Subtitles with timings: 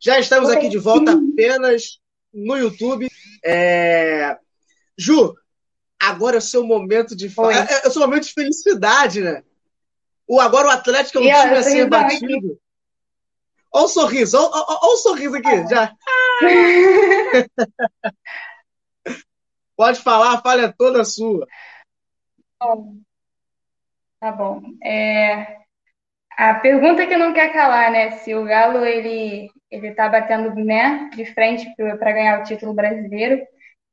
[0.00, 2.00] Já estamos aqui de volta apenas
[2.32, 3.08] no YouTube.
[3.44, 4.36] É...
[4.96, 5.34] Ju,
[5.98, 9.42] agora é o seu momento de é, é, é o seu momento de felicidade, né?
[10.26, 12.58] O, agora o Atlético é um e time a ser batido.
[13.72, 15.66] Olha o sorriso, olha, olha, olha o sorriso aqui, ah.
[15.68, 15.96] já.
[19.76, 21.46] Pode falar, a falha é toda sua.
[22.60, 22.96] Bom,
[24.18, 24.60] tá bom.
[24.82, 25.58] É,
[26.38, 28.12] a pergunta que não quer calar, né?
[28.12, 33.44] Se o Galo ele ele tá batendo né, de frente para ganhar o título brasileiro.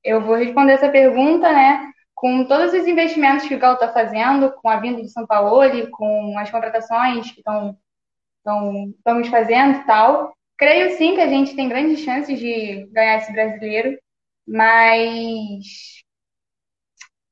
[0.04, 1.91] Eu vou responder essa pergunta, né?
[2.13, 5.90] Com todos os investimentos que o Galo está fazendo, com a vinda de São Paulo,
[5.91, 7.77] com as contratações que estão
[8.46, 13.98] estamos fazendo tal, creio sim que a gente tem grandes chances de ganhar esse brasileiro,
[14.48, 16.04] mas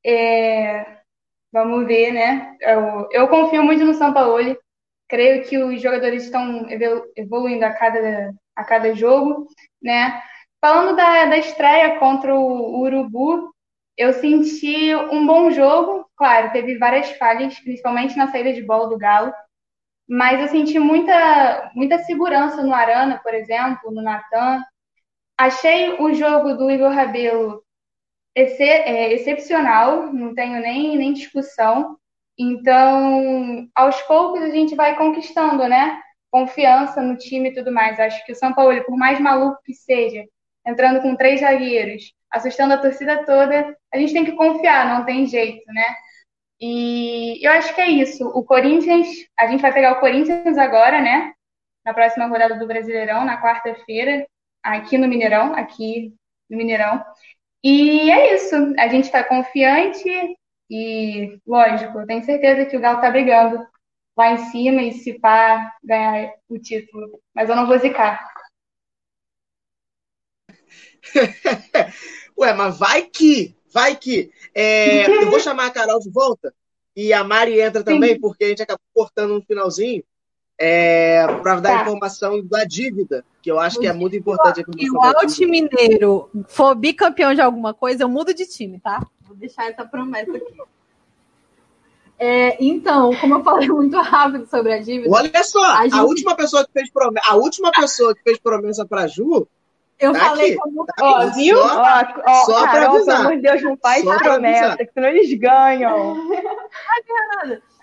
[0.03, 0.98] é,
[1.52, 2.58] vamos ver, né?
[2.59, 4.58] Eu, eu confio muito no São Paulo,
[5.13, 6.66] creio que os jogadores estão
[7.16, 9.47] evoluindo a cada, a cada jogo,
[9.80, 10.19] né?
[10.59, 13.53] Falando da, da estreia contra o Urubu,
[13.95, 18.97] eu senti um bom jogo, claro, teve várias falhas, principalmente na saída de bola do
[18.97, 19.31] Galo,
[20.09, 24.64] mas eu senti muita, muita segurança no Arana, por exemplo, no Natan.
[25.38, 27.64] Achei o jogo do Igor Rabelo
[28.36, 32.00] é, excepcional, não tenho nem, nem discussão.
[32.38, 36.02] Então, aos poucos a gente vai conquistando, né?
[36.31, 38.00] Confiança no time e tudo mais.
[38.00, 40.25] Acho que o São Paulo, por mais maluco que seja,
[40.66, 45.25] entrando com três zagueiros, assustando a torcida toda, a gente tem que confiar, não tem
[45.28, 45.86] jeito, né?
[46.59, 48.25] E eu acho que é isso.
[48.30, 51.34] O Corinthians, a gente vai pegar o Corinthians agora, né?
[51.86, 54.25] Na próxima rodada do Brasileirão, na quarta-feira,
[54.64, 56.14] aqui no Mineirão, aqui
[56.50, 57.03] no Mineirão.
[57.64, 58.56] E é isso.
[58.80, 60.09] A gente está confiante,
[60.69, 63.66] e, lógico, eu tenho certeza que o Galo tá brigando
[64.17, 67.19] lá em cima e se pá, ganhar o título.
[67.33, 68.31] Mas eu não vou zicar.
[72.38, 74.31] Ué, mas vai que, vai que.
[74.53, 76.53] É, eu vou chamar a Carol de volta
[76.95, 78.19] e a Mari entra também, Sim.
[78.19, 80.03] porque a gente acabou cortando no finalzinho
[80.57, 81.81] é, para dar tá.
[81.81, 84.63] informação da dívida, que eu acho que é muito importante.
[84.63, 89.06] Se o Alt Mineiro for bicampeão de alguma coisa, eu mudo de time, tá?
[89.33, 90.53] Vou deixar essa promessa aqui.
[92.19, 95.09] É, então, como eu falei muito rápido sobre a dívida.
[95.11, 95.95] Olha só, a, gente...
[95.95, 99.47] a última pessoa que fez promessa, a última pessoa que fez promessa para Ju.
[99.99, 100.85] Eu tá falei aqui, como.
[100.85, 101.57] Tá ó, viu?
[101.57, 105.07] Só, ó, ó, só Carol, pelo amor de Deus, não faz só promessa, que senão
[105.09, 106.17] eles ganham.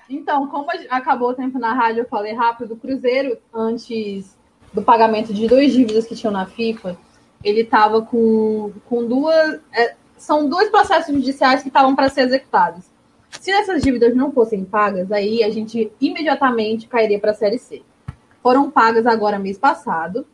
[0.08, 4.36] Então, como acabou o tempo na rádio, eu falei rápido, o Cruzeiro, antes
[4.72, 6.96] do pagamento de duas dívidas que tinham na FIFA,
[7.44, 9.60] ele estava com, com duas.
[10.20, 12.84] São dois processos judiciais que estavam para ser executados.
[13.40, 17.82] Se essas dívidas não fossem pagas, aí a gente imediatamente cairia para a Série C.
[18.42, 20.26] Foram pagas agora mês passado.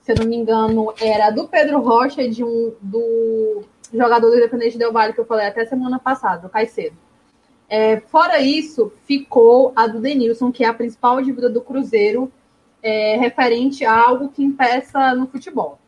[0.00, 3.62] Se eu não me engano, era do Pedro Rocha e de um do
[3.92, 6.96] jogador do Independente Del Vale que eu falei até semana passada, o Caicedo.
[7.68, 12.32] É, fora isso, ficou a do Denilson, que é a principal dívida do Cruzeiro,
[12.82, 15.78] é, referente a algo que impeça no futebol.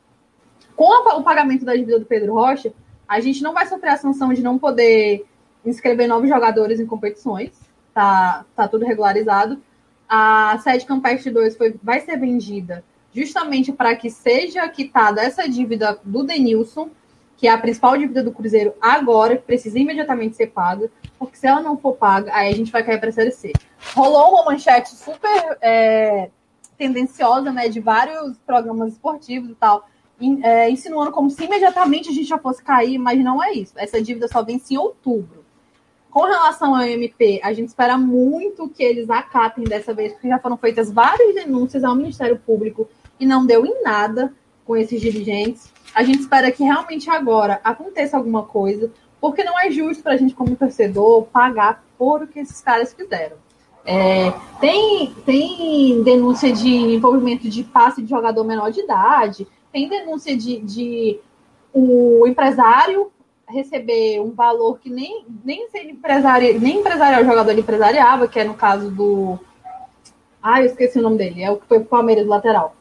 [0.74, 2.70] Com o pagamento da dívida do Pedro Rocha,
[3.08, 5.24] a gente não vai sofrer a sanção de não poder
[5.64, 7.50] inscrever novos jogadores em competições.
[7.92, 9.60] Tá, tá tudo regularizado.
[10.08, 12.84] A sede Campestre 2 foi, vai ser vendida
[13.16, 16.90] justamente para que seja quitada essa dívida do Denilson,
[17.38, 21.62] que é a principal dívida do Cruzeiro agora, precisa imediatamente ser paga, porque se ela
[21.62, 23.52] não for paga, aí a gente vai cair para a Série C.
[23.94, 26.28] Rolou uma manchete super é,
[26.76, 29.88] tendenciosa, né, de vários programas esportivos e tal,
[30.42, 33.74] é, insinuando como se imediatamente a gente já fosse cair, mas não é isso.
[33.76, 35.44] Essa dívida só vence em outubro.
[36.10, 40.38] Com relação ao MP, a gente espera muito que eles acatem dessa vez, porque já
[40.38, 42.88] foram feitas várias denúncias ao Ministério Público
[43.20, 44.32] e não deu em nada
[44.64, 45.70] com esses dirigentes.
[45.94, 48.90] A gente espera que realmente agora aconteça alguma coisa,
[49.20, 52.94] porque não é justo para a gente, como torcedor, pagar por o que esses caras
[52.94, 53.36] fizeram.
[53.84, 59.46] É, tem, tem denúncia de envolvimento de passe de jogador menor de idade,
[59.76, 61.20] tem denúncia de, de
[61.70, 63.12] o empresário
[63.46, 68.54] receber um valor que nem, nem ser empresário, nem empresarial jogador empresariava, que é no
[68.54, 69.38] caso do.
[70.42, 72.74] Ah, eu esqueci o nome dele, é o que foi pro Palmeiras lateral.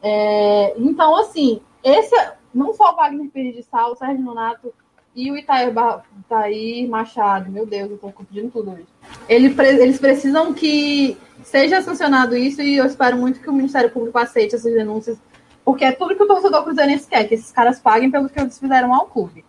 [0.00, 2.14] É, então, assim, esse
[2.54, 3.28] não só o Wagner
[3.68, 4.72] Sal, o Sérgio Nonato
[5.16, 5.74] e o Itair,
[6.20, 8.86] Itair Machado, meu Deus, eu tô confundindo tudo hoje.
[9.28, 14.16] Ele, eles precisam que seja sancionado isso e eu espero muito que o Ministério Público
[14.18, 15.18] aceite essas denúncias
[15.68, 18.58] porque é tudo que o torcedor cruzeirense quer, que esses caras paguem pelo que eles
[18.58, 19.44] fizeram ao clube.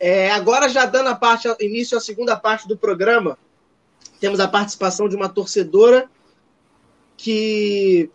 [0.00, 3.36] É, agora, já dando a parte, início à segunda parte do programa,
[4.18, 6.10] temos a participação de uma torcedora
[7.18, 8.10] que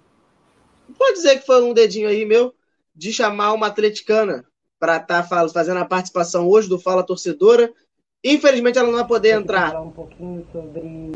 [0.98, 2.56] pode dizer que foi um dedinho aí meu
[2.96, 4.44] de chamar uma atleticana
[4.80, 7.72] para estar tá fazendo a participação hoje do Fala Torcedora.
[8.24, 9.70] Infelizmente ela não vai poder entrar.
[9.70, 11.12] Falar um pouquinho sobre.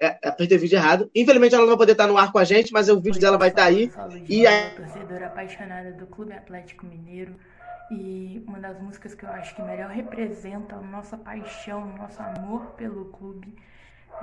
[0.00, 1.10] É, apertei o vídeo errado.
[1.14, 3.38] Infelizmente ela não vai poder estar no ar com a gente, mas o vídeo dela
[3.38, 3.90] vai estar aí.
[4.28, 7.34] E a torcedora apaixonada do Clube Atlético Mineiro.
[7.90, 12.20] E uma das músicas que eu acho que melhor representa a nossa paixão, o nosso
[12.20, 13.54] amor pelo clube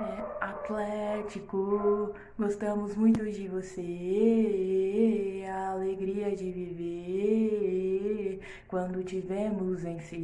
[0.00, 10.18] é, Atlético, gostamos muito de você, a alegria de viver quando tivemos vencer.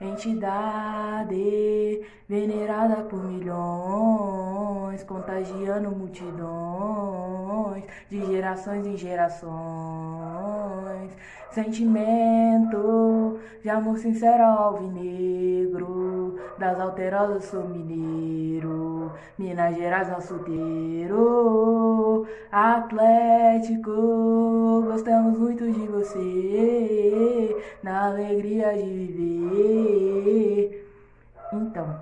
[0.00, 1.36] Entidade
[2.28, 9.48] venerada por milhões, contagiando multidões de gerações em gerações.
[11.50, 23.92] Sentimento de amor sincero alvinegro, das alterosas sou mineiro, Minas Gerais nosso teiro, Atlético,
[24.86, 30.86] gostamos muito de você, na alegria de viver.
[31.52, 31.98] Então,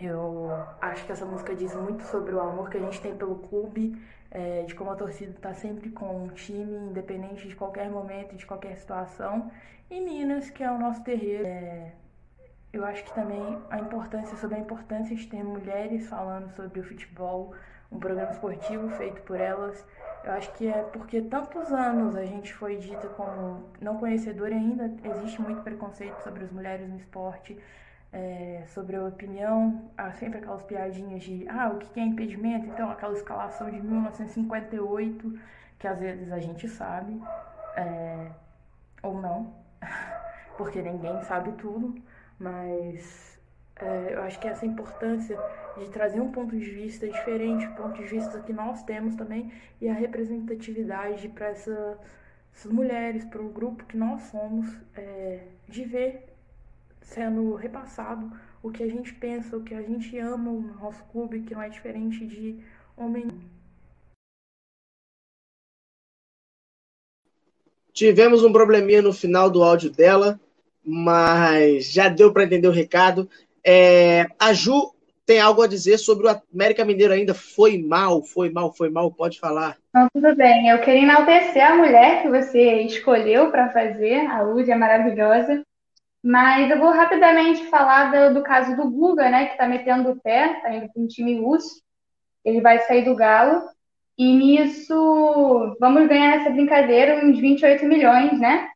[0.00, 0.48] eu
[0.80, 4.00] acho que essa música diz muito sobre o amor que a gente tem pelo clube
[4.30, 8.46] é, de como a torcida está sempre com o time, independente de qualquer momento, de
[8.46, 9.50] qualquer situação.
[9.90, 11.46] E Minas, que é o nosso terreiro.
[11.46, 11.92] É,
[12.72, 16.84] eu acho que também a importância, sobre a importância de ter mulheres falando sobre o
[16.84, 17.52] futebol,
[17.90, 19.84] um programa esportivo feito por elas.
[20.22, 24.58] Eu acho que é porque tantos anos a gente foi dita como não conhecedora e
[24.58, 27.58] ainda existe muito preconceito sobre as mulheres no esporte
[28.12, 32.66] é, sobre a opinião, há sempre aquelas piadinhas de ah, o que é impedimento?
[32.66, 35.38] Então, aquela escalação de 1958,
[35.78, 37.20] que às vezes a gente sabe,
[37.76, 38.30] é,
[39.02, 39.54] ou não,
[40.56, 41.94] porque ninguém sabe tudo,
[42.38, 43.38] mas
[43.76, 45.38] é, eu acho que essa importância
[45.78, 49.52] de trazer um ponto de vista diferente, um ponto de vista que nós temos também,
[49.80, 51.98] e a representatividade para essa,
[52.52, 54.66] essas mulheres, para o grupo que nós somos,
[54.96, 56.29] é, de ver
[57.02, 58.30] sendo repassado
[58.62, 61.62] o que a gente pensa, o que a gente ama no nosso clube, que não
[61.62, 62.58] é diferente de
[62.96, 63.28] homem.
[67.92, 70.38] Tivemos um probleminha no final do áudio dela,
[70.84, 73.28] mas já deu para entender o recado.
[73.64, 74.94] É, a Ju
[75.26, 77.34] tem algo a dizer sobre o América Mineiro ainda.
[77.34, 79.76] Foi mal, foi mal, foi mal, pode falar.
[79.94, 80.68] Não, tudo bem.
[80.68, 84.26] Eu queria enaltecer a mulher que você escolheu para fazer.
[84.26, 85.62] A Luz é maravilhosa.
[86.22, 90.20] Mas eu vou rapidamente falar do, do caso do Guga, né, que está metendo o
[90.20, 91.82] pé, está indo para um time russo.
[92.44, 93.62] Ele vai sair do Galo.
[94.18, 98.68] E nisso, vamos ganhar nessa brincadeira uns 28 milhões, né?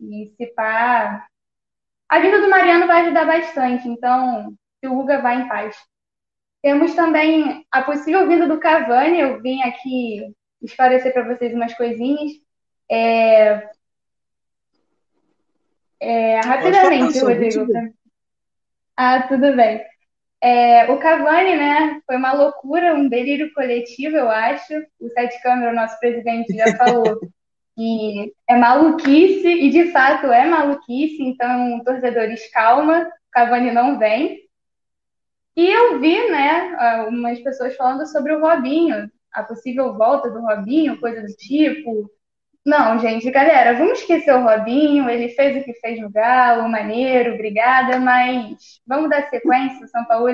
[0.00, 1.24] E se pá.
[2.08, 5.76] A vinda do Mariano vai ajudar bastante, então, se o Guga vai em paz.
[6.62, 12.32] Temos também a possível vinda do Cavani, eu vim aqui esclarecer para vocês umas coisinhas.
[12.90, 13.70] É,
[16.00, 17.66] é, rapidamente, Rodrigo.
[18.96, 19.84] Ah, tudo bem.
[20.40, 24.74] É, o Cavani, né, foi uma loucura, um delírio coletivo, eu acho.
[25.00, 27.18] O Sete Câmara, o nosso presidente, já falou
[27.76, 34.40] que é maluquice, e de fato é maluquice, então, torcedores, calma, o Cavani não vem.
[35.56, 41.00] E eu vi, né, umas pessoas falando sobre o Robinho, a possível volta do Robinho,
[41.00, 42.10] coisa do tipo,
[42.68, 47.34] não, gente, galera, vamos esquecer o Robinho, ele fez o que fez no Galo, maneiro,
[47.34, 50.28] obrigada, mas vamos dar sequência, o São Paulo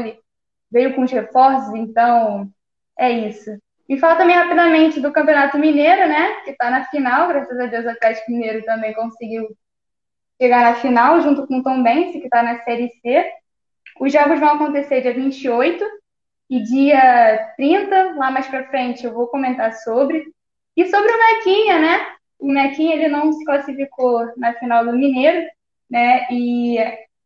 [0.70, 2.50] veio com os reforços, então
[2.98, 3.50] é isso.
[3.88, 7.84] E fala também rapidamente do Campeonato Mineiro, né, que está na final, graças a Deus
[7.84, 9.48] o Atlético Mineiro também conseguiu
[10.40, 13.32] chegar na final, junto com o Tom Bense, que está na Série C.
[14.00, 15.84] Os jogos vão acontecer dia 28
[16.50, 20.24] e dia 30, lá mais para frente eu vou comentar sobre.
[20.76, 22.14] E sobre o Mequinha, né?
[22.44, 25.46] O Mequinha ele não se classificou na final do Mineiro,
[25.90, 26.26] né?
[26.30, 26.76] E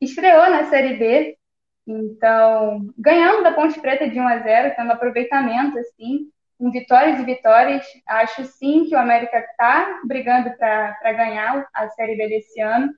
[0.00, 1.37] estreou na Série B,
[1.84, 7.25] então ganhando da Ponte Preta de 1 a 0, tendo aproveitamento assim, com vitórias e
[7.25, 7.84] vitórias.
[8.06, 12.94] Acho sim que o América está brigando para ganhar a Série B desse ano.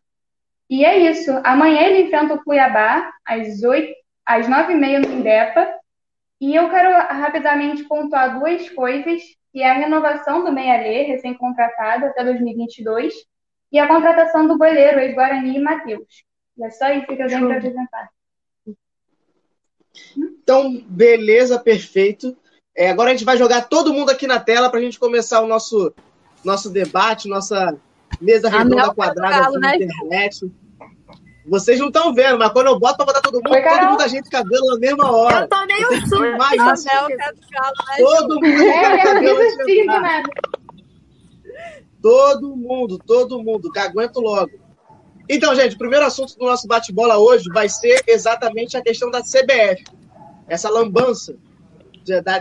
[0.68, 1.32] E é isso.
[1.42, 3.94] Amanhã ele enfrenta o Cuiabá às 8,
[4.26, 5.74] às 9h30 no Indepa.
[6.40, 12.24] E eu quero rapidamente pontuar duas coisas que é a renovação do Meia-Lê, recém-contratado até
[12.24, 13.12] 2022,
[13.72, 16.24] e a contratação do goleiro, ex-Guarani e Matheus.
[16.56, 18.10] E é só isso que eu tenho para apresentar.
[20.16, 22.36] Então, beleza, perfeito.
[22.76, 25.40] É, agora a gente vai jogar todo mundo aqui na tela para a gente começar
[25.40, 25.92] o nosso,
[26.44, 27.76] nosso debate, nossa
[28.20, 29.76] mesa redonda quadrada galo, na né?
[29.76, 30.50] internet.
[31.50, 34.02] Vocês não estão vendo, mas quando eu boto pra botar todo mundo, Oi, todo mundo
[34.02, 35.40] a gente cabelo na mesma hora.
[35.40, 36.20] Eu tomei o susto.
[36.38, 36.84] Mais
[37.98, 40.22] Todo mundo é, cabelo né?
[42.00, 44.52] Todo mundo, todo mundo, que aguento logo.
[45.28, 49.20] Então, gente, o primeiro assunto do nosso bate-bola hoje vai ser exatamente a questão da
[49.20, 49.82] CBF.
[50.46, 51.34] Essa lambança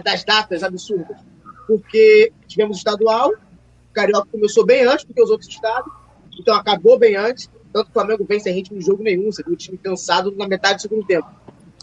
[0.04, 1.18] das datas absurdas.
[1.66, 5.92] Porque tivemos o estadual, o Carioca começou bem antes do que os outros estados,
[6.40, 7.50] então acabou bem antes.
[7.72, 10.48] Tanto o Flamengo vem sem ritmo de jogo nenhum, você viu o time cansado na
[10.48, 11.28] metade do segundo tempo,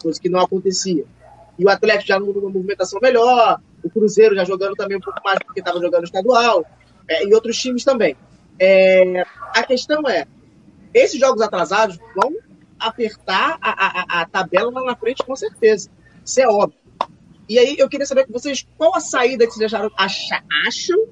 [0.03, 1.05] coisa que não acontecia.
[1.59, 5.39] E o Atlético já numa movimentação melhor, o Cruzeiro já jogando também um pouco mais
[5.39, 6.67] porque estava jogando estadual,
[7.09, 8.17] é, e outros times também.
[8.59, 9.23] É,
[9.55, 10.27] a questão é,
[10.93, 12.35] esses jogos atrasados vão
[12.79, 15.91] apertar a, a, a tabela lá na frente com certeza.
[16.25, 16.79] Isso é óbvio.
[17.49, 19.91] E aí eu queria saber com vocês qual a saída que vocês acharam,
[20.67, 21.07] acham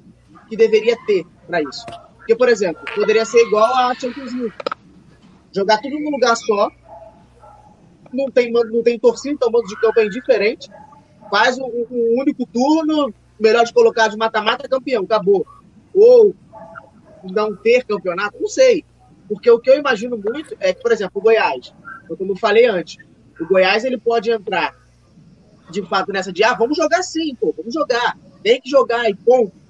[0.49, 1.85] que deveria ter para isso.
[2.25, 4.53] Porque, por exemplo, poderia ser igual a Champions League.
[5.55, 6.71] Jogar tudo num lugar só.
[8.11, 10.67] Não tem, não tem torcida, então o mando de campo é indiferente.
[11.29, 15.45] Faz um, um único turno, melhor de colocar de mata-mata, campeão, acabou.
[15.93, 16.33] Ou
[17.31, 18.83] não ter campeonato, não sei.
[19.29, 21.75] Porque o que eu imagino muito é que, por exemplo, o Goiás,
[22.17, 22.97] como eu falei antes,
[23.39, 24.73] o Goiás ele pode entrar
[25.69, 29.15] de fato nessa de ah, vamos jogar sim, pô, vamos jogar, tem que jogar e
[29.15, 29.64] ponto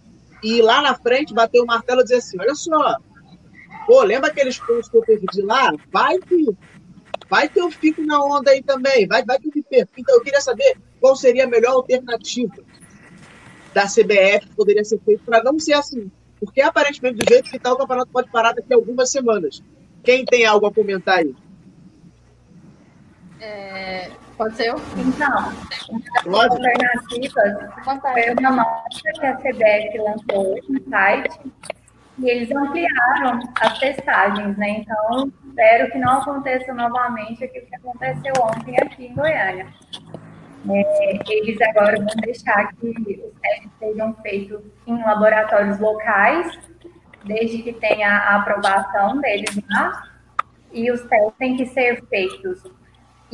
[0.45, 2.97] e lá na frente bater o martelo e dizer assim: olha só,
[3.87, 5.73] pô, lembra aqueles pontos que eu perdi lá?
[5.91, 6.45] Vai que,
[7.27, 9.93] vai que eu fico na onda aí também, vai, vai que eu me perco.
[9.97, 12.63] Então eu queria saber qual seria a melhor alternativa
[13.73, 16.11] da CBF que poderia ser feito para não ser assim.
[16.39, 19.63] Porque aparentemente, do jeito que está, o campeonato pode parar daqui a algumas semanas.
[20.03, 21.33] Quem tem algo a comentar aí?
[23.41, 24.75] É, Pode ser eu?
[24.97, 25.53] Então,
[26.25, 31.39] uma das alternativas foi uma nota que a CBF lançou no site
[32.17, 34.69] e eles ampliaram as testagens, né?
[34.69, 39.67] Então, espero que não aconteça novamente aquilo que aconteceu ontem aqui em Goiânia.
[40.69, 46.59] É, eles agora vão deixar que os testes sejam feitos em laboratórios locais,
[47.23, 50.03] desde que tenha a aprovação deles lá,
[50.73, 52.63] e os testes têm que ser feitos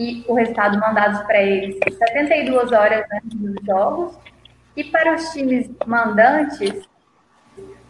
[0.02, 4.18] e o resultado mandado para eles 72 horas antes dos jogos.
[4.76, 6.90] E para os times mandantes,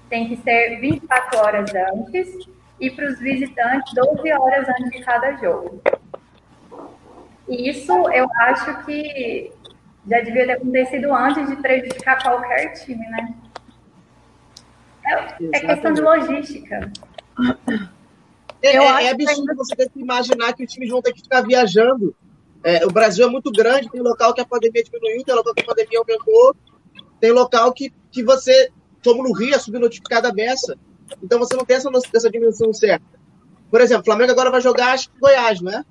[0.09, 2.49] tem que ser 24 horas antes.
[2.81, 5.81] E para os visitantes, 12 horas antes de cada jogo.
[7.47, 9.51] E isso eu acho que
[10.05, 13.33] já devia ter acontecido antes de prejudicar qualquer time, né?
[15.05, 16.91] É, é questão de logística.
[18.61, 21.41] É, é, é absurdo você ter que imaginar que os times vão ter que ficar
[21.41, 22.15] viajando.
[22.63, 25.61] É, o Brasil é muito grande, tem local que a pandemia diminuiu, tem local que
[25.61, 26.55] a pandemia aumentou,
[27.19, 28.69] tem local que, que você,
[29.03, 30.77] como no Rio, é subnotificada a beça.
[31.23, 33.19] Então você não tem essa, essa dimensão certa.
[33.69, 35.83] Por exemplo, o Flamengo agora vai jogar acho, Goiás, não é?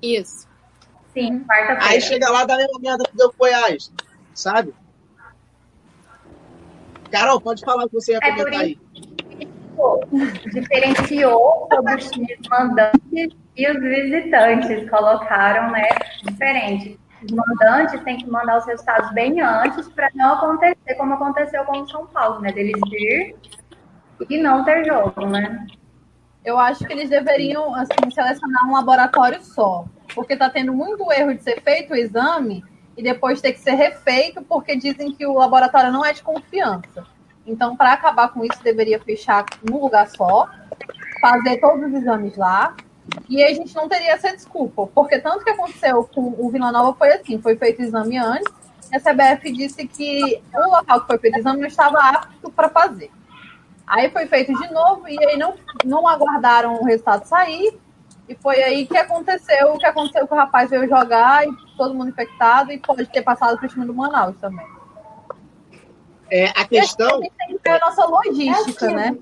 [0.00, 0.48] Isso.
[1.12, 1.84] Sim, quarta-feira.
[1.84, 3.92] Aí chega lá, dá a mesma merda que deu Goiás,
[4.32, 4.74] sabe?
[7.10, 8.78] Carol, pode falar o que você ia é comentar aí
[10.52, 15.88] diferenciou os times mandantes e os visitantes, colocaram, né,
[16.22, 16.98] diferente.
[17.22, 21.80] Os mandantes têm que mandar os resultados bem antes para não acontecer como aconteceu com
[21.80, 23.34] o São Paulo, né, deles vir
[24.28, 25.66] e não ter jogo, né?
[26.44, 31.34] Eu acho que eles deveriam, assim, selecionar um laboratório só, porque está tendo muito erro
[31.34, 32.62] de ser feito o exame
[32.96, 37.04] e depois ter que ser refeito porque dizem que o laboratório não é de confiança.
[37.46, 40.48] Então, para acabar com isso, deveria fechar num lugar só,
[41.20, 42.74] fazer todos os exames lá,
[43.28, 46.96] e a gente não teria essa desculpa, porque tanto que aconteceu com o Vila Nova
[46.96, 48.52] foi assim, foi feito exame antes,
[48.92, 52.68] e a CBF disse que o local que foi feito exame não estava apto para
[52.68, 53.10] fazer.
[53.86, 57.78] Aí foi feito de novo, e aí não, não aguardaram o resultado sair,
[58.28, 61.94] e foi aí que aconteceu o que aconteceu que o rapaz veio jogar, e todo
[61.94, 64.75] mundo infectado, e pode ter passado para o time do Manaus também.
[66.30, 67.18] É, a questão.
[67.18, 69.16] A gente tem que ver a nossa logística, é né?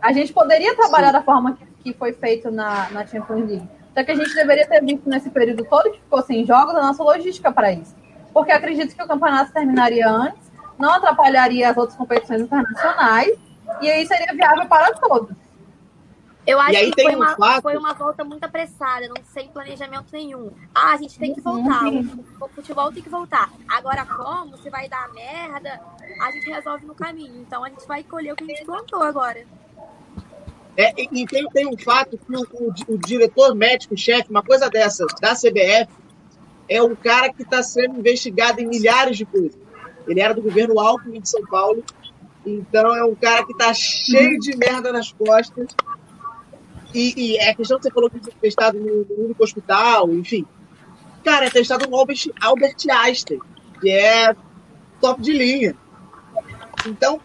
[0.00, 1.12] A gente poderia trabalhar Sim.
[1.12, 3.68] da forma que, que foi feito na, na Champions League.
[3.94, 6.80] Só que a gente deveria ter visto nesse período todo que ficou sem jogos a
[6.80, 7.96] nossa logística para isso.
[8.32, 10.48] Porque acredito que o campeonato terminaria antes,
[10.78, 13.36] não atrapalharia as outras competições internacionais,
[13.80, 15.36] e aí seria viável para todos.
[16.48, 17.62] Eu acho que foi, um uma, fato...
[17.62, 20.50] foi uma volta muito apressada, não sem planejamento nenhum.
[20.74, 22.24] Ah, a gente tem que voltar, uhum.
[22.40, 23.52] o futebol tem que voltar.
[23.68, 24.56] Agora como?
[24.56, 25.78] Se vai dar merda,
[26.22, 27.42] a gente resolve no caminho.
[27.42, 29.44] Então a gente vai colher o que a gente plantou agora.
[30.74, 35.04] É, e tem, tem um fato que o, o, o diretor médico-chefe, uma coisa dessa,
[35.20, 35.92] da CBF,
[36.66, 39.60] é um cara que está sendo investigado em milhares de coisas.
[40.06, 41.84] Ele era do governo Alckmin de São Paulo,
[42.46, 45.76] então é um cara que está cheio de merda nas costas
[46.94, 50.46] E, e é questão que você falou que foi testado no, no único hospital, enfim.
[51.24, 53.40] Cara, é testado no Albert, Albert Einstein,
[53.80, 54.34] que é
[55.00, 55.76] top de linha.
[56.86, 57.20] Então,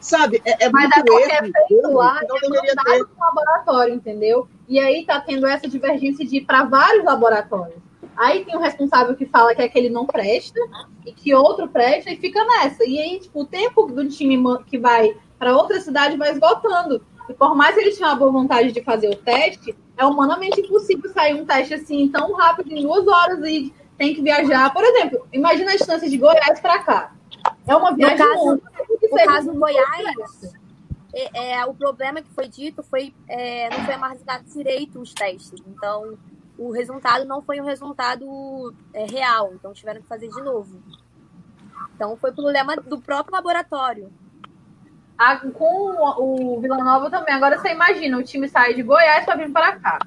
[0.00, 2.98] sabe, é, é Mas muito é erro, é feito lá, não ter.
[2.98, 4.48] no laboratório, entendeu?
[4.68, 7.82] E aí tá tendo essa divergência de ir para vários laboratórios.
[8.16, 10.60] Aí tem um responsável que fala que aquele não presta
[11.04, 12.84] e que outro presta e fica nessa.
[12.84, 14.36] E aí, tipo, o tempo do time
[14.66, 17.04] que vai para outra cidade vai esgotando.
[17.28, 20.60] E por mais que eles tenham a boa vontade de fazer o teste, é humanamente
[20.60, 24.72] impossível sair um teste assim tão rápido em duas horas e tem que viajar.
[24.72, 27.12] Por exemplo, imagina a distância de Goiás para cá.
[27.66, 28.62] É uma viagem no caso,
[29.02, 30.54] No caso Goiás,
[31.14, 35.62] é, é, o problema que foi dito foi é, não foi amarrado direito os testes.
[35.66, 36.18] Então,
[36.58, 39.52] o resultado não foi um resultado é, real.
[39.54, 40.82] Então, tiveram que fazer de novo.
[41.94, 44.12] Então, foi problema do próprio laboratório.
[45.18, 47.34] Ah, com o Vila Nova também.
[47.34, 49.98] Agora, você imagina, o time sai de Goiás para vir para cá.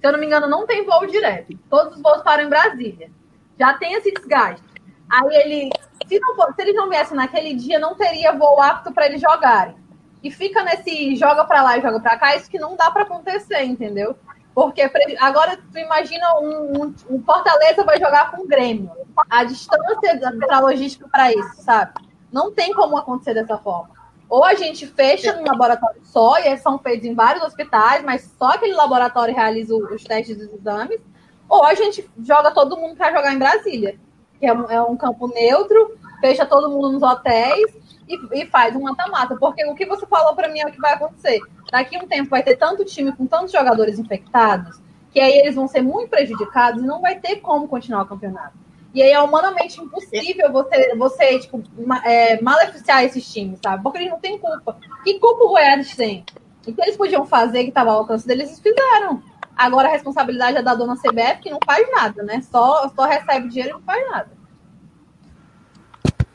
[0.00, 1.56] Se eu não me engano, não tem voo direto.
[1.68, 3.10] Todos os voos param em Brasília.
[3.58, 4.62] Já tem esse desgaste.
[5.10, 5.70] Aí ele,
[6.06, 9.76] se, não, se eles não viessem naquele dia, não teria voo apto para eles jogarem.
[10.22, 13.02] E fica nesse joga para lá e joga para cá, isso que não dá para
[13.02, 14.16] acontecer, entendeu?
[14.54, 18.90] Porque agora tu imagina um, um, um, Fortaleza vai jogar com o Grêmio.
[19.28, 20.18] A distância
[20.48, 21.92] da logística para isso, sabe?
[22.32, 23.90] Não tem como acontecer dessa forma.
[24.34, 28.46] Ou a gente fecha num laboratório só, e são feitos em vários hospitais, mas só
[28.46, 31.00] aquele laboratório realiza os testes dos exames,
[31.48, 33.96] ou a gente joga todo mundo para jogar em Brasília,
[34.40, 37.72] que é um, é um campo neutro, fecha todo mundo nos hotéis
[38.08, 39.36] e, e faz um mata-mata.
[39.36, 41.38] Porque o que você falou para mim é o que vai acontecer.
[41.70, 45.54] Daqui a um tempo vai ter tanto time com tantos jogadores infectados que aí eles
[45.54, 48.63] vão ser muito prejudicados e não vai ter como continuar o campeonato.
[48.94, 51.60] E aí é humanamente impossível você, você tipo,
[52.04, 53.82] é, maleficiar esses times, sabe?
[53.82, 54.78] Porque eles não têm culpa.
[55.02, 56.24] Que culpa o Goiás tem?
[56.64, 59.20] O que eles podiam fazer que estava ao alcance deles, eles fizeram.
[59.56, 62.40] Agora a responsabilidade é da dona CBF, que não faz nada, né?
[62.50, 64.30] Só, só recebe dinheiro e não faz nada.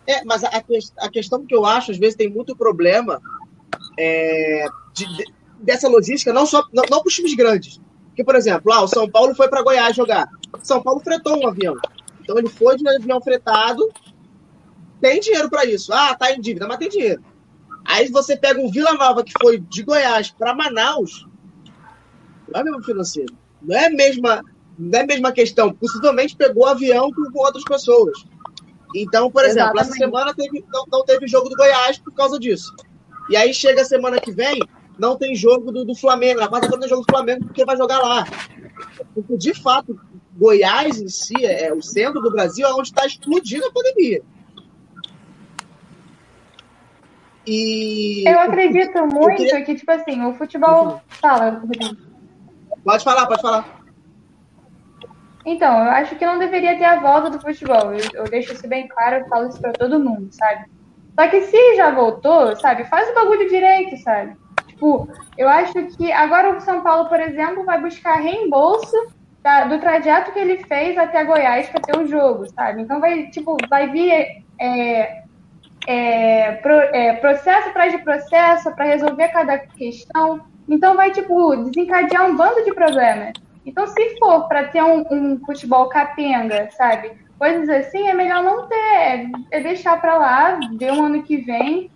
[0.05, 0.49] É, mas a,
[0.97, 3.21] a questão que eu acho, às vezes, tem muito problema
[3.97, 5.23] é, de, de,
[5.59, 7.79] dessa logística, não só não, não para os times grandes.
[8.15, 10.27] Que, por exemplo, ah, o São Paulo foi para Goiás jogar.
[10.61, 11.75] São Paulo fretou um avião.
[12.29, 13.89] Então ele foi de um avião fretado,
[15.01, 15.91] tem dinheiro para isso.
[15.91, 17.23] Ah, tá em dívida, mas tem dinheiro.
[17.83, 21.27] Aí você pega o Vila Nova, que foi de Goiás para Manaus,
[22.47, 23.35] não é mesmo financeiro.
[23.59, 24.43] Não é a mesma,
[24.77, 25.73] não é a mesma questão.
[25.73, 28.23] Possivelmente pegou avião com, com outras pessoas.
[28.95, 29.87] Então, por exemplo, Exatamente.
[29.87, 32.75] essa semana teve, não, não, teve jogo do Goiás por causa disso.
[33.31, 34.59] E aí chega a semana que vem,
[34.99, 36.41] não tem jogo do, do Flamengo.
[36.41, 38.23] Na quarta-feira tem jogo do Flamengo porque vai jogar lá.
[39.15, 39.99] Porque, de fato,
[40.39, 44.21] Goiás em si, é o centro do Brasil, é onde está explodindo a pandemia.
[47.45, 48.23] E...
[48.25, 49.63] Eu acredito muito queria...
[49.63, 51.01] que, tipo assim, o futebol.
[51.07, 51.61] Fala,
[52.83, 53.79] Pode falar, pode falar.
[55.45, 57.93] Então, eu acho que não deveria ter a volta do futebol.
[57.93, 60.65] Eu, eu deixo isso bem claro, eu falo isso para todo mundo, sabe?
[61.19, 64.37] Só que se já voltou, sabe, faz o bagulho direito, sabe?
[64.67, 68.95] Tipo, eu acho que agora o São Paulo, por exemplo, vai buscar reembolso
[69.41, 72.81] da, do trajeto que ele fez até Goiás para ter o jogo, sabe?
[72.81, 75.23] Então vai, tipo, vai vir é,
[75.87, 80.41] é, pro, é, processo atrás de processo para resolver cada questão.
[80.67, 83.33] Então vai, tipo, desencadear um bando de problemas.
[83.65, 87.11] Então, se for para ter um, um, futebol capenga, sabe?
[87.37, 89.29] Coisas assim, é melhor não ter.
[89.51, 91.91] É, deixar para lá, ver o ano que vem,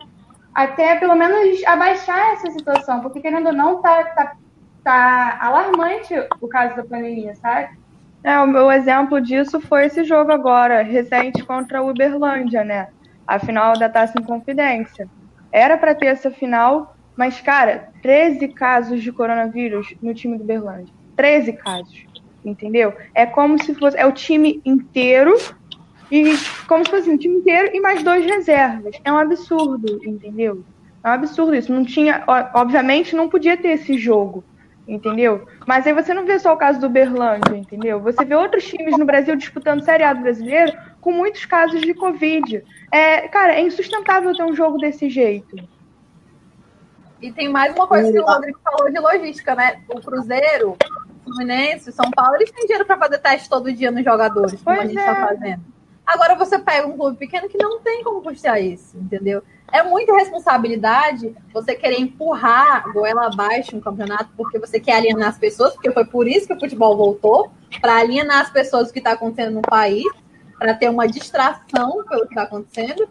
[0.53, 4.33] até pelo menos abaixar essa situação, porque querendo ou não, tá, tá
[4.83, 7.69] tá alarmante o caso da pandemia, sabe?
[8.23, 12.87] É, o meu exemplo disso foi esse jogo agora, recente contra o Uberlândia, né?
[13.27, 15.09] A final da Taça em Confidência.
[15.51, 20.93] Era para ter essa final, mas, cara, 13 casos de coronavírus no time do Uberlândia.
[21.15, 22.05] 13 casos,
[22.43, 22.93] entendeu?
[23.13, 23.97] É como se fosse.
[23.97, 25.33] É o time inteiro
[26.09, 26.33] e
[26.67, 28.95] como se fosse um time inteiro e mais dois reservas.
[29.03, 30.63] É um absurdo, entendeu?
[31.03, 31.73] É um absurdo isso.
[31.73, 34.43] Não tinha, obviamente, não podia ter esse jogo
[34.87, 35.47] entendeu?
[35.65, 37.99] Mas aí você não vê só o caso do Berlândia, entendeu?
[38.01, 41.93] Você vê outros times no Brasil disputando Série A do brasileiro com muitos casos de
[41.93, 42.63] Covid.
[42.91, 45.55] É, cara, é insustentável ter um jogo desse jeito.
[47.21, 49.81] E tem mais uma coisa que o Rodrigo falou de logística, né?
[49.87, 53.89] O Cruzeiro, o Fluminense, o São Paulo, eles têm dinheiro para fazer teste todo dia
[53.91, 55.27] nos jogadores, como pois a gente está é.
[55.27, 55.61] fazendo.
[56.05, 59.41] Agora você pega um clube pequeno que não tem como custear isso, entendeu?
[59.71, 65.37] É muita responsabilidade você querer empurrar goela abaixo um campeonato porque você quer alienar as
[65.37, 69.13] pessoas, porque foi por isso que o futebol voltou para alienar as pessoas que está
[69.13, 70.05] acontecendo no país,
[70.59, 73.07] para ter uma distração pelo que está acontecendo.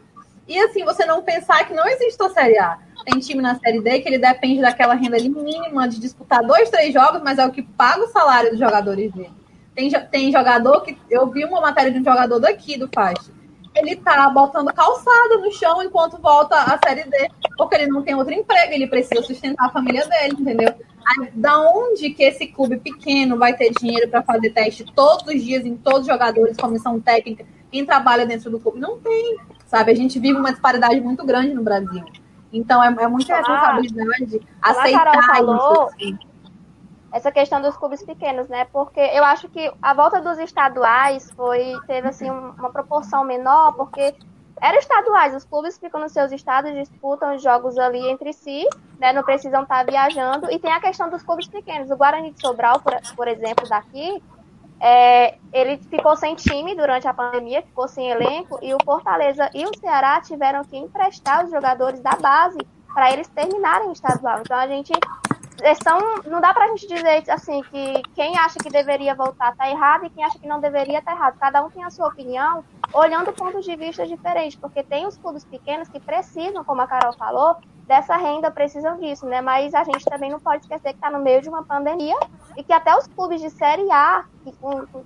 [0.46, 2.78] E assim, você não pensar que não existe a Série A.
[3.04, 6.92] tem time na Série D que ele depende daquela renda mínima de disputar dois, três
[6.92, 9.32] jogos, mas é o que paga o salário dos jogadores dele.
[9.74, 10.96] Tem, tem jogador que.
[11.10, 13.32] Eu vi uma matéria de um jogador daqui do Faixa.
[13.74, 18.14] Ele tá botando calçada no chão enquanto volta a Série D, porque ele não tem
[18.14, 20.74] outro emprego, ele precisa sustentar a família dele, entendeu?
[21.04, 25.42] Aí, da onde que esse clube pequeno vai ter dinheiro para fazer teste todos os
[25.42, 28.78] dias em todos os jogadores, comissão técnica, quem trabalha dentro do clube?
[28.78, 29.90] Não tem, sabe?
[29.90, 32.04] A gente vive uma disparidade muito grande no Brasil.
[32.52, 35.82] Então, é, é muita responsabilidade ah, aceitar falou, isso.
[35.82, 36.31] Assim.
[37.12, 38.66] Essa questão dos clubes pequenos, né?
[38.72, 44.14] Porque eu acho que a volta dos estaduais foi teve assim uma proporção menor, porque
[44.62, 48.64] eram estaduais, os clubes ficam nos seus estados, disputam os jogos ali entre si,
[48.98, 50.48] né, não precisam estar viajando.
[50.52, 51.90] E tem a questão dos clubes pequenos.
[51.90, 54.22] O Guarani de Sobral, por, por exemplo, daqui,
[54.78, 59.64] é, ele ficou sem time durante a pandemia, ficou sem elenco, e o Fortaleza e
[59.64, 62.58] o Ceará tiveram que emprestar os jogadores da base
[62.94, 64.38] para eles terminarem estadual.
[64.40, 64.92] Então a gente
[65.82, 69.68] são, não dá para a gente dizer assim que quem acha que deveria voltar está
[69.68, 71.38] errado e quem acha que não deveria está errado.
[71.38, 75.44] Cada um tem a sua opinião, olhando pontos de vista diferentes, porque tem os clubes
[75.44, 79.40] pequenos que precisam, como a Carol falou, dessa renda, precisam disso, né?
[79.40, 82.16] Mas a gente também não pode esquecer que está no meio de uma pandemia
[82.56, 84.54] e que até os clubes de Série A, que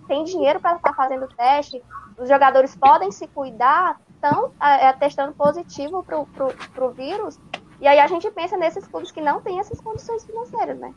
[0.07, 1.83] têm dinheiro para estar tá fazendo teste,
[2.19, 7.39] os jogadores podem se cuidar, estão é, testando positivo para o vírus,
[7.81, 10.95] e aí a gente pensa nesses clubes que não têm essas condições financeiras, né?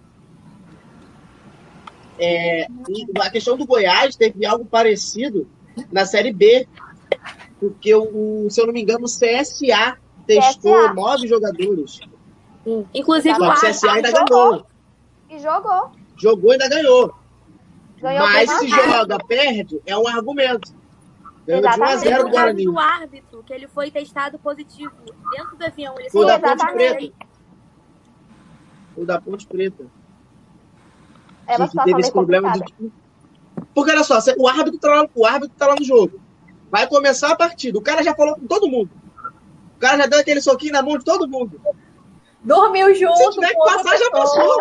[2.17, 2.67] É,
[3.21, 5.47] a questão do Goiás teve algo parecido
[5.91, 6.67] na Série B,
[7.59, 10.93] porque, o, se eu não me engano, o CSA testou CSA.
[10.93, 11.99] nove jogadores.
[12.63, 12.85] Sim.
[12.93, 14.51] Inclusive, o CSA ainda jogou.
[14.51, 14.65] ganhou.
[15.29, 15.91] E jogou.
[16.17, 17.15] Jogou e ainda ganhou.
[17.99, 20.78] ganhou Mas se joga, perde, é um argumento.
[21.49, 22.67] Ganhou de 1 a 0 do Guarani.
[22.67, 24.93] O árbitro, que ele foi testado positivo
[25.31, 25.95] dentro do avião.
[25.97, 27.13] Ele o da Ponte Preta.
[28.95, 29.85] O da Ponte Preta.
[31.47, 32.91] É uma que teve esse problema de...
[33.73, 36.21] Porque olha só, o árbitro, tá lá, o árbitro tá lá no jogo.
[36.69, 37.79] Vai começar a partida.
[37.79, 38.91] O cara já falou com todo mundo.
[39.75, 41.59] O cara já deu aquele soquinho na mão de todo mundo.
[42.43, 43.17] Dormiu junto.
[43.17, 44.57] Se tiver que passar, já passou.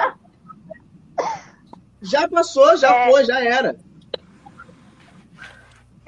[2.01, 3.11] Já passou, já é.
[3.11, 3.79] foi, já era.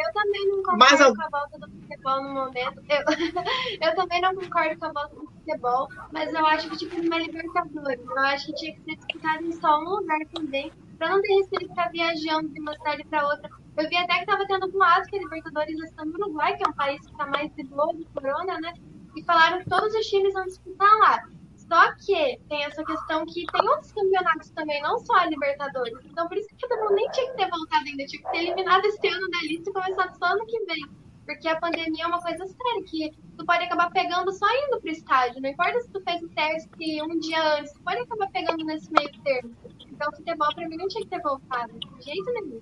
[0.00, 2.82] Eu também não concordo Mas, com a volta do futebol no momento.
[2.88, 3.04] Eu,
[3.88, 7.18] eu também não concordo com a volta do futebol, mas eu acho que tipo uma
[7.18, 8.00] Libertadores.
[8.00, 11.34] Eu acho que tinha que ser disputado em só um lugar também, pra não ter
[11.34, 13.50] risco de ficar viajando de uma cidade pra outra.
[13.76, 16.64] Eu vi até que tava tendo um boato que a Libertadores está no Uruguai, que
[16.64, 18.72] é um país que tá mais de boa do corona, né?
[19.16, 21.28] E falaram que todos os times vão disputar lá.
[21.70, 25.94] Só que tem essa questão que tem outros campeonatos também, não só a Libertadores.
[26.04, 28.38] Então por isso que o futebol nem tinha que ter voltado ainda, tinha que ter
[28.38, 30.84] eliminado esse ano da lista e começado só ano que vem.
[31.24, 34.90] Porque a pandemia é uma coisa séria, que tu pode acabar pegando só indo pro
[34.90, 35.40] estádio.
[35.40, 38.90] Não importa se tu fez o teste um dia antes, tu pode acabar pegando nesse
[38.90, 39.54] meio termo.
[39.92, 42.60] Então o futebol pra mim não tinha que ter voltado, de jeito nenhum.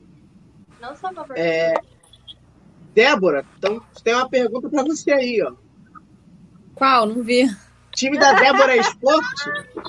[0.83, 1.35] Não só favor.
[1.35, 1.73] É...
[2.93, 5.55] Débora, então tem uma pergunta pra você aí, ó.
[6.75, 7.07] Qual?
[7.07, 7.49] Não vi
[7.95, 9.45] time da Débora Esporte,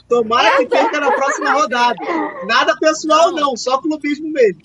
[0.08, 1.98] tomara que perca na próxima rodada.
[2.48, 4.62] Nada pessoal, não, só clubismo mesmo.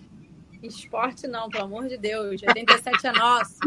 [0.63, 2.43] Esporte não, pelo amor de Deus.
[2.43, 3.59] 87 é nosso.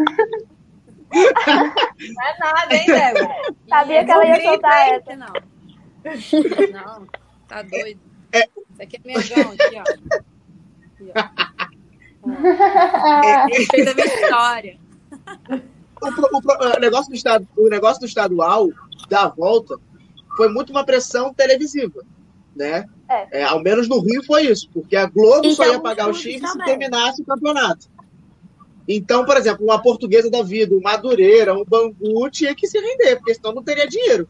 [1.14, 3.30] Não é nada, hein, Débora?
[3.70, 5.16] Sabia que ela ia soltar essa.
[5.16, 5.34] Não.
[6.74, 7.08] não,
[7.48, 8.00] tá doido.
[8.32, 8.40] É.
[8.40, 9.82] Isso aqui é Mengão, aqui, ó.
[10.86, 11.58] Aqui, ó.
[13.24, 13.46] É.
[13.46, 14.78] Respeita a minha história.
[16.02, 18.70] O, o, o, negócio do estado, o negócio do estadual
[19.10, 19.78] da volta
[20.36, 22.04] foi muito uma pressão televisiva,
[22.56, 22.86] né?
[23.10, 23.42] É.
[23.42, 26.14] É, ao menos no Rio foi isso, porque a Globo então, só ia pagar o
[26.14, 27.88] Chile se terminasse o campeonato.
[28.88, 33.18] Então, por exemplo, uma portuguesa da vida, um Madureira, um Bangu tinha que se render,
[33.18, 34.30] porque senão não teria dinheiro.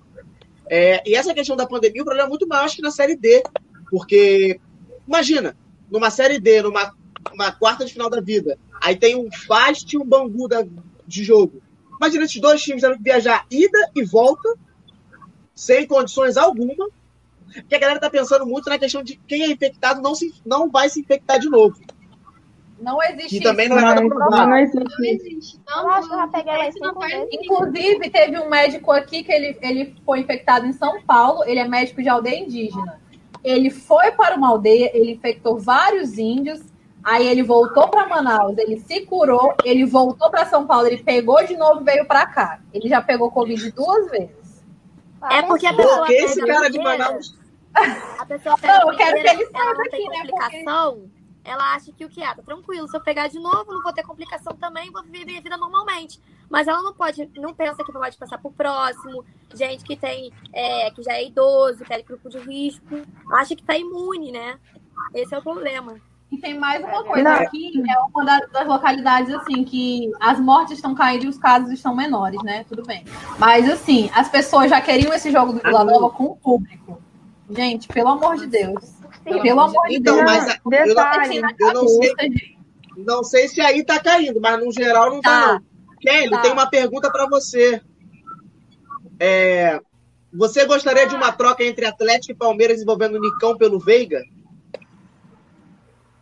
[0.70, 3.44] É, e essa questão da pandemia, o problema é muito maior que na Série D,
[3.90, 4.60] porque,
[5.08, 5.56] imagina,
[5.92, 6.96] numa Série D, numa
[7.34, 10.66] uma quarta de final da vida, aí tem um Fast e um Bangu da,
[11.08, 11.62] de jogo.
[12.00, 14.54] Imagina esses dois times tendo que viajar ida e volta
[15.56, 16.88] sem condições alguma,
[17.52, 20.70] porque a galera tá pensando muito na questão de quem é infectado não, se, não
[20.70, 21.80] vai se infectar de novo.
[22.80, 23.38] Não existe.
[23.38, 24.48] E também não é nada provável.
[24.48, 25.00] Não, existe.
[25.00, 25.60] Não existe.
[25.68, 30.20] Não, acho que eu peguei ela Inclusive, teve um médico aqui que ele, ele foi
[30.20, 31.44] infectado em São Paulo.
[31.46, 33.02] Ele é médico de aldeia indígena.
[33.44, 36.62] Ele foi para uma aldeia, ele infectou vários índios.
[37.08, 41.42] Aí ele voltou para Manaus, ele se curou, ele voltou para São Paulo, ele pegou
[41.46, 42.60] de novo e veio para cá.
[42.74, 44.62] Ele já pegou Covid duas vezes.
[45.32, 45.98] É porque a pessoa.
[46.00, 47.34] Porque esse cara de Manaus.
[48.20, 50.18] A pessoa pega Não, eu quero que ele saiba aqui, né?
[50.18, 51.10] Complicação, porque...
[51.46, 52.36] ela acha que o que é?
[52.36, 55.42] Tá tranquilo, se eu pegar de novo, não vou ter complicação também, vou viver minha
[55.42, 56.20] vida normalmente.
[56.50, 59.24] Mas ela não pode, não pensa que pode passar pro próximo,
[59.56, 63.64] gente que tem, é, que já é idoso, que é grupo de risco, acha que
[63.64, 64.60] tá imune, né?
[65.14, 66.02] Esse é o problema.
[66.32, 67.32] E tem mais uma coisa não.
[67.32, 71.96] aqui, é uma das localidades, assim, que as mortes estão caindo e os casos estão
[71.96, 72.66] menores, né?
[72.68, 73.06] Tudo bem.
[73.40, 77.02] Mas, assim, as pessoas já queriam esse jogo do Vila Nova com o público.
[77.50, 78.98] Gente, pelo amor de Deus.
[79.24, 80.26] Pelo amor de então, Deus.
[80.26, 82.14] Mas, eu, não, eu não sei,
[82.98, 85.62] não sei se aí tá caindo, mas no geral não tá, tá não.
[86.02, 86.42] Kelly, tá.
[86.42, 87.82] tem uma pergunta para você.
[89.20, 89.80] É,
[90.34, 94.22] você gostaria de uma troca entre Atlético e Palmeiras envolvendo o Nicão pelo Veiga?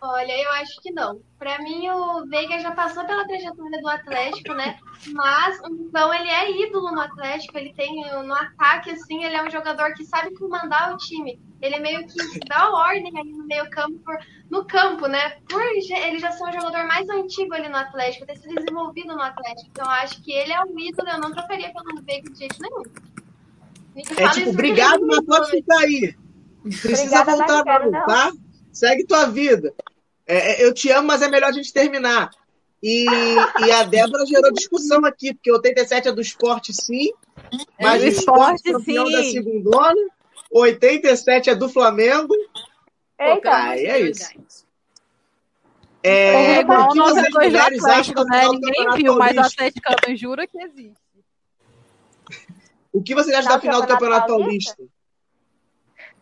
[0.07, 1.19] Olha, eu acho que não.
[1.39, 4.77] Para mim, o Veiga já passou pela trajetória do Atlético, né?
[5.07, 7.57] Mas então ele é ídolo no Atlético.
[7.57, 11.39] Ele tem no ataque, assim, ele é um jogador que sabe comandar o time.
[11.59, 14.15] Ele é meio que dá ordem ali no meio campo, por,
[14.51, 15.37] no campo, né?
[15.49, 19.21] Por ele já ser um jogador mais antigo ali no Atlético, ter se desenvolvido no
[19.21, 19.69] Atlético.
[19.71, 21.09] Então, eu acho que ele é um ídolo.
[21.09, 22.83] Eu não trocaria pelo Veiga de jeito nenhum.
[24.17, 26.15] É tipo, obrigado, mas pode ficar aí.
[26.63, 28.31] Precisa Obrigada, voltar pra lutar.
[28.71, 29.73] Segue tua vida.
[30.27, 32.29] É, é, eu te amo, mas é melhor a gente terminar.
[32.81, 33.05] E,
[33.65, 37.11] e a Débora gerou discussão aqui, porque 87 é do esporte, sim.
[37.79, 39.11] Mas é do esporte, campeão sim.
[39.11, 40.01] da segundona.
[40.51, 42.33] 87 é do Flamengo.
[43.19, 44.33] Eita, aí é isso.
[46.03, 48.47] É, o que vocês mulheres acham do né?
[48.47, 50.95] Ninguém viu, mas o Atlético jura que existe.
[52.93, 54.81] O que vocês acham da final do Campeonato Paulista?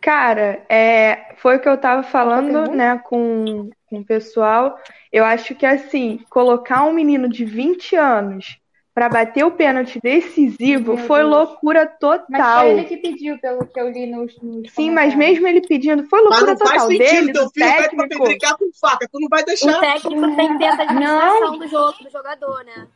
[0.02, 4.78] Cara, é, foi o que eu tava falando, né, com, com o pessoal.
[5.12, 8.58] Eu acho que, assim, colocar um menino de 20 anos
[8.94, 11.32] para bater o pênalti decisivo Meu foi Deus.
[11.32, 12.26] loucura total.
[12.30, 14.40] Mas foi ele que pediu, pelo que eu li nos.
[14.42, 16.88] nos Sim, mas mesmo ele pedindo, foi loucura mas não total.
[16.88, 17.96] Faz sentido, teu filho técnico...
[17.98, 19.78] vai brincar com faca, tu não vai deixar.
[19.78, 22.88] O técnico tem que ter essa administração do, jogo, do jogador, né?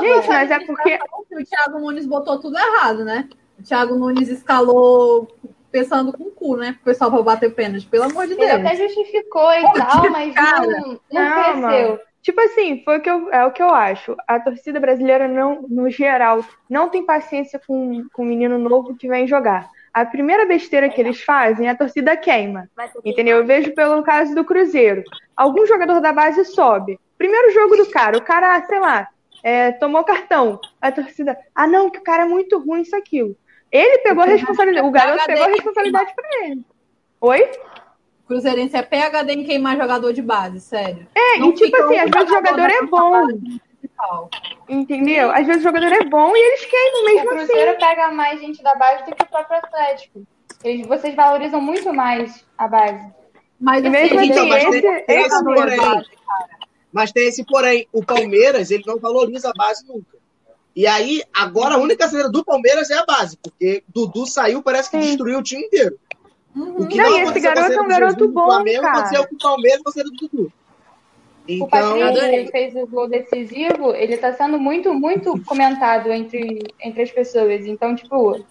[0.00, 0.98] Gente, mas é porque.
[1.30, 3.28] O Thiago Nunes botou tudo errado, né?
[3.58, 5.28] O Thiago Nunes escalou
[5.74, 6.78] pensando com o cu, né?
[6.80, 8.48] O pessoal vai bater pênalti, pelo amor de Deus.
[8.48, 12.00] Ele até justificou e tal, mas cara, não, não, não cresceu.
[12.22, 14.16] Tipo assim, foi o que eu, é o que eu acho.
[14.28, 19.08] A torcida brasileira, não, no geral, não tem paciência com, com um menino novo que
[19.08, 19.68] vem jogar.
[19.92, 22.70] A primeira besteira que eles fazem, a torcida queima.
[23.04, 23.38] Entendeu?
[23.38, 25.02] Eu vejo pelo caso do Cruzeiro.
[25.36, 27.00] Algum jogador da base sobe.
[27.18, 29.08] Primeiro jogo do cara, o cara, sei lá,
[29.42, 30.60] é, tomou cartão.
[30.80, 33.36] A torcida, ah não, que o cara é muito ruim, isso, aquilo.
[33.74, 34.86] Ele pegou a responsabilidade.
[34.86, 36.64] O garoto pegou a responsabilidade para ele.
[37.20, 37.50] Oi?
[38.28, 41.08] Cruzeirense é PHD em queimar jogador de base, sério.
[41.12, 43.26] É, Não e tipo assim, às vezes o jogador é bom.
[44.68, 45.32] Entendeu?
[45.32, 47.42] Às vezes o jogador é bom e eles queimam mesmo assim.
[47.42, 47.80] O Cruzeiro assim.
[47.80, 50.22] pega mais gente da base do que o próprio Atlético.
[50.62, 53.12] Eles, vocês valorizam muito mais a base.
[53.60, 56.04] Mas e mesmo assim, então, mas esse, tem, esse, esse porém.
[56.92, 57.88] Mas tem esse porém.
[57.92, 60.13] O Palmeiras, ele não valoriza a base nunca.
[60.74, 64.90] E aí, agora a única saída do Palmeiras é a base, porque Dudu saiu, parece
[64.90, 65.06] que Sim.
[65.06, 65.96] destruiu o time inteiro.
[66.54, 66.82] Uhum.
[66.82, 68.94] O que não, não esse garoto é um garoto bom, Flamengo, cara.
[68.94, 70.52] Pode ser o Palmeiras, pode ser do Dudu.
[71.46, 71.66] Então...
[71.66, 77.10] O Patrick fez o gol decisivo, ele tá sendo muito, muito comentado entre, entre as
[77.10, 77.66] pessoas.
[77.66, 78.44] Então, tipo,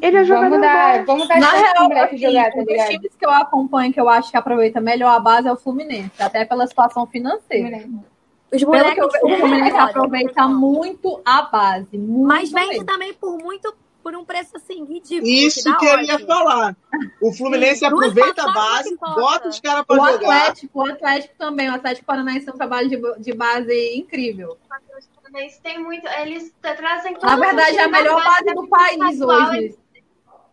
[0.00, 2.88] ele é vamos dar, vamos dar Na real, assim, jogar, tá ligado?
[2.88, 5.56] Os times que eu acompanho, que eu acho que aproveita melhor a base é o
[5.56, 7.78] Fluminense, até pela situação financeira.
[7.78, 8.11] Fluminense.
[8.52, 11.96] Os moleques, o Fluminense aproveita muito a base.
[11.96, 12.84] Muito mas vende mesmo.
[12.84, 15.26] também por muito por um preço assim ridículo.
[15.26, 16.76] Isso que, que eu ia falar.
[17.20, 20.46] O Fluminense Sim, aproveita a base, bota os caras para jogar.
[20.46, 21.70] Atlético, o Atlético também.
[21.70, 24.58] O Atlético Paranaense é um trabalho de, de base incrível.
[24.68, 26.06] Atlético tem muito.
[26.08, 29.78] Eles trazem Na verdade, é a melhor base do país hoje.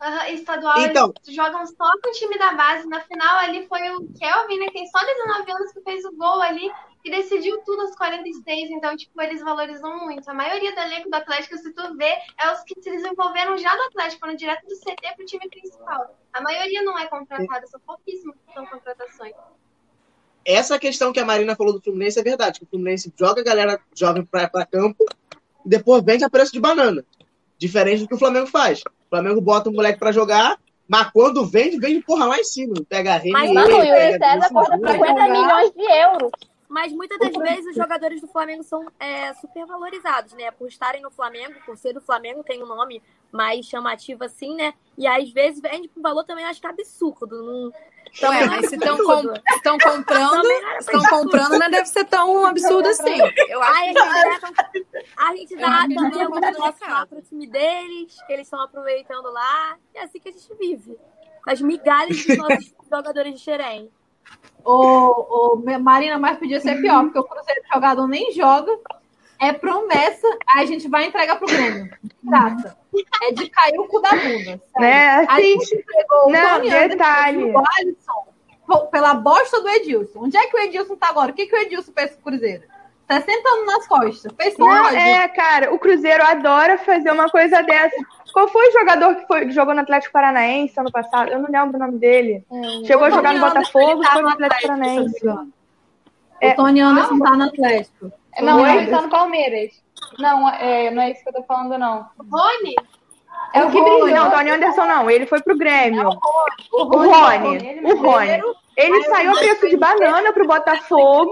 [0.01, 2.87] Uhum, estadual, então, eles jogam só com o time da base.
[2.87, 4.67] Na final ali foi o Kelvin, né?
[4.71, 6.71] Tem só 19 anos que fez o gol ali
[7.03, 10.29] e decidiu tudo aos 46, então, tipo, eles valorizam muito.
[10.29, 13.73] A maioria do elenco do Atlético, se tu vê, é os que se desenvolveram já
[13.75, 16.15] do Atlético, foram direto do CT pro time principal.
[16.33, 19.33] A maioria não é contratada, são pouquíssimos que são contratações.
[20.45, 23.43] Essa questão que a Marina falou do Fluminense é verdade, que o Fluminense joga a
[23.43, 25.05] galera jovem pra, pra campo
[25.65, 27.05] e depois vende a preço de banana.
[27.57, 28.79] Diferente do que o Flamengo faz.
[28.81, 30.57] O Flamengo bota o moleque pra jogar,
[30.87, 32.73] mas quando vende, vende porra lá em cima.
[32.87, 33.31] Pega a rede.
[33.31, 36.31] Mas e o César corta 50 milhões de euros.
[36.69, 40.51] Mas muitas das vezes os jogadores do Flamengo são é, super valorizados, né?
[40.51, 43.01] Por estarem no Flamengo, por ser do Flamengo, tem um nome
[43.31, 44.75] mais chamativo assim, né?
[44.95, 47.41] E às vezes vende por um valor também acho que absurdo.
[47.43, 47.73] Não...
[48.29, 53.17] Ué, mas se estão com, comprando, estão comprando, não deve ser tão absurdo assim.
[53.47, 53.99] Eu acho Ai, que...
[53.99, 58.61] a gente dá, a gente dá também alguma doação pro time deles, que eles estão
[58.61, 59.75] aproveitando lá.
[59.93, 60.97] É assim que a gente vive.
[61.47, 63.91] As migalhas dos nossos jogadores de Xerém.
[64.63, 68.71] O, o Marina, mas podia ser pior, porque o Cruzeiro jogador nem joga.
[69.41, 71.89] É promessa, a gente vai entregar pro Grêmio.
[72.27, 72.77] Trata.
[73.23, 74.61] É de cair o cu da bunda.
[74.77, 75.09] Né?
[75.15, 77.43] Assim, a gente entregou não, o detalhe.
[77.45, 78.29] o Alisson
[78.91, 80.25] pela bosta do Edilson.
[80.25, 81.31] Onde é que o Edilson tá agora?
[81.31, 82.63] O que, que o Edilson fez pro Cruzeiro?
[83.07, 84.31] Tá sentando nas costas.
[84.39, 87.95] Fez não, é, cara, o Cruzeiro adora fazer uma coisa dessa.
[88.33, 91.29] Qual foi o jogador que, foi, que jogou no Atlético Paranaense ano passado?
[91.29, 92.45] Eu não lembro o nome dele.
[92.49, 95.27] Hum, Chegou a jogar no Botafogo, tá foi no Atlético, Paranaense.
[96.41, 98.11] É, o Tony Anderson ah, tá no Atlético.
[98.41, 99.71] Não, ele tá no Palmeiras.
[100.17, 102.05] Não, é, não é isso que eu tô falando, não.
[102.31, 102.75] Rony?
[103.53, 104.07] É o que brilhou.
[104.07, 105.09] Não, o Tony Anderson não.
[105.09, 106.09] Ele foi pro Grêmio.
[106.71, 107.01] o Rony.
[107.03, 107.07] O
[107.43, 107.79] Rony.
[107.83, 108.41] O Rony.
[108.77, 111.31] Ele saiu a preço de banana pro Botafogo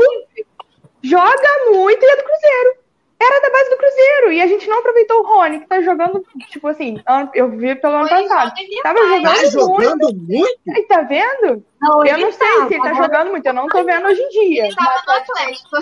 [1.07, 2.86] joga muito e é do Cruzeiro.
[3.19, 4.31] Era da base do Cruzeiro.
[4.31, 7.01] E a gente não aproveitou o Rony, que tá jogando, tipo assim,
[7.33, 8.53] eu vi pelo ano passado.
[8.83, 10.55] Tava jogando, tá jogando muito.
[10.65, 10.87] muito.
[10.87, 11.63] tá vendo?
[11.81, 14.21] Não, eu não sei tá, se ele tá jogando muito, eu não tô vendo hoje
[14.21, 14.65] em dia.
[14.65, 15.77] Ele tava no Atlético.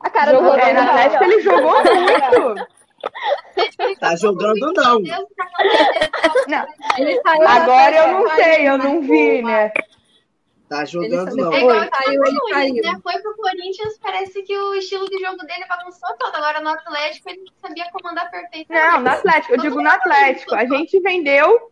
[0.00, 2.66] A cara jogou do é, no Atlético ele jogou muito.
[3.98, 5.00] Tá jogando não.
[6.48, 6.66] não.
[7.46, 9.72] Agora eu não sei, eu não vi, né?
[10.72, 11.52] Tá jogando, não.
[11.52, 12.82] É igual caiu, ele caiu.
[12.82, 13.00] Né?
[13.02, 16.34] Foi pro Corinthians, parece que o estilo de jogo dele bagunçou todo.
[16.34, 18.92] Agora no Atlético ele sabia comandar perfeitamente.
[18.92, 20.54] Não, no Atlético, eu digo no Atlético.
[20.54, 21.70] A gente vendeu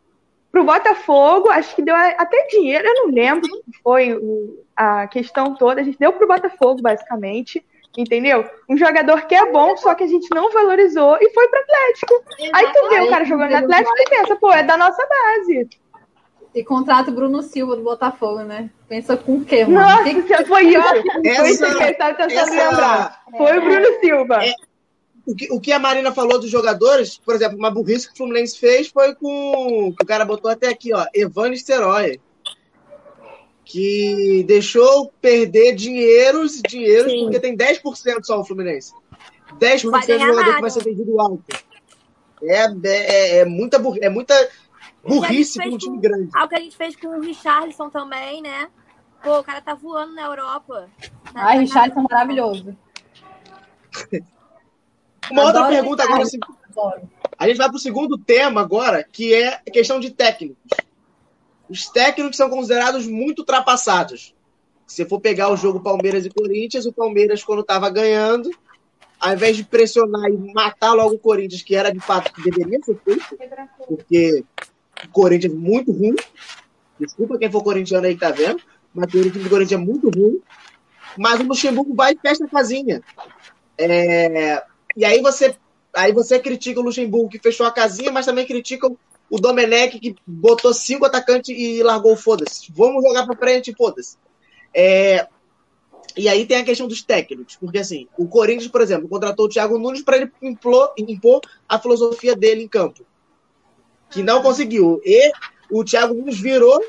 [0.53, 4.21] pro Botafogo, acho que deu até dinheiro, eu não lembro o que foi
[4.77, 5.81] a questão toda.
[5.81, 7.65] A gente deu pro Botafogo, basicamente.
[7.97, 8.49] Entendeu?
[8.69, 12.25] Um jogador que é bom, só que a gente não valorizou e foi pro Atlético.
[12.53, 15.69] Aí tu vê o cara jogando no Atlético e pensa, pô, é da nossa base.
[16.55, 18.71] E contrata o Bruno Silva do Botafogo, né?
[18.89, 19.81] Pensa com o quê, mano?
[19.81, 20.45] Nossa, que que...
[20.47, 20.79] foi isso.
[21.25, 22.51] Essa, foi estava tentando essa...
[22.51, 23.23] lembrar.
[23.37, 24.45] Foi o Bruno Silva.
[24.45, 24.55] É,
[25.27, 28.17] o, que, o que a Marina falou dos jogadores, por exemplo, uma burrice que o
[28.17, 29.95] Fluminense fez foi com.
[29.97, 31.07] que o cara botou até aqui, ó.
[31.15, 32.21] Evan Steroy.
[33.65, 37.23] Que deixou perder dinheiros e dinheiros, Sim.
[37.23, 38.93] porque tem 10% só o Fluminense.
[39.61, 40.55] 10% do jogador nada.
[40.55, 41.45] que vai ser vendido alto.
[42.43, 44.05] É, é, é muita burrice.
[44.05, 44.35] É muita
[45.07, 46.31] burrice para um time com, grande.
[46.35, 48.69] Algo que a gente fez com o Richarlison também, né?
[49.23, 50.89] Pô, o cara tá voando na Europa.
[51.33, 52.77] Tá Ai, Richarlison maravilhoso.
[55.31, 56.23] Uma outra pergunta agora.
[56.23, 56.39] Assim,
[57.39, 60.59] a gente vai para o segundo tema agora, que é a questão de técnicos.
[61.69, 64.35] Os técnicos são considerados muito ultrapassados.
[64.87, 68.51] Se for pegar o jogo Palmeiras e Corinthians, o Palmeiras, quando estava ganhando,
[69.21, 72.81] ao invés de pressionar e matar logo o Corinthians, que era de fato que deveria
[72.83, 73.37] ser feito,
[73.87, 74.45] porque
[75.13, 76.15] Corinthians muito ruim.
[76.99, 78.61] Desculpa quem for corintiano aí que tá vendo,
[78.95, 80.41] mas o time do Corinthians é muito ruim.
[81.17, 83.03] Mas o Luxemburgo vai e fecha a casinha.
[83.79, 84.63] É...
[84.97, 85.57] E aí você,
[85.95, 88.89] aí você critica o Luxemburgo que fechou a casinha, mas também critica
[89.31, 92.71] o Domenech que botou cinco atacantes e largou foda-se.
[92.73, 94.17] Vamos jogar pra frente, foda-se.
[94.75, 95.27] É...
[96.17, 99.49] E aí tem a questão dos técnicos, porque assim, o Corinthians, por exemplo, contratou o
[99.49, 103.05] Thiago Nunes para ele impor a filosofia dele em campo
[104.11, 105.01] que não conseguiu.
[105.05, 105.33] E
[105.71, 106.81] o Thiago Nunes virou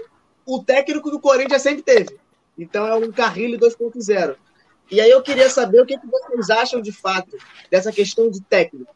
[0.46, 2.18] o técnico do Corinthians sempre teve.
[2.58, 4.36] Então é um Carrilho 2.0.
[4.90, 7.38] E aí eu queria saber o que, que vocês acham de fato
[7.70, 8.94] dessa questão de técnico.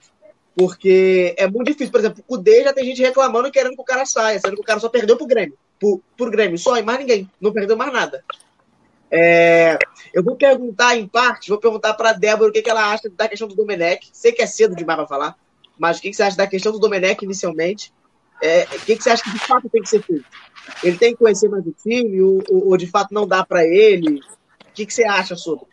[0.56, 1.92] Porque é muito difícil.
[1.92, 4.62] Por exemplo, o D já tem gente reclamando querendo que o cara saia, sendo que
[4.62, 5.58] o cara só perdeu pro Grêmio.
[6.30, 7.30] Grêmio só e mais ninguém.
[7.40, 8.24] Não perdeu mais nada.
[9.12, 9.78] É,
[10.14, 13.28] eu vou perguntar em parte, vou perguntar para Débora o que, que ela acha da
[13.28, 14.10] questão do Domenech.
[14.12, 15.36] Sei que é cedo demais para falar,
[15.78, 17.94] mas o que, que você acha da questão do Domenech inicialmente?
[18.42, 20.26] É, o que, que você acha que de fato tem que ser feito?
[20.84, 23.64] Ele tem que conhecer mais o time ou, ou, ou de fato não dá para
[23.66, 24.20] ele?
[24.20, 25.68] O que, que você acha sobre?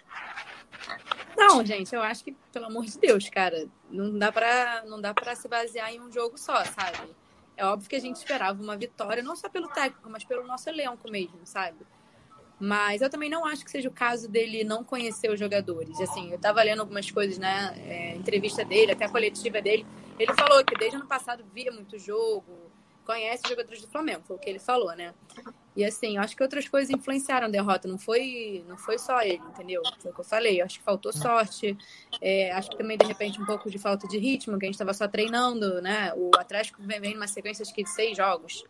[1.37, 5.13] Não, gente, eu acho que, pelo amor de Deus, cara, não dá para não dá
[5.13, 7.11] para se basear em um jogo só, sabe?
[7.57, 10.69] É óbvio que a gente esperava uma vitória, não só pelo técnico, mas pelo nosso
[10.69, 11.77] elenco mesmo, sabe?
[12.65, 16.01] Mas eu também não acho que seja o caso dele não conhecer os jogadores.
[16.01, 17.75] Assim, eu tava lendo algumas coisas, né?
[17.89, 19.85] É, entrevista dele, até a coletiva dele.
[20.17, 22.71] Ele falou que desde ano passado via muito jogo,
[23.05, 25.13] conhece os jogadores do Flamengo, foi o que ele falou, né?
[25.75, 29.21] E assim, eu acho que outras coisas influenciaram a derrota, não foi, não foi só
[29.23, 29.83] ele, entendeu?
[29.99, 31.77] Foi o que eu falei, eu acho que faltou sorte,
[32.21, 34.75] é, acho que também, de repente, um pouco de falta de ritmo, que a gente
[34.75, 36.13] estava só treinando, né?
[36.15, 38.63] O Atlético vem, vem numa sequência de seis jogos.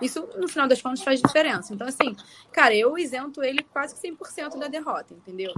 [0.00, 1.74] Isso, no final das contas, faz diferença.
[1.74, 2.16] Então, assim,
[2.52, 5.52] cara, eu isento ele quase que 100% da derrota, entendeu?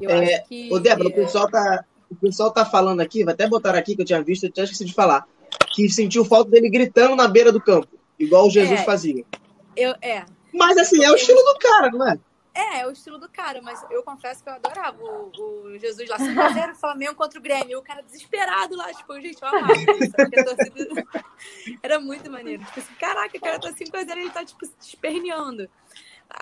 [0.00, 0.72] Eu é, acho que.
[0.72, 1.84] Ô, Débora, o pessoal tá.
[2.10, 4.64] O pessoal tá falando aqui, vai até botar aqui que eu tinha visto, eu tinha
[4.64, 5.28] esquecido de falar,
[5.72, 7.86] que sentiu falta dele gritando na beira do campo,
[8.18, 9.24] igual o Jesus é, fazia.
[9.76, 10.24] Eu, é.
[10.52, 12.18] Mas assim, é o estilo do cara, não é?
[12.54, 15.30] É, é o estilo do cara, mas eu confesso que eu adorava o,
[15.66, 17.78] o Jesus lá, 5x0 Flamengo contra o Grêmio.
[17.78, 19.68] O cara desesperado lá, tipo, gente, olha lá.
[20.44, 21.06] Torcida...
[21.82, 22.64] Era muito maneiro.
[22.64, 25.68] Tipo assim, caraca, o cara tá 5x0 ele tá, tipo, se esperneando.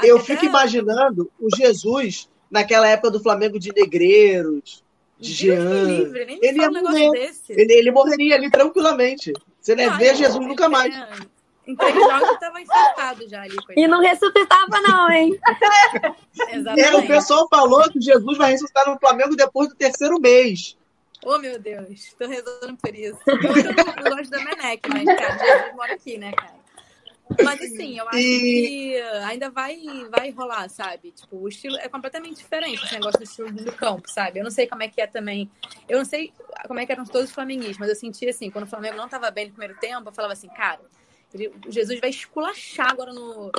[0.02, 0.24] Eu Até...
[0.24, 4.84] fico imaginando o Jesus naquela época do Flamengo de Negreiros,
[5.18, 5.84] de Jean.
[5.84, 6.58] Livre, nem ele.
[7.48, 9.32] Ele, ele morreria ali tranquilamente.
[9.60, 10.94] Você não ver Jesus nunca mais.
[11.68, 13.54] Em três jogos estava infectado já ali.
[13.56, 13.78] Coitado.
[13.78, 15.38] E não ressuscitava, não, hein?
[16.50, 16.88] Exatamente.
[16.88, 20.78] É, o pessoal falou que Jesus vai ressuscitar no Flamengo depois do terceiro mês.
[21.26, 23.18] Oh, meu Deus, tô rezando por isso.
[23.26, 26.58] Eu, eu gosto da Menec, mas, cara, Jesus mora aqui, né, cara?
[27.44, 28.40] Mas assim, eu acho e...
[28.40, 29.76] que ainda vai,
[30.10, 31.12] vai rolar, sabe?
[31.12, 34.38] Tipo, o estilo é completamente diferente, esse negócio do estilo do campo, sabe?
[34.38, 35.50] Eu não sei como é que é também.
[35.86, 36.32] Eu não sei
[36.66, 39.08] como é que eram todos os flamenguistas, mas eu senti assim, quando o Flamengo não
[39.08, 40.80] tava bem no primeiro tempo, eu falava assim, cara,
[41.34, 43.52] ele, Jesus vai esculachar agora no,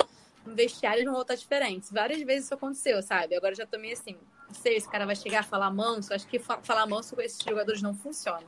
[0.44, 1.90] no vestiário, eles vão voltar diferentes.
[1.90, 3.36] Várias vezes isso aconteceu, sabe?
[3.36, 4.16] Agora já tô meio assim,
[4.48, 7.42] não sei, esse cara vai chegar a falar manso, acho que falar manso com esses
[7.42, 8.46] jogadores não funciona.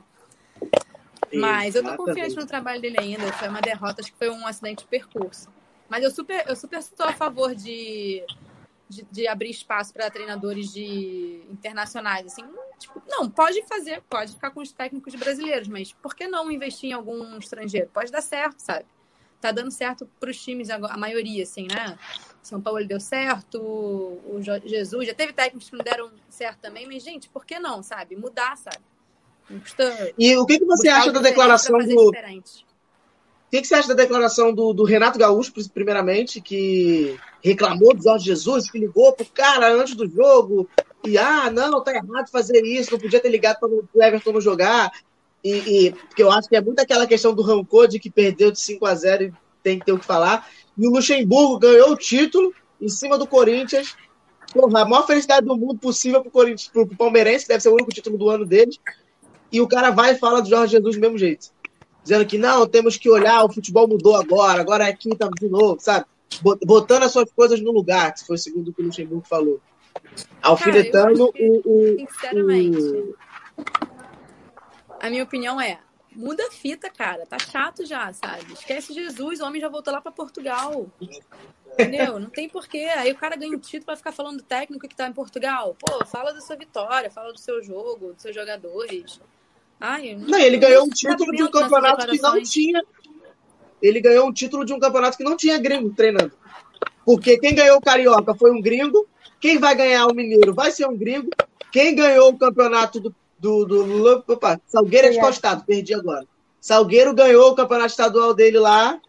[1.33, 3.31] Mas eu tô confiante no trabalho dele ainda.
[3.33, 5.49] Foi uma derrota, acho que foi um acidente de percurso.
[5.89, 8.23] Mas eu super, eu super estou a favor de,
[8.87, 12.25] de, de abrir espaço para treinadores de internacionais.
[12.27, 12.43] Assim,
[12.77, 16.91] tipo, não, pode fazer, pode ficar com os técnicos brasileiros, mas por que não investir
[16.91, 17.89] em algum estrangeiro?
[17.93, 18.85] Pode dar certo, sabe?
[19.43, 21.99] Tá dando certo para os times, a maioria, assim, né?
[22.41, 27.03] São Paulo deu certo, o Jesus, já teve técnicos que não deram certo também, mas,
[27.03, 28.15] gente, por que não, sabe?
[28.15, 28.77] Mudar, sabe?
[30.17, 32.07] E o que, que você acha da declaração do.
[32.07, 32.11] O
[33.51, 38.23] que, que você acha da declaração do, do, Renato Gaúcho, primeiramente, que reclamou do Jorge
[38.23, 40.69] Jesus, que ligou pro cara antes do jogo,
[41.03, 44.39] e ah, não, tá errado fazer isso, não podia ter ligado para o Everton não
[44.39, 44.89] jogar.
[45.43, 48.51] E, e, porque eu acho que é muito aquela questão do rancor de que perdeu
[48.51, 50.47] de 5 a 0 e tem que ter o que falar.
[50.77, 53.95] E o Luxemburgo ganhou o título em cima do Corinthians.
[54.53, 57.69] Porra, a maior felicidade do mundo possível pro, Corinthians, pro, pro Palmeirense, que deve ser
[57.69, 58.79] o único título do ano deles
[59.53, 61.51] e o cara vai e fala do Jorge Jesus do mesmo jeito.
[62.01, 65.77] Dizendo que não, temos que olhar, o futebol mudou agora, agora é quinta de novo,
[65.79, 66.05] sabe?
[66.65, 69.61] Botando as suas coisas no lugar, que foi segundo o que o Luxemburgo falou.
[70.41, 72.07] Alfinetando que, o, o.
[72.11, 72.77] Sinceramente.
[72.77, 73.15] O...
[75.03, 75.79] A minha opinião é:
[76.15, 77.25] muda a fita, cara.
[77.25, 78.53] Tá chato já, sabe?
[78.53, 80.89] Esquece Jesus, o homem já voltou lá para Portugal.
[81.73, 82.17] Entendeu?
[82.19, 82.89] Não tem porquê.
[82.95, 85.75] Aí o cara ganha o título para ficar falando do técnico que tá em Portugal.
[85.77, 89.19] Pô, fala da sua vitória, fala do seu jogo, dos seus jogadores.
[89.77, 92.81] Ai, não, ele ganhou um título de um campeonato que não tinha.
[93.81, 96.31] Ele ganhou um título de um campeonato que não tinha gringo treinando.
[97.03, 99.05] Porque quem ganhou o Carioca foi um gringo,
[99.41, 101.29] quem vai ganhar o Mineiro vai ser um gringo,
[101.73, 103.13] quem ganhou o campeonato do.
[103.43, 106.25] Do, do opa, Salgueiro é de Costado, perdi agora.
[106.61, 108.99] Salgueiro ganhou o campeonato estadual dele lá,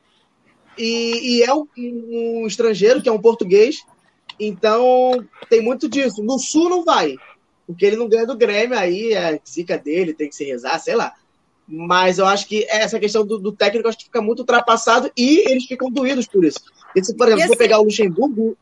[0.77, 3.85] e, e é um, um, estrangeiro, que é um português,
[4.41, 6.21] então tem muito disso.
[6.21, 7.15] No Sul não vai,
[7.65, 10.97] porque ele não ganha do Grêmio, aí é zica dele, tem que se rezar, sei
[10.97, 11.13] lá.
[11.67, 15.49] Mas eu acho que essa questão do, do técnico acho que fica muito ultrapassado e
[15.49, 16.61] eles ficam doídos por isso.
[16.95, 17.59] E se, por exemplo, se assim...
[17.59, 18.59] pegar o Luxemburgo,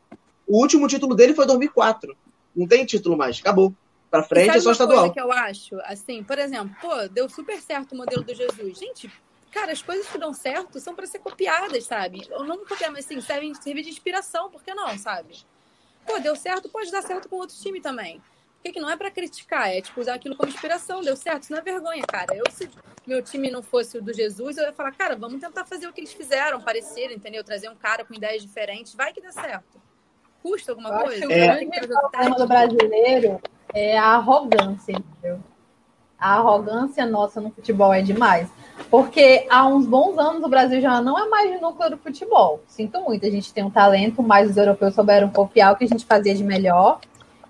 [0.46, 2.14] o último título dele foi 2004.
[2.54, 3.74] Não tem título mais, acabou.
[4.12, 5.10] Pra frente é só estadual.
[5.10, 8.78] que eu acho, assim, por exemplo, pô, deu super certo o modelo do Jesus.
[8.78, 9.10] Gente,
[9.50, 12.28] cara, as coisas que dão certo são para ser copiadas, sabe?
[12.32, 15.34] Ou não copiar, mas assim, servem, servem de inspiração, por que não, sabe?
[16.06, 18.20] Pô, deu certo, pode dar certo com outro time também
[18.62, 21.00] que, que não é para criticar, é tipo usar aquilo como inspiração.
[21.00, 22.34] Deu certo, isso não é vergonha, cara.
[22.34, 22.70] Eu, se
[23.06, 25.92] meu time não fosse o do Jesus, eu ia falar, cara, vamos tentar fazer o
[25.92, 27.42] que eles fizeram, parecer, entendeu?
[27.42, 29.82] Trazer um cara com ideias diferentes, vai que dá certo.
[30.42, 31.26] Custa alguma eu coisa?
[31.26, 33.40] Acho que o problema do brasileiro
[33.74, 35.40] é a arrogância, entendeu?
[36.18, 38.48] A arrogância nossa no futebol é demais.
[38.90, 42.60] Porque há uns bons anos o Brasil já não é mais o núcleo do futebol.
[42.66, 45.88] Sinto muito, a gente tem um talento, mas os europeus souberam copiar o que a
[45.88, 47.00] gente fazia de melhor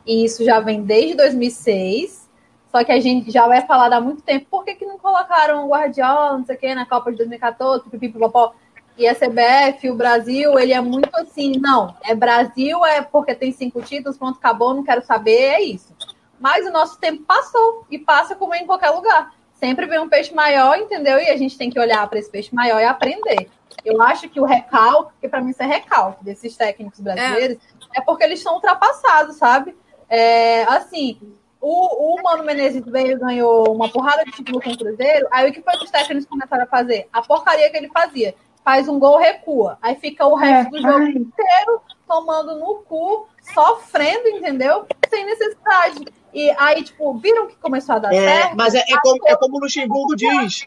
[0.06, 2.22] e isso já vem desde 2006.
[2.70, 4.46] Só que a gente já vai falar há muito tempo.
[4.50, 7.90] Por que, que não colocaram o Guardiola, não sei o quê, na Copa de 2014,
[7.90, 8.54] pipipipopó?
[8.96, 13.50] E a CBF, o Brasil, ele é muito assim, não, é Brasil, é porque tem
[13.50, 15.94] cinco títulos, pronto, acabou, não quero saber, é isso.
[16.42, 19.32] Mas o nosso tempo passou e passa como em qualquer lugar.
[19.54, 21.20] Sempre vem um peixe maior, entendeu?
[21.20, 23.48] E a gente tem que olhar para esse peixe maior e aprender.
[23.84, 27.58] Eu acho que o recalque, que para mim isso é recalque desses técnicos brasileiros,
[27.94, 27.98] é.
[27.98, 29.76] é porque eles são ultrapassados, sabe?
[30.08, 31.16] É, assim,
[31.60, 35.28] o, o Mano Menezes veio ganhou uma porrada de título com o Cruzeiro.
[35.30, 37.08] Aí o que foi que os técnicos começaram a fazer?
[37.12, 38.34] A porcaria que ele fazia.
[38.64, 39.78] Faz um gol, recua.
[39.80, 44.86] Aí fica o resto do jogo inteiro tomando no cu, sofrendo, entendeu?
[45.08, 46.04] Sem necessidade.
[46.32, 48.56] E aí, tipo, viram que começou a dar é, certo?
[48.56, 50.66] Mas é, é, como, é como o Luxemburgo diz.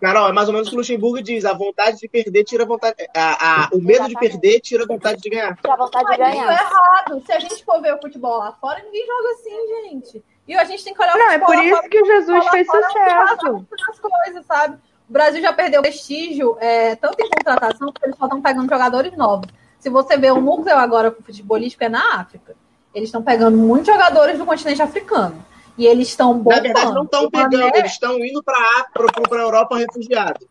[0.00, 2.64] Carol, é mais ou menos o que o Luxemburgo diz: a vontade de perder tira
[2.64, 2.96] a vontade.
[3.14, 5.54] A, a, o medo de perder tira a vontade de ganhar.
[5.56, 6.34] Tira a vontade de ganhar.
[6.34, 7.22] Isso é errado.
[7.24, 10.24] Se a gente for ver o futebol lá fora, ninguém joga assim, gente.
[10.48, 12.66] E a gente tem que olhar o Não, é por isso que o Jesus fez
[12.66, 13.66] sucesso.
[13.88, 14.78] As coisas, sabe?
[15.08, 19.16] O Brasil já perdeu prestígio, é, tanto em contratação, porque eles só estão pegando jogadores
[19.16, 19.48] novos.
[19.78, 22.56] Se você vê o núcleo agora com o futebolístico é na África.
[22.94, 25.44] Eles estão pegando muitos jogadores do continente africano.
[25.78, 27.78] E eles estão Na verdade, não estão pegando, Mané...
[27.78, 30.46] eles estão indo para a Europa refugiado.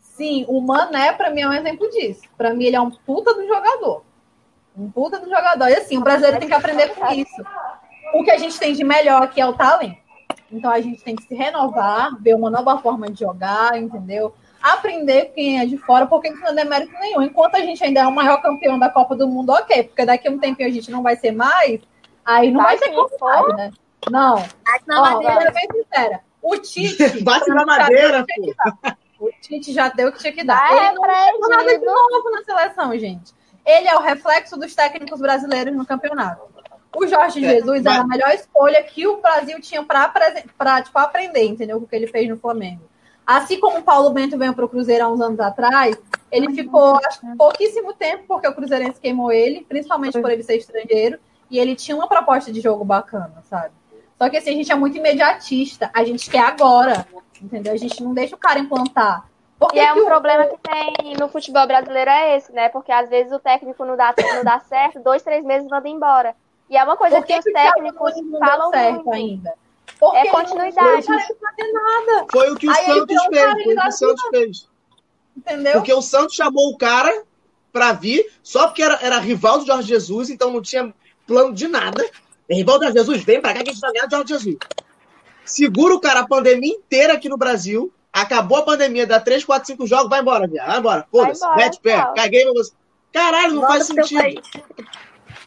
[0.00, 2.22] Sim, o Mané, para mim, é um exemplo disso.
[2.36, 4.02] Para mim, ele é um puta do jogador.
[4.76, 5.68] Um puta do jogador.
[5.68, 7.42] E assim, o brasileiro tem que aprender com isso.
[8.14, 9.96] O que a gente tem de melhor aqui é o talento.
[10.50, 14.34] Então a gente tem que se renovar, ver uma nova forma de jogar, entendeu?
[14.62, 17.22] Aprender quem é de fora, porque isso não é mérito nenhum.
[17.22, 20.28] Enquanto a gente ainda é o maior campeão da Copa do Mundo, ok, porque daqui
[20.28, 21.80] a um tempinho a gente não vai ser mais,
[22.24, 23.70] aí não tá vai ser como né?
[24.10, 24.36] Não.
[24.36, 25.52] Ó, madeira.
[25.52, 26.20] bem sincera.
[26.42, 27.22] O Tite.
[27.22, 29.26] Bate na madeira, pô.
[29.26, 30.70] O Tite já deu o que tinha que dar.
[30.70, 33.32] Ele não fez nada de novo na seleção, gente.
[33.66, 36.42] Ele é o reflexo dos técnicos brasileiros no campeonato.
[36.96, 37.94] O Jorge é, Jesus mas...
[37.94, 41.76] era a melhor escolha que o Brasil tinha para tipo, aprender, entendeu?
[41.76, 42.82] O que ele fez no Flamengo.
[43.28, 45.98] Assim como o Paulo Bento veio para o Cruzeiro há uns anos atrás,
[46.32, 51.18] ele ficou acho, pouquíssimo tempo, porque o Cruzeirense queimou ele, principalmente por ele ser estrangeiro,
[51.50, 53.74] e ele tinha uma proposta de jogo bacana, sabe?
[54.16, 55.90] Só que assim, a gente é muito imediatista.
[55.92, 57.06] A gente quer agora.
[57.42, 57.74] Entendeu?
[57.74, 59.28] A gente não deixa o cara implantar.
[59.58, 60.06] Porque e é um o...
[60.06, 62.70] problema que tem no futebol brasileiro é esse, né?
[62.70, 66.34] Porque às vezes o técnico não dá, não dá certo, dois, três meses manda embora.
[66.70, 69.12] E é uma coisa que, que, os técnicos não falam certo muito.
[69.12, 69.54] ainda.
[69.98, 71.06] Porque é continuidade.
[71.08, 73.44] Não foi o que o Aí Santos fez.
[73.44, 74.68] Foi o que o Santos fez.
[75.36, 75.72] Entendeu?
[75.72, 77.22] Porque o Santos chamou o cara
[77.72, 80.92] para vir, só porque era, era rival do Jorge Jesus, então não tinha
[81.26, 82.04] plano de nada.
[82.50, 84.56] Rival da Jesus, vem pra cá que a gente vai ganhar de Jorge Jesus.
[85.44, 87.92] Segura o cara a pandemia inteira aqui no Brasil.
[88.12, 90.66] Acabou a pandemia, dá 3, 4, 5 jogos, vai embora, viado.
[90.66, 91.06] Vai embora.
[91.10, 92.72] Foda-se, mete pé, caguei pra você.
[93.12, 94.42] Caralho, não Volta faz sentido.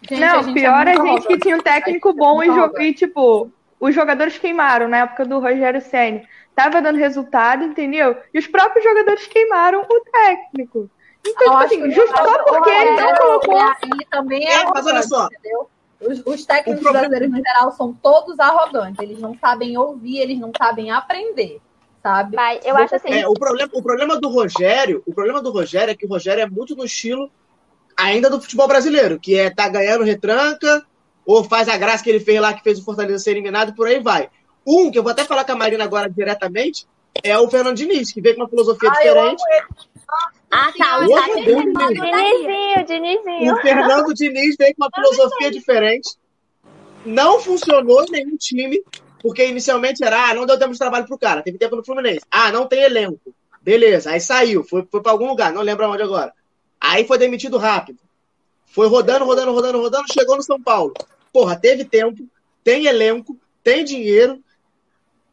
[0.04, 2.48] Gente, não, pior é a gente que tinha um técnico bom e,
[2.84, 3.52] e, tipo,
[3.82, 6.22] os jogadores queimaram na época do Rogério Senna.
[6.56, 8.16] Tava dando resultado, entendeu?
[8.32, 10.88] E os próprios jogadores queimaram o técnico.
[11.26, 13.60] Então, tipo assim, justo só porque ele não colocou.
[14.00, 15.26] E também é, mas olha só.
[15.26, 15.70] Entendeu?
[16.00, 17.10] Os, os técnicos problema...
[17.10, 19.00] brasileiros, no geral, são todos arrogantes.
[19.02, 21.60] Eles não sabem ouvir, eles não sabem aprender,
[22.04, 22.36] sabe?
[22.36, 23.14] Mas eu acho assim.
[23.14, 26.42] É, o, problema, o problema do Rogério, o problema do Rogério é que o Rogério
[26.42, 27.32] é muito no estilo
[27.98, 30.84] ainda do futebol brasileiro, que é tá ganhando retranca,
[31.26, 33.76] ou faz a graça que ele fez lá, que fez o Fortaleza ser eliminado, e
[33.76, 34.30] por aí vai.
[34.66, 36.86] Um, que eu vou até falar com a Marina agora diretamente,
[37.24, 39.44] é o Fernando Diniz, que veio com uma filosofia ah, diferente.
[40.52, 41.00] Ah, tá.
[41.00, 43.54] O Dinizinho, Dinizinho.
[43.54, 46.10] O Fernando Diniz veio com uma filosofia diferente.
[47.06, 48.82] Não funcionou em nenhum time,
[49.22, 51.42] porque inicialmente era, ah, não deu tempo de trabalho pro cara.
[51.42, 52.26] Teve tempo no Fluminense.
[52.30, 53.34] Ah, não tem elenco.
[53.62, 56.34] Beleza, aí saiu, foi, foi para algum lugar, não lembro onde agora.
[56.80, 58.00] Aí foi demitido rápido.
[58.66, 60.94] Foi rodando, rodando, rodando, rodando, chegou no São Paulo.
[61.32, 62.28] Porra, teve tempo,
[62.64, 64.44] tem elenco, tem dinheiro,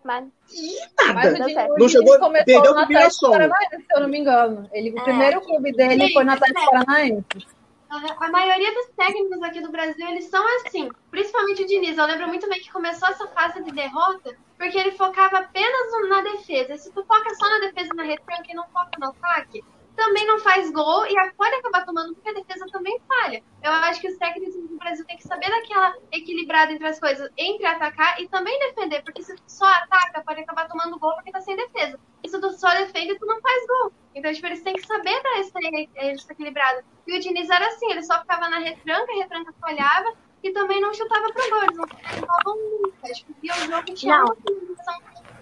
[0.09, 0.25] mas...
[0.51, 1.39] E nada.
[1.39, 1.39] Mas
[1.79, 3.35] não chegou, perdeu o Mirassol.
[3.35, 4.67] Se eu não me engano.
[4.73, 5.03] Ele, o é.
[5.03, 6.71] primeiro clube dele Sim, foi na Atlético.
[6.71, 7.47] Paranaense.
[7.91, 10.89] A maioria dos técnicos aqui do Brasil, eles são assim.
[11.11, 11.99] Principalmente o Diniz.
[11.99, 16.23] Eu lembro muito bem que começou essa fase de derrota porque ele focava apenas na
[16.23, 16.75] defesa.
[16.75, 19.63] E se tu foca só na defesa na retranca e não foca no ataque,
[19.99, 23.43] também não faz gol e pode acabar tomando porque a defesa também falha.
[23.63, 27.29] Eu acho que os técnicos do Brasil têm que saber daquela equilibrada entre as coisas,
[27.37, 31.33] entre atacar e também defender, porque se tu só ataca, pode acabar tomando gol porque
[31.33, 31.99] tá sem defesa.
[32.23, 33.93] E se tu só defende, tu não faz gol.
[34.15, 36.85] Então, tipo, eles têm que saber dar esse, esse equilibrado.
[37.05, 40.81] E o Diniz era assim, ele só ficava na retranca, a retranca falhava e também
[40.81, 43.13] não chutava pro gol, eles não chutavam nunca.
[43.13, 44.37] Tipo, via o jogo tinha uma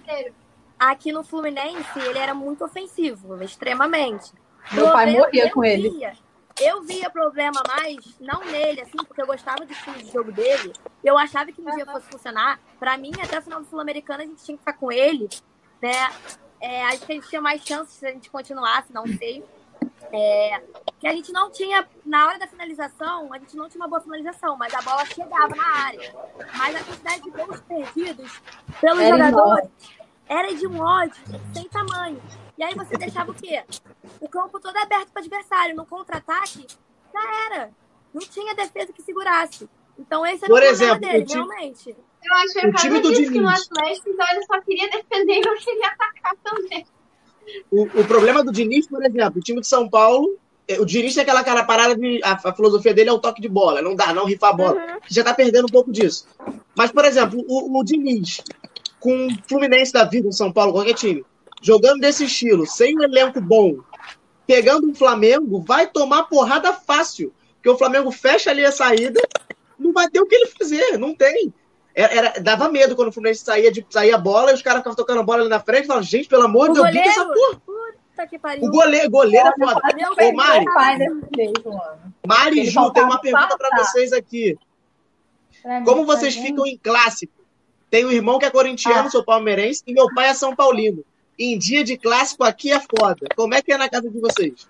[0.00, 0.34] inteiro.
[0.78, 4.32] Aqui no Fluminense, ele era muito ofensivo, extremamente.
[4.72, 5.90] Meu pai morria com ele.
[5.90, 6.12] Via,
[6.60, 10.72] eu via problema mais, não nele, assim, porque eu gostava do estilo de jogo dele.
[11.04, 12.58] Eu achava que um dia fosse funcionar.
[12.78, 15.28] Pra mim, até o final do Sul-Americano, a gente tinha que ficar com ele,
[15.82, 16.10] né?
[16.60, 19.44] É, acho que a gente tinha mais chances se a gente continuasse, não sei.
[20.12, 20.62] É,
[20.98, 24.00] que a gente não tinha, na hora da finalização, a gente não tinha uma boa
[24.00, 26.14] finalização, mas a bola chegava na área.
[26.56, 28.40] Mas a quantidade de gols perdidos
[28.80, 29.68] pelos Era jogadores
[30.28, 31.22] era de um ódio
[31.52, 32.20] sem tamanho.
[32.58, 33.62] E aí você deixava o quê?
[34.20, 35.76] O campo todo aberto para o adversário.
[35.76, 36.66] No contra-ataque,
[37.12, 37.70] já era.
[38.12, 39.68] Não tinha defesa que segurasse.
[39.98, 41.96] Então esse era Por o exemplo, dele, o time, realmente.
[42.24, 43.30] Eu achei o time do Diniz.
[43.30, 46.86] que no Atlético, então ele só queria defender e não queria atacar também.
[47.70, 51.14] O, o problema do Diniz, por exemplo, o time de São Paulo, é, o Diniz
[51.14, 52.20] tem aquela cara parada de.
[52.24, 54.74] A, a, filosofia dele é o toque de bola, não dá, não rifar a bola.
[54.74, 54.98] Uhum.
[55.08, 56.26] Já tá perdendo um pouco disso.
[56.74, 58.42] Mas, por exemplo, o, o Diniz,
[59.06, 61.24] com o Fluminense da vida, São Paulo, qualquer time,
[61.62, 63.76] jogando desse estilo, sem um elenco bom,
[64.44, 67.32] pegando um Flamengo, vai tomar porrada fácil.
[67.54, 69.20] Porque o Flamengo fecha ali a saída,
[69.78, 71.54] não vai ter o que ele fazer, não tem.
[71.94, 74.80] Era, era dava medo quando o Fluminense saía, de, saía a bola e os caras
[74.80, 77.24] ficavam tocando a bola ali na frente e falavam, gente, pelo amor de Deus, essa
[77.26, 77.62] porra.
[77.64, 78.64] Puta que pariu.
[78.64, 79.80] O goleiro, goleiro é foda.
[80.20, 80.64] Ô, Mari,
[82.26, 84.58] Mari e Ju, tem uma pergunta para vocês aqui.
[85.84, 87.35] Como vocês ficam em clássico?
[87.96, 89.10] Tem um irmão que é corintiano, ah.
[89.10, 91.02] sou palmeirense, e meu pai é São Paulino.
[91.38, 93.26] Em dia de clássico aqui é foda.
[93.34, 94.68] Como é que é na casa de vocês?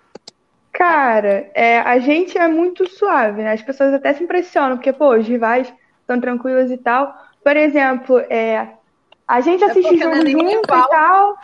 [0.71, 3.51] Cara, é, a gente é muito suave, né?
[3.51, 5.67] As pessoas até se impressionam, porque, pô, os rivais
[5.99, 7.13] estão tranquilos e tal.
[7.43, 8.65] Por exemplo, é,
[9.27, 11.37] a gente é assiste é jogo junto e tal.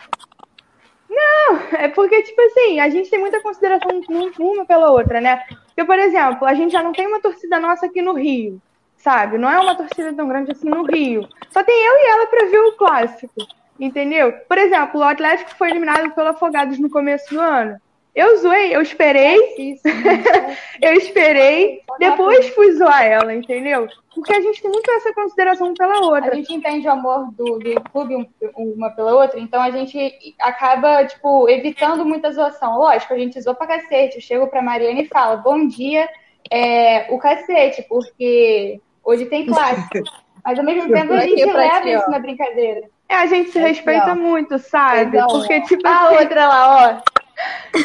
[1.10, 3.90] Não, é porque, tipo assim, a gente tem muita consideração
[4.38, 5.42] uma pela outra, né?
[5.66, 8.58] Porque, por exemplo, a gente já não tem uma torcida nossa aqui no Rio,
[9.04, 9.36] sabe?
[9.36, 11.28] Não é uma torcida tão grande assim no Rio.
[11.50, 13.34] Só tem eu e ela pra ver o clássico,
[13.78, 14.32] entendeu?
[14.48, 17.78] Por exemplo, o Atlético foi eliminado pelo Afogados no começo do ano.
[18.14, 19.36] Eu zoei, eu esperei.
[20.80, 23.88] eu esperei, depois fui zoar ela, entendeu?
[24.14, 26.30] Porque a gente tem muito essa consideração pela outra.
[26.30, 31.04] A gente entende o amor do, do clube uma pela outra, então a gente acaba,
[31.04, 32.78] tipo, evitando muita zoação.
[32.78, 34.16] Lógico, a gente zoa pra cacete.
[34.16, 36.08] Eu chego pra Mariana e falo, bom dia,
[36.48, 40.02] é, o cacete, porque hoje tem clássico.
[40.44, 42.82] Mas ao mesmo tempo a gente leva isso na brincadeira.
[43.08, 45.18] É, a gente se respeita muito, sabe?
[45.18, 45.86] Porque, tipo.
[45.86, 47.14] A assim, outra lá, ó.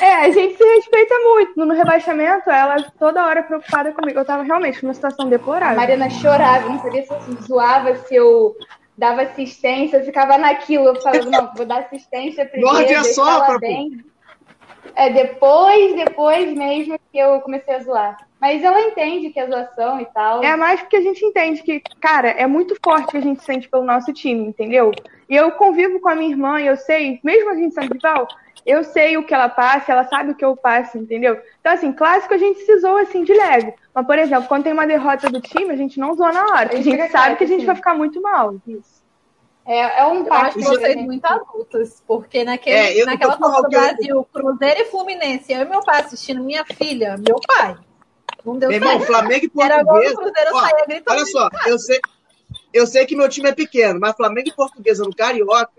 [0.01, 1.65] É, a gente se respeita muito.
[1.65, 4.19] No rebaixamento, ela toda hora preocupada comigo.
[4.19, 5.77] Eu tava realmente numa situação deplorável.
[5.77, 8.55] A Mariana chorava, não sabia se eu zoava, se eu
[8.97, 10.87] dava assistência, eu ficava naquilo.
[10.87, 12.75] Eu falava, não, vou dar assistência primeiro.
[12.75, 14.03] Morde a sopra, bem.
[14.95, 18.17] É, depois, depois mesmo que eu comecei a zoar.
[18.39, 20.43] Mas ela entende que é zoação e tal.
[20.43, 23.67] É mais porque a gente entende que, cara, é muito forte que a gente sente
[23.67, 24.91] pelo nosso time, entendeu?
[25.29, 28.27] E eu convivo com a minha irmã e eu sei, mesmo a gente sendo rival,
[28.65, 31.39] eu sei o que ela passa, ela sabe o que eu passo, entendeu?
[31.59, 33.73] Então, assim, clássico a gente se zoa assim de leve.
[33.93, 36.71] Mas, por exemplo, quando tem uma derrota do time, a gente não zoa na hora.
[36.71, 38.55] A gente, a gente sabe que a gente vai ficar muito mal.
[38.67, 38.98] Isso.
[39.65, 44.27] É, é um passo de vocês muito adultas, porque naquele, é, naquela Copa do Brasil,
[44.33, 47.77] Cruzeiro e Fluminense, eu e meu pai assistindo minha filha, meu pai.
[48.43, 48.91] Não deu meu certo.
[48.93, 49.85] irmão, Flamengo e Portuguesa.
[50.51, 51.99] Ó, olha só, eu sei,
[52.73, 55.69] eu sei que meu time é pequeno, mas Flamengo e Portuguesa no Carioca,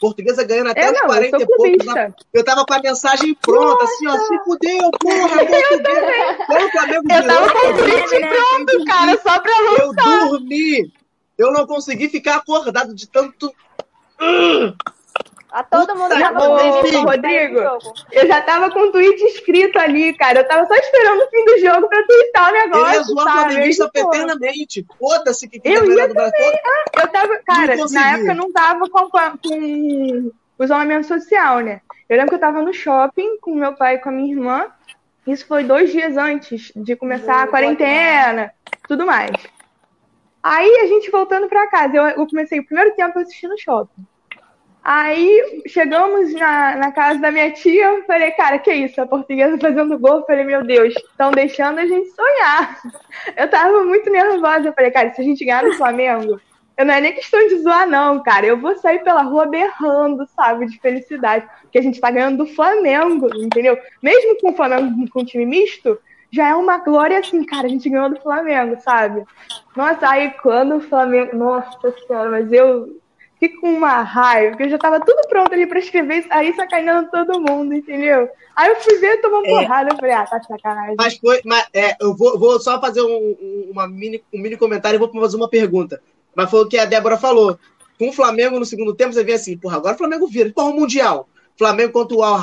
[0.00, 1.86] Portuguesa ganhando até é, os 40 e poucos.
[2.32, 3.84] Eu tava com a mensagem pronta, Nossa.
[3.84, 6.60] assim, ó, se fudeu, porra, Portuguesa.
[6.60, 10.22] Eu, Flamengo eu tava com o tweet pronto, cara, só pra lançar.
[10.22, 10.99] Eu dormi.
[11.40, 13.50] Eu não consegui ficar acordado de tanto.
[15.50, 17.58] A todo mundo tava Ô, Rodrigo,
[18.12, 20.40] eu já tava com o tweet escrito ali, cara.
[20.40, 22.86] Eu tava só esperando o fim do jogo pra twittar o negócio.
[22.86, 24.86] Ele ia zoar o flamenguista eternamente.
[24.98, 26.60] Foda-se que eu ia também.
[26.62, 31.80] Ah, eu tava, cara, na época eu não tava com, com o isolamento social, né?
[32.06, 34.66] Eu lembro que eu tava no shopping com meu pai e com a minha irmã.
[35.26, 38.52] Isso foi dois dias antes de começar a quarentena,
[38.86, 39.32] tudo mais.
[40.42, 44.06] Aí a gente voltando pra casa, eu, eu comecei o primeiro tempo assistindo shopping.
[44.82, 49.00] Aí chegamos na, na casa da minha tia, eu falei, cara, que isso?
[49.00, 50.18] A portuguesa fazendo gol.
[50.18, 52.80] Eu falei, meu Deus, estão deixando a gente sonhar.
[53.36, 54.68] Eu tava muito nervosa.
[54.68, 56.40] Eu falei, cara, se a gente ganhar no Flamengo,
[56.76, 58.46] eu não é nem questão de zoar, não, cara.
[58.46, 61.46] Eu vou sair pela rua berrando, sabe, de felicidade.
[61.60, 63.78] Porque a gente tá ganhando do Flamengo, entendeu?
[64.02, 65.98] Mesmo com o Flamengo com time misto,
[66.32, 69.24] já é uma glória assim, cara, a gente ganhou do Flamengo, sabe?
[69.76, 71.36] Nossa, aí quando o Flamengo.
[71.36, 73.00] Nossa senhora, mas eu
[73.40, 77.10] fico com uma raiva, porque eu já tava tudo pronto ali pra escrever, aí sacaneando
[77.10, 78.28] todo mundo, entendeu?
[78.54, 80.94] Aí eu fui ver, tomou é, porrada, eu falei, ah, tá de sacanagem.
[80.98, 84.96] Mas foi, mas, é, eu vou, vou só fazer um, uma mini, um mini comentário
[84.96, 86.00] e vou fazer uma pergunta.
[86.34, 87.58] Mas foi o que a Débora falou.
[87.98, 90.52] Com o Flamengo no segundo tempo, você vê assim, porra, agora o Flamengo vira.
[90.52, 91.28] Porra, o Mundial.
[91.58, 92.40] Flamengo contra o Al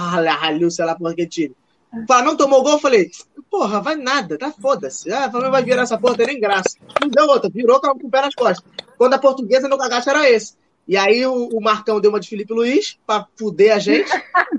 [0.69, 1.55] sei lá, por que time.
[1.93, 3.09] O Flamengo tomou gol, eu falei,
[3.49, 5.11] porra, vai nada, tá foda-se.
[5.11, 6.77] Ah, o Flamengo vai virar essa porra, tem nem graça.
[7.01, 8.63] Não deu outra, virou com o pé nas costas.
[8.97, 10.55] Quando a portuguesa, meu cagaço era esse.
[10.87, 14.09] E aí o, o Marcão deu uma de Felipe Luiz para fuder a gente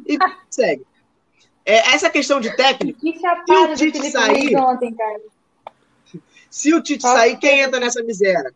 [0.07, 0.19] e
[0.51, 0.87] segue.
[1.65, 4.97] É, essa questão de técnico, que se o Tite sair, ontem,
[6.49, 8.55] se o Tite sair, quem entra nessa miséria?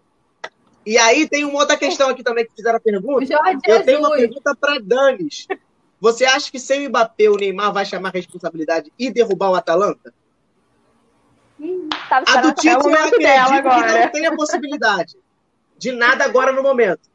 [0.85, 3.25] E aí tem uma outra questão aqui também que fizeram a pergunta.
[3.25, 3.85] Jorge Eu Jesus.
[3.85, 5.47] tenho uma pergunta para Danis.
[6.03, 9.55] Você acha que sem o Mbappé o Neymar vai chamar a responsabilidade e derrubar o
[9.55, 10.13] Atalanta?
[11.61, 15.17] Hum, a do é eu acredito que não tem a possibilidade
[15.79, 17.09] de nada agora no momento.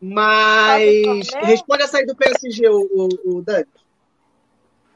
[0.00, 3.66] Mas responde essa aí do PSG, o, o, o Dani.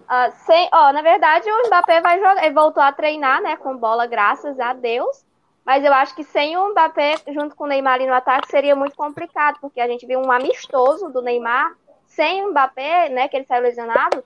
[0.03, 2.45] Uh, sem, ó, na verdade, o Mbappé vai jogar.
[2.45, 5.25] Ele voltou a treinar, né, com bola, graças a Deus.
[5.67, 8.77] Mas eu acho que sem o Mbappé junto com o Neymar ali no ataque seria
[8.77, 11.75] muito complicado, porque a gente viu um amistoso do Neymar
[12.19, 14.25] sem o Mbappé, né, que ele saiu lesionado.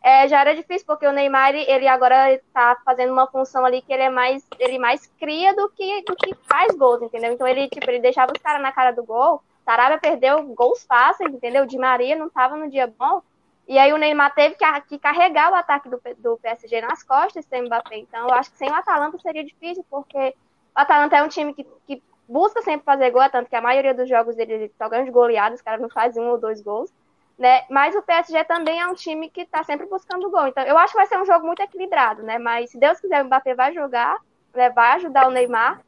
[0.00, 3.92] É, já era difícil, porque o Neymar, ele, agora está fazendo uma função ali que
[3.92, 7.32] ele é mais, ele mais cria do que, do que faz gols, entendeu?
[7.32, 11.32] Então ele, tipo, ele deixava os caras na cara do gol Sarabia perdeu gols fáceis,
[11.32, 11.66] entendeu?
[11.66, 13.22] Di Maria não estava no dia bom.
[13.68, 17.44] E aí o Neymar teve que, que carregar o ataque do, do PSG nas costas
[17.46, 17.98] sem Mbappé.
[17.98, 20.34] Então eu acho que sem o Atalanta seria difícil, porque
[20.74, 23.94] o Atalanta é um time que, que busca sempre fazer gol, tanto que a maioria
[23.94, 26.92] dos jogos dele só ganha de goleadas, os caras não fazem um ou dois gols.
[27.38, 27.64] Né?
[27.70, 30.46] Mas o PSG também é um time que está sempre buscando gol.
[30.46, 32.38] Então, eu acho que vai ser um jogo muito equilibrado, né?
[32.38, 34.16] Mas se Deus quiser, o Mbappé vai jogar,
[34.54, 34.70] né?
[34.70, 35.80] vai ajudar o Neymar.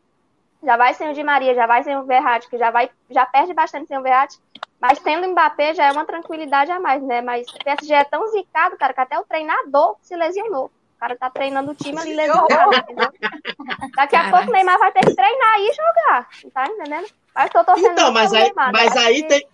[0.62, 3.26] Já vai sem o Di Maria, já vai sem o Verratti, que já vai, já
[3.26, 4.40] perde bastante sem o Verratti.
[4.80, 7.20] Mas tendo o Mbappé já é uma tranquilidade a mais, né?
[7.20, 10.66] Mas o PSG é tão zicado, cara, que até o treinador se lesionou.
[10.66, 13.10] O cara tá treinando o time ali lesionado, entendeu?
[13.94, 16.28] Daqui a pouco o Neymar vai ter que treinar e jogar.
[16.52, 17.06] Tá entendendo?
[17.34, 19.00] Mas tô torcendo então, mas aí, Neymar, mas né?
[19.02, 19.46] aí tem,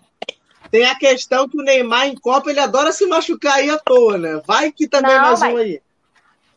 [0.71, 4.17] tem a questão que o Neymar em Copa ele adora se machucar aí à toa,
[4.17, 4.41] né?
[4.47, 5.55] Vai que também não, mais mas...
[5.55, 5.83] um aí.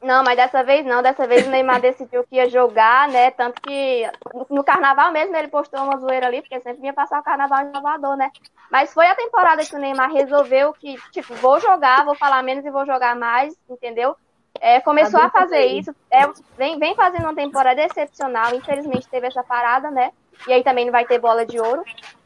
[0.04, 1.02] Não, mas dessa vez não.
[1.02, 3.32] Dessa vez o Neymar decidiu que ia jogar, né?
[3.32, 4.04] Tanto que
[4.50, 7.72] no carnaval mesmo ele postou uma zoeira ali, porque sempre vinha passar o carnaval em
[7.72, 8.30] Salvador, né?
[8.70, 12.66] Mas foi a temporada que o Neymar resolveu que, tipo, vou jogar, vou falar menos
[12.66, 14.16] e vou jogar mais, entendeu?
[14.60, 18.54] É, começou a fazer isso, é, vem, vem fazendo uma temporada excepcional.
[18.54, 20.12] Infelizmente teve essa parada, né?
[20.48, 21.84] E aí também não vai ter bola de ouro.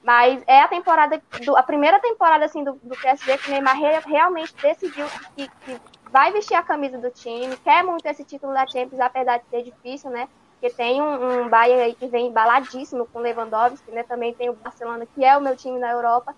[0.07, 3.77] Mas é a temporada, do, a primeira temporada assim, do, do PSG que o Neymar
[3.77, 5.05] re, realmente decidiu
[5.35, 9.39] que, que vai vestir a camisa do time, quer muito esse título da Champions, apesar
[9.39, 10.29] de ser difícil, né?
[10.53, 14.01] Porque tem um, um Bayern aí que vem embaladíssimo com Lewandowski, né?
[14.03, 16.33] Também tem o Barcelona, que é o meu time na Europa.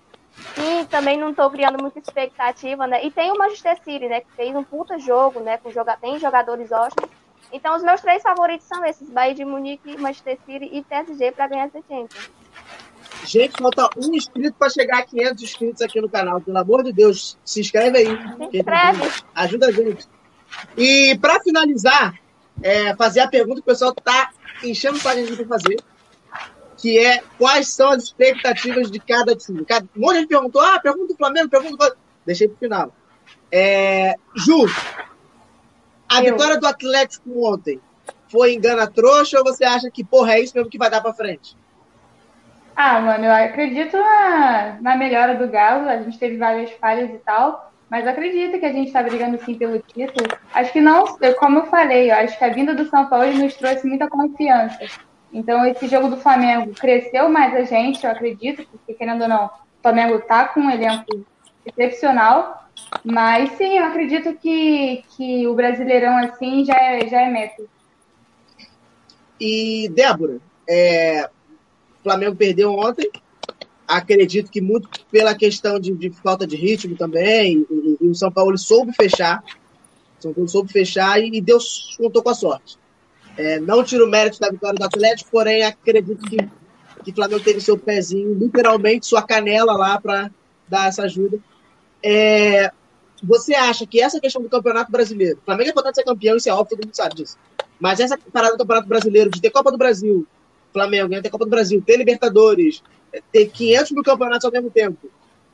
[0.58, 3.06] E também não estou criando muita expectativa, né?
[3.06, 4.22] E tem o Manchester City, né?
[4.22, 5.60] Que fez um puta jogo, né?
[5.60, 5.96] Com joga...
[5.96, 7.08] Tem jogadores ótimos.
[7.52, 11.48] Então, os meus três favoritos são esses: Bayern de Munique, Manchester City e PSG para
[11.48, 12.39] ganhar essa Champions.
[13.26, 16.42] Gente, falta um inscrito para chegar a 500 inscritos aqui no canal.
[16.42, 18.08] Pelo amor de Deus, se inscreve aí.
[18.52, 19.24] Se inscreve.
[19.36, 20.08] Ajuda a gente.
[20.78, 22.20] E para finalizar,
[22.62, 24.32] é, fazer a pergunta que o pessoal está
[24.64, 25.78] enchendo o saco para fazer,
[26.78, 29.66] que é quais são as expectativas de cada time.
[29.66, 32.60] Cada, um monte de gente perguntou, ah, pergunta do Flamengo, pergunta do Deixei para o
[32.60, 32.96] final.
[33.52, 34.66] É, Ju,
[36.08, 36.32] a Eu.
[36.32, 37.80] vitória do Atlético ontem
[38.32, 41.14] foi engana trouxa ou você acha que, porra, é isso mesmo que vai dar para
[41.14, 41.58] frente?
[42.82, 45.90] Ah, mano, eu acredito na, na melhora do Galo.
[45.90, 49.54] A gente teve várias falhas e tal, mas acredito que a gente está brigando sim
[49.56, 50.26] pelo título.
[50.54, 51.04] Acho que não,
[51.38, 54.80] como eu falei, eu acho que a vinda do São Paulo nos trouxe muita confiança.
[55.34, 59.48] Então, esse jogo do Flamengo cresceu mais a gente, eu acredito, porque querendo ou não,
[59.48, 61.26] o Flamengo tá com um elenco
[61.66, 62.66] excepcional.
[63.04, 67.62] Mas sim, eu acredito que, que o Brasileirão assim já é, já é meta.
[69.38, 71.30] E, Débora, é,
[72.00, 73.10] o Flamengo perdeu ontem.
[73.88, 77.66] Acredito que muito pela questão de, de falta de ritmo também.
[77.70, 79.44] E, e, o São Paulo soube fechar.
[80.20, 82.78] O São Paulo soube fechar e, e Deus contou com a sorte.
[83.38, 86.38] É, não tiro o mérito da vitória do Atlético, porém acredito que,
[87.04, 90.30] que o Flamengo teve seu pezinho, literalmente sua canela lá para
[90.68, 91.40] dar essa ajuda.
[92.04, 92.72] É,
[93.24, 96.50] você acha que essa questão do Campeonato Brasileiro, o Flamengo é importante ser campeão, isso
[96.50, 97.38] é óbvio, todo mundo sabe disso.
[97.80, 100.28] Mas essa parada do Campeonato Brasileiro, de ter Copa do Brasil,
[100.74, 102.84] Flamengo ganha ter Copa do Brasil, ter Libertadores,
[103.32, 105.10] ter 500 mil campeonatos ao mesmo tempo.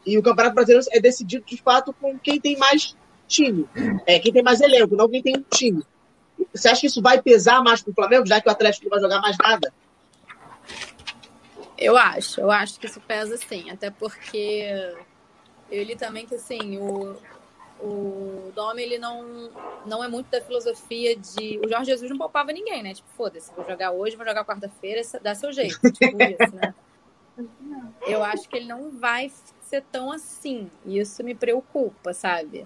[0.06, 2.96] E o Campeonato Brasileiro é decidido de fato com quem tem mais
[3.28, 3.68] time,
[4.06, 5.84] é, quem tem mais elenco, não quem tem um time.
[6.54, 8.92] Você acha que isso vai pesar mais para o Flamengo, já que o Atlético não
[8.92, 9.74] vai jogar mais nada?
[11.78, 14.94] Eu acho, eu acho que isso pesa sim, até porque
[15.70, 17.16] ele também que assim, o,
[17.80, 19.50] o Dome, ele não,
[19.86, 21.60] não é muito da filosofia de.
[21.64, 22.94] O Jorge Jesus não poupava ninguém, né?
[22.94, 25.80] Tipo, foda-se, vou jogar hoje, vou jogar quarta-feira, dá seu jeito.
[25.92, 26.74] Tipo isso, né?
[28.08, 29.30] Eu acho que ele não vai
[29.62, 30.70] ser tão assim.
[30.86, 32.66] E isso me preocupa, sabe?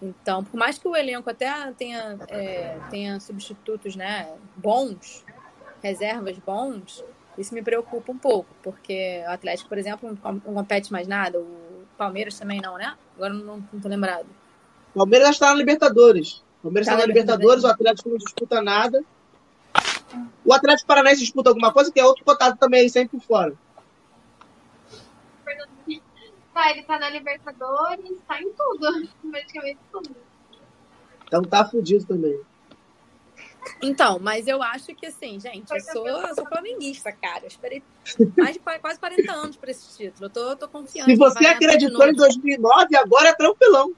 [0.00, 5.24] Então, por mais que o elenco até tenha, é, tenha substitutos né, bons,
[5.82, 7.02] reservas bons,
[7.38, 11.86] isso me preocupa um pouco, porque o Atlético, por exemplo, não compete mais nada, o
[11.96, 12.96] Palmeiras também não, né?
[13.16, 14.26] Agora não, não tô lembrado.
[14.94, 16.44] O Palmeiras está na Libertadores.
[16.60, 19.04] O Palmeiras está tá na Libertadores, o Atlético não disputa nada.
[20.44, 23.54] O Atlético Paranaense disputa alguma coisa, que é outro cotado também sempre fora.
[26.54, 29.08] Tá, ele tá na Libertadores, tá em tudo.
[29.28, 30.14] Praticamente tudo.
[31.26, 32.40] Então tá fudido também.
[33.82, 37.44] Então, mas eu acho que assim, gente, eu sou, eu sou flamenguista, cara.
[37.44, 37.82] Eu esperei
[38.36, 40.26] mais de quase 40 anos para esse título.
[40.26, 41.10] Eu tô, tô confiante.
[41.10, 43.92] Se você acreditou em 2009, agora é tranquilão.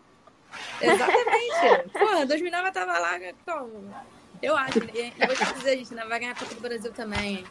[0.80, 1.90] Exatamente.
[1.92, 3.92] Porra, 2009 eu tava lá como?
[4.42, 4.78] Eu acho.
[4.78, 7.42] E vou te dizer, gente, vai ganhar a Copa do Brasil também.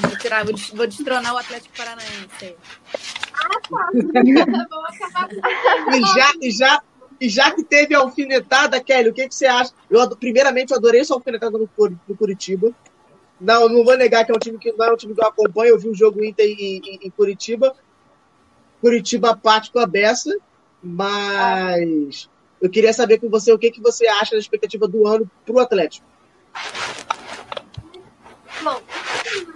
[0.00, 2.56] Vou, tirar, vou, vou destronar o Atlético Paranaense.
[3.32, 3.90] Ah, tá.
[5.94, 6.82] e já, e já,
[7.20, 9.72] e já que teve a alfinetada, Kelly, o que, que você acha?
[9.90, 11.68] Eu, primeiramente, eu adorei essa alfinetada no,
[12.08, 12.72] no Curitiba.
[13.40, 15.26] Não, não vou negar que é um time que não é um time que eu
[15.26, 15.70] acompanho.
[15.70, 17.74] Eu vi o jogo Inter em, em, em Curitiba.
[18.80, 20.34] Curitiba parte com a beça
[20.84, 22.28] Mas
[22.60, 25.54] eu queria saber com você o que, que você acha da expectativa do ano para
[25.54, 26.06] o Atlético.
[28.62, 28.82] Bom,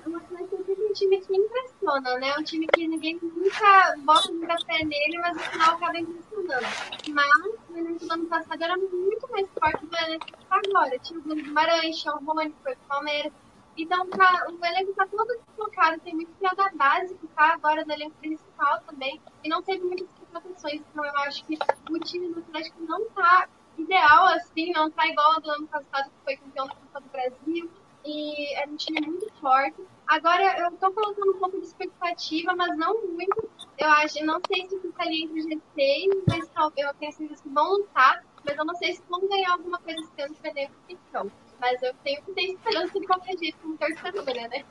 [0.06, 2.34] o Atlético é um time que impressiona, né?
[2.38, 6.66] Um time que ninguém nunca bota muita fé nele, mas no final acaba impressionando.
[7.10, 7.28] Mas
[7.68, 10.98] o do ano passado era muito mais forte do que agora.
[10.98, 13.32] Tinha o Bruno Guimarães, o Rony, foi pro Palmeiras.
[13.76, 17.92] Então tá, o elenco tá todo desfocado, tem muito da base que tá agora no
[17.92, 19.20] elenco principal também.
[19.44, 20.80] E não teve muitas contratações.
[20.90, 21.58] Então eu acho que
[21.90, 26.10] o time do Atlético não tá ideal assim, não tá igual ao do ano passado,
[26.10, 27.70] que foi campeão da Copa do Brasil.
[28.04, 29.82] E é um time muito forte.
[30.06, 33.50] Agora, eu tô colocando um pouco de expectativa, mas não muito.
[33.76, 37.48] Eu acho, não sei se fica ali entre os G6, mas eu tenho certeza que
[37.50, 38.24] vão lutar.
[38.44, 41.30] Mas eu não sei se vão ganhar alguma coisa ano de a competição.
[41.60, 44.64] Mas eu tenho que ter esperança de qualquer jeito como torcedora, né?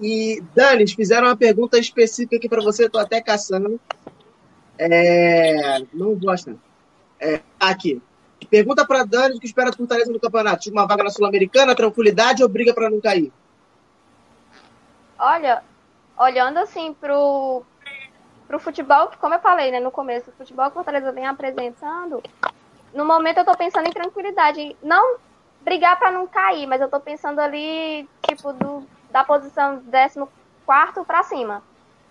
[0.00, 3.78] E, Dani, fizeram uma pergunta específica aqui para você, estou até caçando.
[4.78, 5.80] É...
[5.92, 6.56] Não gosta.
[7.20, 7.40] É...
[7.58, 8.00] Aqui.
[8.48, 10.70] Pergunta para Dani o que espera do Fortaleza no campeonato.
[10.70, 13.30] Uma vaga na Sul-Americana, tranquilidade ou briga para não cair?
[15.18, 15.62] Olha,
[16.16, 17.62] olhando assim pro,
[18.48, 22.22] pro futebol, como eu falei né, no começo, o futebol que o Fortaleza vem apresentando,
[22.94, 24.74] no momento eu estou pensando em tranquilidade.
[24.82, 25.18] Não
[25.60, 29.82] brigar para não cair, mas eu estou pensando ali, tipo, do da posição
[30.66, 31.62] 14 para cima.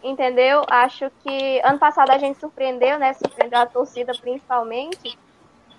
[0.01, 0.63] Entendeu?
[0.69, 3.13] Acho que ano passado a gente surpreendeu, né?
[3.13, 5.17] Surpreendeu a torcida principalmente.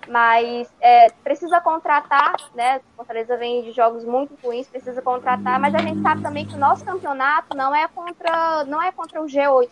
[0.07, 2.81] Mas é, precisa contratar, né?
[2.95, 6.59] Fortaleza vem de jogos muito ruins, precisa contratar, mas a gente sabe também que o
[6.59, 9.69] nosso campeonato não é contra, não é contra o G8,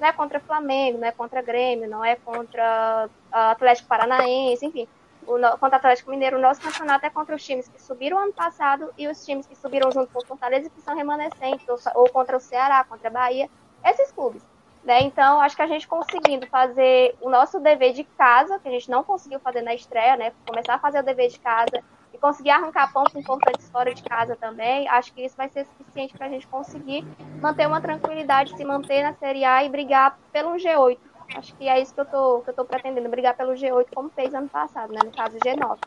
[0.00, 4.88] não é contra Flamengo, não é contra Grêmio, não é contra Atlético Paranaense, enfim
[5.28, 8.32] o, contra o Atlético Mineiro, o nosso campeonato é contra os times que subiram ano
[8.32, 12.08] passado e os times que subiram junto com o Fortaleza que são remanescentes, ou, ou
[12.10, 13.50] contra o Ceará, contra a Bahia,
[13.84, 14.42] esses clubes.
[14.82, 15.02] Né?
[15.02, 18.90] Então, acho que a gente conseguindo fazer o nosso dever de casa, que a gente
[18.90, 20.32] não conseguiu fazer na estreia, né?
[20.46, 24.34] começar a fazer o dever de casa e conseguir arrancar pontos importantes fora de casa
[24.34, 27.04] também, acho que isso vai ser suficiente para a gente conseguir
[27.40, 30.98] manter uma tranquilidade, se manter na Série A e brigar pelo G8.
[31.34, 34.10] Acho que é isso que eu tô, que eu tô pretendendo, brigar pelo G8 como
[34.10, 35.00] fez ano passado, né?
[35.04, 35.78] No caso, G9.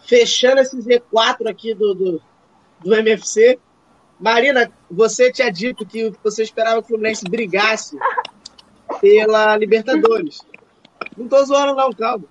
[0.00, 2.22] Fechando esse Z4 aqui do, do,
[2.80, 3.58] do MFC,
[4.18, 7.96] Marina, você tinha dito que você esperava que o Fluminense brigasse
[9.00, 10.40] pela Libertadores.
[11.16, 12.24] Não tô zoando, não, calma.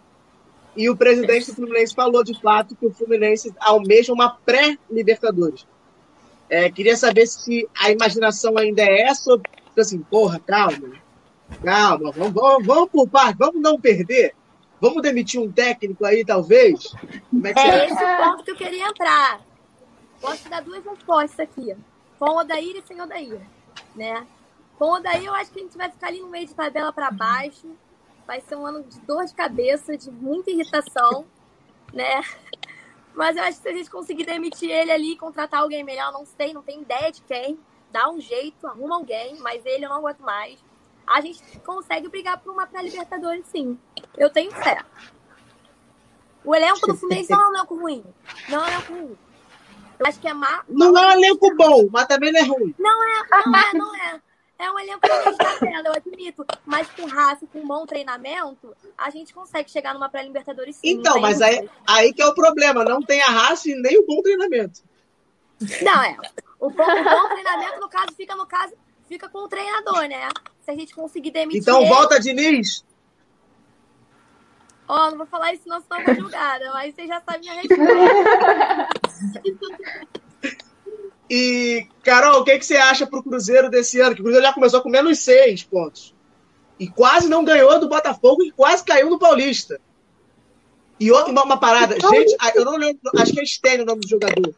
[0.75, 5.65] E o presidente do Fluminense falou de fato que o Fluminense almeja uma pré-Libertadores.
[6.49, 9.41] É, queria saber se a imaginação ainda é essa ou
[9.77, 10.93] assim, porra, calma.
[11.63, 14.35] Calma, vamos, vamos, vamos por parte, vamos não perder.
[14.79, 16.93] Vamos demitir um técnico aí, talvez?
[17.29, 19.41] Como é que é esse o ponto que eu queria entrar.
[20.21, 21.75] Posso dar duas respostas aqui.
[22.17, 23.41] Com Odair e sem Odair.
[23.93, 24.25] Né?
[24.77, 27.11] Com Odair, eu acho que a gente vai ficar ali no meio de tabela para
[27.11, 27.75] baixo.
[28.25, 31.25] Vai ser um ano de dor de cabeça, de muita irritação.
[31.93, 32.21] né?
[33.13, 36.13] Mas eu acho que se a gente conseguir demitir ele ali e contratar alguém melhor,
[36.13, 37.59] não sei, não tenho ideia de quem.
[37.91, 40.57] Dá um jeito, arruma alguém, mas ele eu não aguento mais
[41.09, 43.77] a gente consegue brigar por uma pré-Libertadores, sim.
[44.15, 44.79] Eu tenho fé.
[46.45, 48.03] O elenco do Fluminense não é um elenco ruim.
[48.47, 49.17] Não é um elenco ruim.
[49.99, 50.63] Eu acho que é má.
[50.69, 52.75] Não é um elenco bom, mas também não é ruim.
[52.77, 54.21] Não é, não é, não é.
[54.59, 56.45] É um elenco que está tela, eu admito.
[56.65, 60.89] Mas com raça, com bom treinamento, a gente consegue chegar numa pré-Libertadores sim.
[60.89, 62.83] Então, mas aí, aí que é o problema.
[62.83, 64.81] Não tem a raça e nem o bom treinamento.
[65.81, 66.17] Não, é.
[66.59, 68.73] O bom, o bom treinamento, no caso, fica no caso,
[69.07, 70.27] fica com o treinador, né?
[70.69, 71.61] Se a gente conseguir demitir.
[71.61, 71.89] Então ele...
[71.89, 72.85] volta, Diniz!
[74.87, 77.55] Ó, oh, não vou falar isso, senão você não julgada, mas você já sabe minha
[77.55, 78.89] resposta.
[81.29, 84.13] e, Carol, o que, que você acha pro Cruzeiro desse ano?
[84.13, 86.13] Que o Cruzeiro já começou com menos seis pontos.
[86.79, 89.81] E quase não ganhou do Botafogo e quase caiu no Paulista.
[90.99, 91.97] E outra, uma, uma parada.
[91.97, 93.01] Então, Gente, eu não lembro.
[93.17, 94.53] Acho que é Stênio o nome do jogador.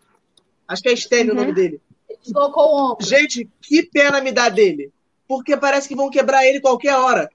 [0.67, 1.39] Acho que é Stênio uhum.
[1.39, 1.81] o nome dele.
[2.21, 3.05] Deslocou o ombro.
[3.05, 4.91] Gente, que pena me dá dele.
[5.31, 7.29] Porque parece que vão quebrar ele qualquer hora.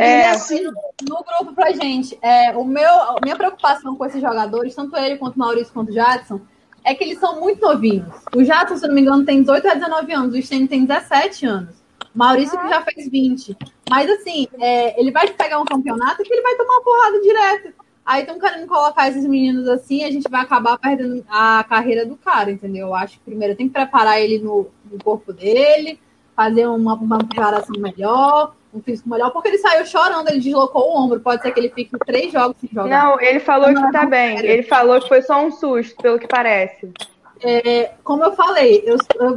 [0.00, 0.64] É, assim.
[0.64, 5.16] No grupo pra gente, é, o meu, a minha preocupação com esses jogadores, tanto ele
[5.16, 6.40] quanto o Maurício quanto o Jadson,
[6.82, 8.12] é que eles são muito novinhos.
[8.34, 11.46] O Jadson, se não me engano, tem 18 a 19 anos, o Stênio tem 17
[11.46, 11.76] anos.
[12.12, 13.56] O Maurício que já fez 20.
[13.88, 17.74] Mas assim, é, ele vai pegar um campeonato que ele vai tomar uma porrada direto.
[18.04, 22.16] Aí estão querendo colocar esses meninos assim, a gente vai acabar perdendo a carreira do
[22.16, 22.88] cara, entendeu?
[22.88, 26.00] Eu acho que primeiro tem que preparar ele no, no corpo dele,
[26.34, 30.98] fazer uma, uma preparação melhor, um físico melhor, porque ele saiu chorando, ele deslocou o
[30.98, 31.20] ombro.
[31.20, 32.88] Pode ser que ele fique três jogos sem jogar.
[32.88, 34.38] Não, ele falou não, que tá bem.
[34.38, 36.90] Ele falou que foi só um susto, pelo que parece.
[37.40, 39.36] É, como eu falei, eu, eu,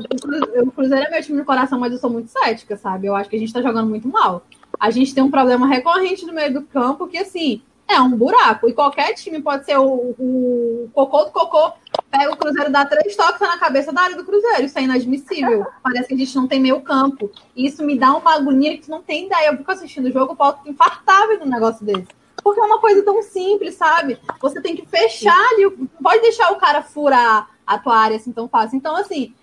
[0.54, 3.08] eu, o Cruzeiro é meu time de coração, mas eu sou muito cética, sabe?
[3.08, 4.44] Eu acho que a gente tá jogando muito mal.
[4.80, 8.68] a gente tem um problema recorrente no meio do campo que, assim, é um buraco.
[8.68, 11.74] E qualquer time pode ser o, o cocô do cocô,
[12.18, 14.64] pega o Cruzeiro, dá três toques na cabeça da área do Cruzeiro.
[14.64, 15.66] Isso é inadmissível.
[15.84, 17.32] Parece que a gente não tem meio campo.
[17.56, 19.50] E isso me dá uma agonia que tu não tem ideia.
[19.50, 22.08] Eu fico assistindo o jogo, eu posso infartar vendo um negócio desse.
[22.44, 24.20] Porque é uma coisa tão simples, sabe?
[24.40, 28.32] Você tem que fechar ali, não pode deixar o cara furar a tua área assim
[28.32, 28.78] tão fácil.
[28.78, 29.34] Então, assim,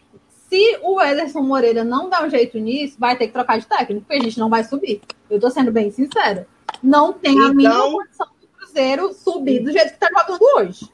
[0.48, 4.06] se o Ederson Moreira não dá um jeito nisso, vai ter que trocar de técnico,
[4.06, 5.02] porque a gente não vai subir.
[5.28, 6.46] Eu tô sendo bem sincera.
[6.82, 10.93] Não tem a mínima então, condição do Cruzeiro subir do jeito que tá jogando hoje.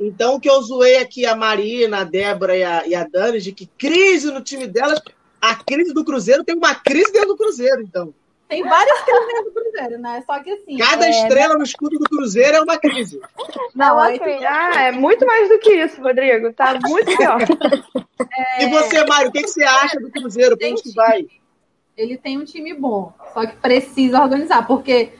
[0.00, 3.40] Então, o que eu zoei aqui a Marina, a Débora e a, e a Dani,
[3.40, 5.00] de que crise no time delas,
[5.40, 8.14] a crise do Cruzeiro tem uma crise dentro do Cruzeiro, então.
[8.48, 10.24] Tem várias crises do Cruzeiro, né?
[10.24, 10.78] Só que assim.
[10.78, 11.10] Cada é...
[11.10, 13.20] estrela no escudo do Cruzeiro é uma crise.
[13.74, 16.52] Não, é ah, é muito mais do que isso, Rodrigo.
[16.54, 17.38] Tá muito pior.
[18.30, 18.64] É...
[18.64, 20.56] E você, Mário, o que, que você acha do Cruzeiro?
[20.56, 21.26] Para onde que vai?
[21.96, 25.12] Ele tem um time bom, só que precisa organizar, porque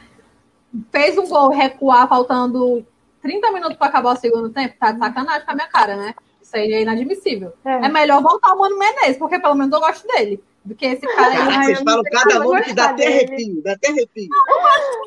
[0.91, 2.85] fez um gol recuar faltando
[3.23, 6.14] 30 minutos para acabar o segundo tempo, tá de sacanagem com a minha cara, né?
[6.41, 7.53] Isso aí é inadmissível.
[7.64, 10.87] É, é melhor voltar o Mano Menezes, porque pelo menos eu gosto dele do que
[10.87, 11.64] esse cara aí.
[11.64, 14.29] Vocês falam cada nome que dá até arrepio, dá até arrepio.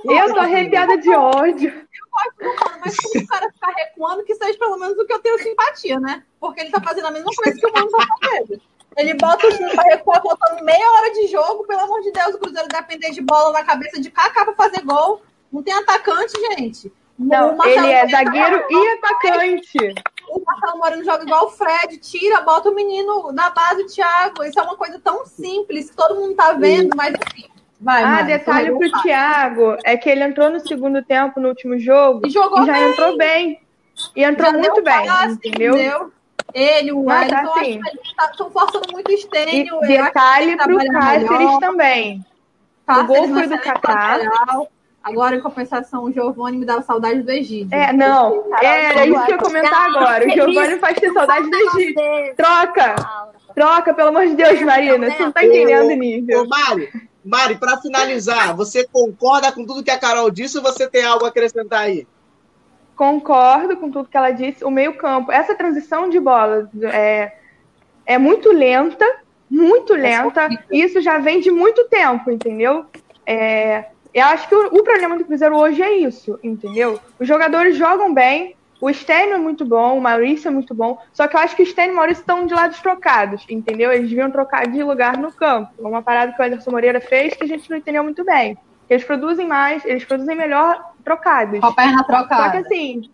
[0.04, 1.70] Não, eu, eu tô arrepiada de ódio.
[1.70, 5.06] Eu gosto do mano, mas se o cara ficar recuando, que seja pelo menos o
[5.06, 6.24] que eu tenho simpatia, né?
[6.40, 8.62] Porque ele tá fazendo a mesma coisa que o mano tá fazendo.
[8.98, 12.36] Ele bota o time pra recuar, faltando meia hora de jogo, pelo amor de Deus,
[12.36, 15.22] o Cruzeiro depender de bola na cabeça de Kaká pra fazer gol.
[15.52, 16.92] Não tem atacante, gente.
[17.22, 19.78] Não, ele é zagueiro e atacante.
[20.28, 24.44] O Marcelo Moreno joga igual o Fred, tira, bota o menino na base, Thiago.
[24.44, 27.46] Isso é uma coisa tão simples que todo mundo tá vendo, mas assim.
[27.80, 31.80] Vai, ah, Mari, detalhe pro Thiago é que ele entrou no segundo tempo no último
[31.80, 32.92] jogo e, jogou e já bem.
[32.92, 33.62] entrou bem.
[34.16, 35.74] E entrou já muito bem, passe, entendeu?
[35.74, 36.14] entendeu?
[36.54, 39.80] Ele, o Wellington, tá assim, estão tá, forçando muito estênio.
[39.82, 42.26] Detalhe pro Cáceres também.
[42.86, 44.20] Cáceres o gol foi do Kaká.
[45.04, 47.74] Agora, em compensação, o Giovanni me dava saudade do Egídio.
[47.74, 48.46] É, não.
[48.62, 50.28] Era isso que eu ia comentar agora.
[50.28, 52.36] O Giovanni faz ter saudade do Egídio.
[52.36, 52.96] Troca!
[53.56, 55.10] Troca, pelo amor de Deus, Marina.
[55.10, 56.44] Você não tá entendendo o nível.
[56.44, 56.90] Ô, Mari,
[57.26, 61.26] Mari, para finalizar, você concorda com tudo que a Carol disse ou você tem algo
[61.26, 62.08] a acrescentar aí?
[62.96, 64.64] Concordo com tudo que ela disse.
[64.64, 67.34] O meio-campo, essa transição de bola é,
[68.06, 69.06] é muito lenta,
[69.50, 70.48] muito lenta.
[70.72, 72.86] Isso já vem de muito tempo, entendeu?
[73.26, 77.00] É, eu acho que o, o, problema do Cruzeiro hoje é isso, entendeu?
[77.20, 81.28] Os jogadores jogam bem, o Stênio é muito bom, o Maurício é muito bom, só
[81.28, 83.92] que eu acho que o Stênio e o Maurício estão de lados trocados, entendeu?
[83.92, 85.72] Eles deviam trocar de lugar no campo.
[85.80, 88.58] Uma parada que o Anderson Moreira fez que a gente não entendeu muito bem.
[88.90, 91.60] Eles produzem mais, eles produzem melhor trocados.
[91.60, 92.44] Com a perna trocada.
[92.44, 93.10] Só que assim.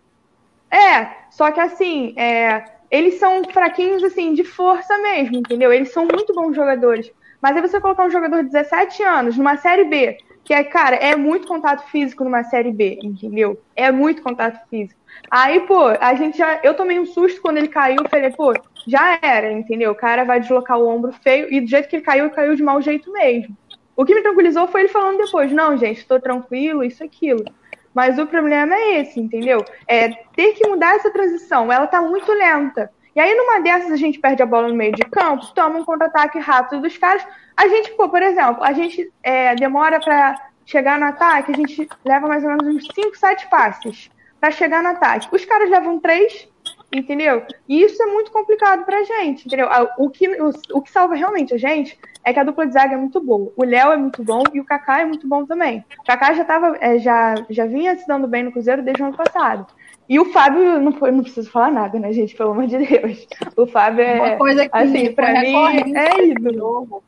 [0.70, 5.72] É, só que assim, é, eles são fraquinhos assim, de força mesmo, entendeu?
[5.72, 7.10] Eles são muito bons jogadores.
[7.40, 10.18] Mas aí você colocar um jogador de 17 anos numa série B,
[10.48, 13.60] que é, cara, é muito contato físico numa série B, entendeu?
[13.76, 14.98] É muito contato físico.
[15.30, 16.58] Aí, pô, a gente já.
[16.62, 18.54] Eu tomei um susto quando ele caiu, falei, pô,
[18.86, 19.90] já era, entendeu?
[19.92, 22.56] O cara vai deslocar o ombro feio, e do jeito que ele caiu, ele caiu
[22.56, 23.54] de mau jeito mesmo.
[23.94, 27.44] O que me tranquilizou foi ele falando depois, não, gente, estou tranquilo, isso, aquilo.
[27.92, 29.62] Mas o problema é esse, entendeu?
[29.86, 31.70] É ter que mudar essa transição.
[31.70, 32.90] Ela tá muito lenta.
[33.18, 35.84] E aí, numa dessas, a gente perde a bola no meio de campo, toma um
[35.84, 37.26] contra-ataque rápido dos caras.
[37.56, 41.88] A gente, pô, por exemplo, a gente é, demora para chegar no ataque, a gente
[42.04, 44.08] leva mais ou menos uns 5, 7 passes
[44.40, 45.26] para chegar no ataque.
[45.32, 46.48] Os caras levam 3,
[46.92, 47.42] entendeu?
[47.68, 49.66] E isso é muito complicado pra gente, entendeu?
[49.98, 52.94] O que, o, o que salva realmente a gente é que a dupla de zaga
[52.94, 53.52] é muito boa.
[53.56, 55.84] O Léo é muito bom e o Kaká é muito bom também.
[55.98, 59.06] O Kaká já, tava, é, já, já vinha se dando bem no Cruzeiro desde o
[59.06, 59.66] ano passado.
[60.08, 62.34] E o Fábio, não, não preciso falar nada, né, gente?
[62.34, 63.28] Pelo amor de Deus.
[63.54, 64.14] O Fábio é.
[64.14, 67.02] Uma coisa que assim, pra mim é ídolo.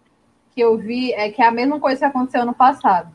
[0.54, 3.10] Que eu vi é que é a mesma coisa que aconteceu ano passado.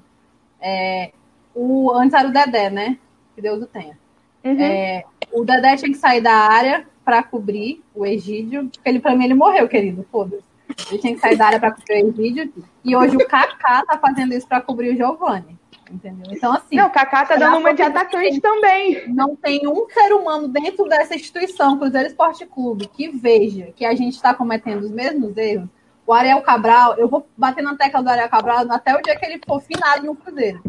[0.60, 1.12] É,
[1.54, 2.98] o, antes era o Dedé, né?
[3.36, 3.98] Que Deus o tenha.
[4.44, 4.60] Uhum.
[4.60, 9.16] É, o Dedé tinha que sair da área para cobrir o Egídio, porque ele, pra
[9.16, 10.04] mim, ele morreu, querido.
[10.12, 10.44] Foda-se.
[10.90, 12.52] Ele tinha que sair da área para cobrir o Egídio.
[12.84, 15.55] E hoje o Kaká tá fazendo isso para cobrir o Giovanni
[15.90, 16.32] entendeu?
[16.32, 16.76] Então, assim.
[16.76, 19.08] Não, o Kaká tá dando uma de atacante também.
[19.08, 23.96] Não tem um ser humano dentro dessa instituição, Cruzeiro Esporte Clube, que veja que a
[23.96, 25.70] gente está cometendo os mesmos erros.
[26.08, 29.26] O Ariel Cabral, eu vou bater na tecla do Ariel Cabral até o dia que
[29.26, 30.62] ele for finado no Cruzeiro.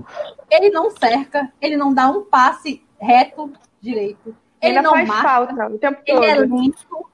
[0.51, 4.35] Ele não cerca, ele não dá um passe reto direito.
[4.63, 6.55] Ele, não faz marca, falta o tempo ele é todo.
[6.55, 7.07] é lento.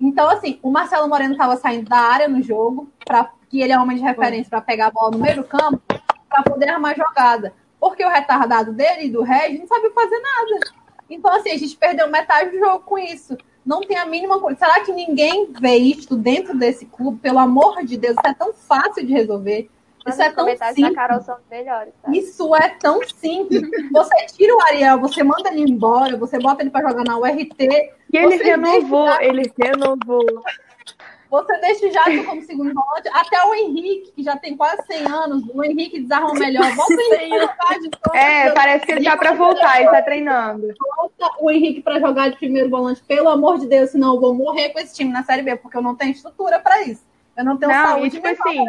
[0.00, 3.78] Então, assim, o Marcelo Moreno estava saindo da área no jogo, pra, que ele é
[3.78, 5.80] homem de referência para pegar a bola no meio do campo
[6.28, 7.52] para poder armar jogada.
[7.80, 10.72] Porque o retardado dele e do Regis não sabe fazer nada.
[11.08, 13.36] Então, assim, a gente perdeu metade do jogo com isso.
[13.64, 14.58] Não tem a mínima coisa.
[14.58, 17.20] Será que ninguém vê isto dentro desse clube?
[17.20, 19.70] Pelo amor de Deus, isso é tão fácil de resolver.
[20.06, 20.94] Isso é tão simples.
[20.94, 22.10] Carol são melhores, tá?
[22.10, 23.62] Isso é tão simples.
[23.92, 27.56] Você tira o Ariel, você manda ele embora, você bota ele para jogar na URT.
[27.60, 30.24] E ele renovou, ele renovou.
[31.30, 35.06] Você deixa o Jadson como segundo volante, até o Henrique, que já tem quase 100
[35.06, 36.74] anos, o Henrique desarruma melhor.
[36.74, 40.74] Volta o Henrique jogar de É, parece que ele tá para voltar, ele tá treinando.
[40.96, 44.34] Volta o Henrique para jogar de primeiro volante, pelo amor de Deus, senão eu vou
[44.34, 47.06] morrer com esse time na Série B, porque eu não tenho estrutura para isso.
[47.36, 48.64] Eu não tenho não, saúde tipo assim,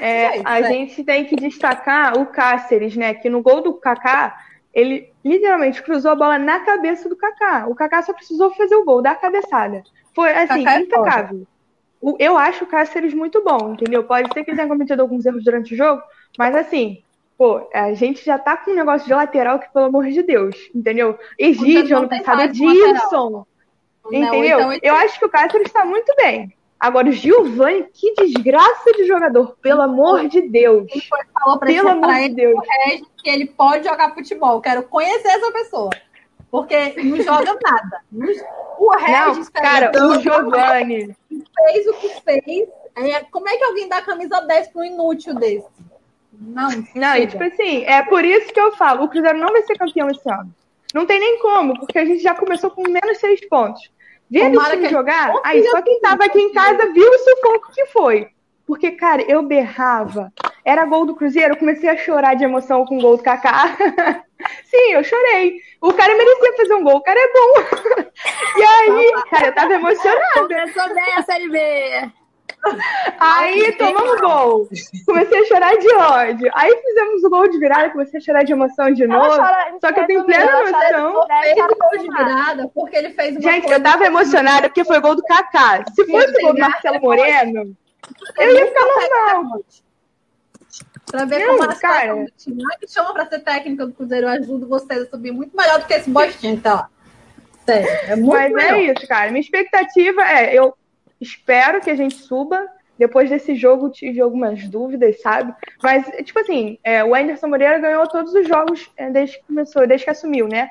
[0.00, 0.68] é, jeito, A né?
[0.68, 3.12] gente tem que destacar o Cáceres, né?
[3.12, 4.38] Que no gol do Kaká,
[4.72, 7.66] ele literalmente cruzou a bola na cabeça do Kaká.
[7.68, 9.82] O Kaká só precisou fazer o gol, dar a cabeçada.
[10.14, 11.46] Foi assim, Kaká é impecável.
[12.18, 14.04] É eu acho o Cáceres muito bom, entendeu?
[14.04, 16.02] Pode ser que ele tenha cometido alguns erros durante o jogo,
[16.36, 17.02] mas assim,
[17.38, 20.56] pô, a gente já tá com um negócio de lateral que, pelo amor de Deus,
[20.74, 21.18] entendeu?
[21.38, 23.46] Egídio, ano passado, Edilson.
[24.10, 24.58] Entendeu?
[24.58, 26.52] Não, então, eu acho que o Cáceres está muito bem.
[26.82, 30.90] Agora, o Giovanni, que desgraça de jogador, pelo amor de Deus.
[31.08, 32.60] Foi falou pra pelo amor de Deus.
[33.22, 34.60] que ele pode jogar futebol.
[34.60, 35.90] Quero conhecer essa pessoa.
[36.52, 38.02] Porque não joga nada.
[38.78, 42.68] O Regis, não, cara, o Giovanni fez o que fez.
[42.94, 45.66] É, como é que alguém dá camisa 10 para um inútil desse?
[46.30, 49.62] Não, não e, tipo assim, é por isso que eu falo, o Cruzeiro não vai
[49.62, 50.54] ser campeão esse ano.
[50.92, 53.90] Não tem nem como, porque a gente já começou com menos seis pontos.
[54.30, 57.86] Vendo o time jogar, aí só quem tava aqui em casa viu o sufoco que
[57.86, 58.28] foi.
[58.66, 60.30] Porque, cara, eu berrava.
[60.62, 63.74] Era gol do Cruzeiro, eu comecei a chorar de emoção com o gol do Kaká.
[64.64, 65.60] Sim, eu chorei.
[65.82, 68.04] O cara merecia fazer um gol, o cara é bom.
[68.56, 70.22] e aí, cara, eu tava emocionada.
[70.34, 72.12] Começou bem a Série B.
[73.18, 74.68] Aí tomamos gol.
[75.04, 76.48] Comecei a chorar de ódio.
[76.54, 79.36] Aí fizemos o gol de virada, comecei a chorar de emoção de novo.
[79.36, 81.26] Chora, só que eu tenho plena emoção.
[81.42, 84.98] Fez o gol de virada porque ele fez uma Gente, eu tava emocionada porque foi
[84.98, 85.84] o gol do Kaká.
[85.92, 87.76] Se fosse o gol do Marcelo Moreno,
[88.38, 89.64] eu ia ficar normal.
[91.06, 92.14] Pra ver não, como cara.
[92.14, 92.62] do time.
[92.80, 95.86] me chama pra ser técnica do Cruzeiro, eu ajudo vocês a subir muito melhor do
[95.86, 96.88] que esse bostinho tá lá.
[97.66, 98.74] Sério, é muito Mas é melhor.
[98.74, 99.30] é isso, cara.
[99.30, 100.74] Minha expectativa é, eu
[101.20, 102.66] espero que a gente suba.
[102.98, 105.52] Depois desse jogo tive algumas dúvidas, sabe?
[105.82, 109.86] Mas, tipo assim, é, o Anderson Moreira ganhou todos os jogos é, desde que começou,
[109.86, 110.70] desde que assumiu, né?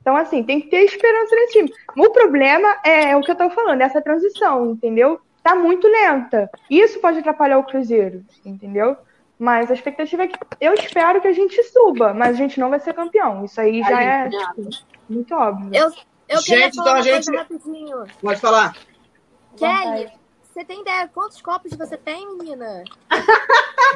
[0.00, 1.72] Então, assim, tem que ter esperança nesse time.
[1.96, 5.20] O problema é, é o que eu tô falando, essa transição, entendeu?
[5.42, 6.50] Tá muito lenta.
[6.68, 8.96] Isso pode atrapalhar o Cruzeiro, entendeu?
[9.38, 12.70] Mas a expectativa é que eu espero que a gente suba, mas a gente não
[12.70, 13.44] vai ser campeão.
[13.44, 14.70] Isso aí já é tipo,
[15.08, 15.70] muito óbvio.
[15.72, 15.92] Eu,
[16.28, 17.30] eu gente, então a gente.
[18.20, 18.76] Pode falar.
[19.56, 20.10] Kelly,
[20.42, 22.82] você tem ideia quantos copos você tem, menina?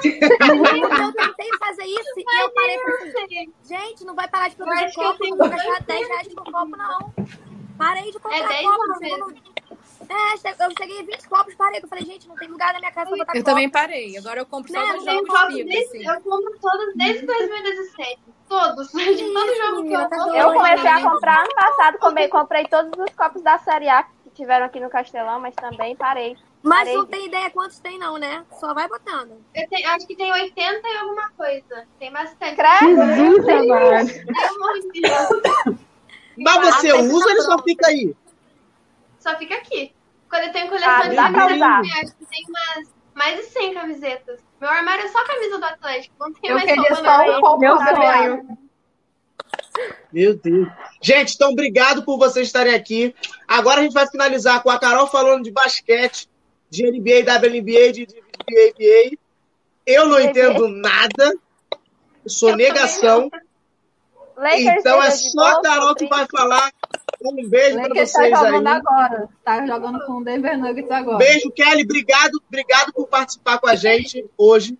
[0.05, 2.93] eu tentei fazer isso e eu parei pra
[3.65, 7.13] Gente, não vai parar de produzir copo, não vou gastar 10 reais por copo, não.
[7.77, 8.87] Parei de comprar é copo.
[8.87, 9.35] Não,
[10.13, 11.81] é, eu cheguei a 20 copos, parei.
[11.83, 13.45] Eu falei, gente, não tem lugar na minha casa pra botar Eu copo.
[13.45, 14.17] também parei.
[14.17, 16.07] Agora eu compro só né, os jogos comigo, desde, assim.
[16.07, 18.21] Eu compro todos desde 2017.
[18.49, 18.91] Todos.
[18.93, 20.37] De todo jogo que eu compro.
[20.37, 21.99] Eu comecei a comprar ano passado.
[21.99, 25.97] Comprei, comprei todos os copos da Série A que tiveram aqui no Castelão, mas também
[25.97, 26.37] parei.
[26.63, 26.97] Mas parei.
[26.97, 28.45] não tem ideia quantos tem, não, né?
[28.61, 29.33] Só vai botando.
[29.55, 31.87] Eu tenho, acho que tem 80 e alguma coisa.
[31.99, 32.57] Tem bastante.
[33.17, 34.13] Jesus, amado.
[36.37, 38.15] Mas você usa ou ele só fica aí?
[39.19, 39.93] Só fica aqui.
[40.33, 44.41] Quando eu tenho coleção ah, de camisetas, acho que tem umas mais de 100 camisetas.
[44.59, 47.77] Meu armário é só camisa do Atlético, não tem eu mais queria só um meu
[47.77, 48.59] sonho.
[50.11, 50.69] Meu Deus.
[51.03, 53.15] Gente, então obrigado por vocês estarem aqui.
[53.47, 56.27] Agora a gente vai finalizar com a Carol falando de basquete,
[56.71, 58.07] de NBA, WNBA, de,
[58.49, 59.19] ABA.
[59.85, 61.35] Eu não entendo nada.
[62.25, 63.31] Eu sou eu negação.
[64.55, 66.73] Então é só a Carol que vai falar
[67.31, 68.75] um beijo para tá vocês tá jogando aí.
[68.75, 69.29] agora.
[69.45, 71.19] Tá jogando com o Denver Nuggets agora.
[71.19, 71.83] Beijo, Kelly.
[71.83, 74.79] Obrigado, obrigado por participar com a gente hoje.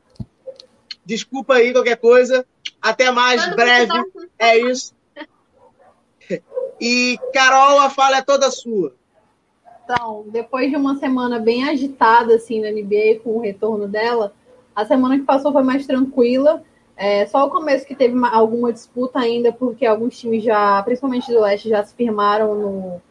[1.05, 2.47] Desculpa aí qualquer coisa.
[2.81, 3.93] Até mais, Quando breve.
[4.39, 4.95] É isso.
[6.81, 8.95] E, Carol, a fala é toda sua.
[9.85, 14.33] Então, depois de uma semana bem agitada, assim, na NBA, com o retorno dela,
[14.75, 16.63] a semana que passou foi mais tranquila.
[16.97, 21.33] É, só o começo que teve uma, alguma disputa ainda, porque alguns times já, principalmente
[21.33, 23.03] do leste, já se firmaram no,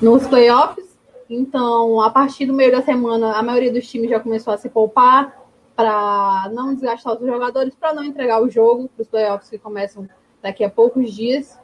[0.00, 0.96] nos playoffs.
[1.28, 4.68] Então, a partir do meio da semana, a maioria dos times já começou a se
[4.68, 5.40] poupar
[5.74, 10.08] para não desgastar os jogadores, para não entregar o jogo para os playoffs que começam
[10.42, 11.58] daqui a poucos dias.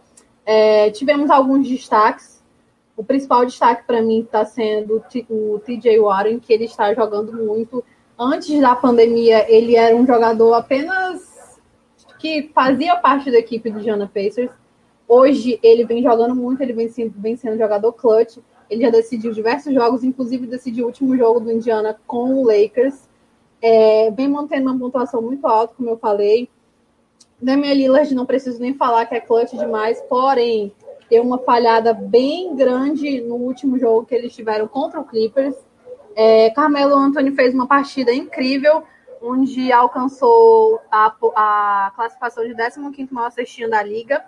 [0.47, 2.43] É, tivemos alguns destaques.
[2.97, 7.85] O principal destaque para mim está sendo o TJ Warren, que ele está jogando muito.
[8.19, 11.28] Antes da pandemia, ele era um jogador apenas
[12.19, 14.51] que fazia parte da equipe do Indiana Pacers.
[15.07, 18.39] Hoje ele vem jogando muito, ele vem sendo, vem sendo jogador clutch.
[18.69, 23.09] Ele já decidiu diversos jogos, inclusive decidiu o último jogo do Indiana com o Lakers.
[23.61, 26.49] é, vem mantendo uma pontuação muito alta, como eu falei.
[27.41, 30.73] Damian Lillard, não preciso nem falar que é clutch demais, porém,
[31.11, 35.55] deu uma falhada bem grande no último jogo que eles tiveram contra o Clippers.
[36.15, 38.83] É, Carmelo Anthony fez uma partida incrível,
[39.23, 44.25] onde alcançou a, a classificação de 15º maior cestinho da liga,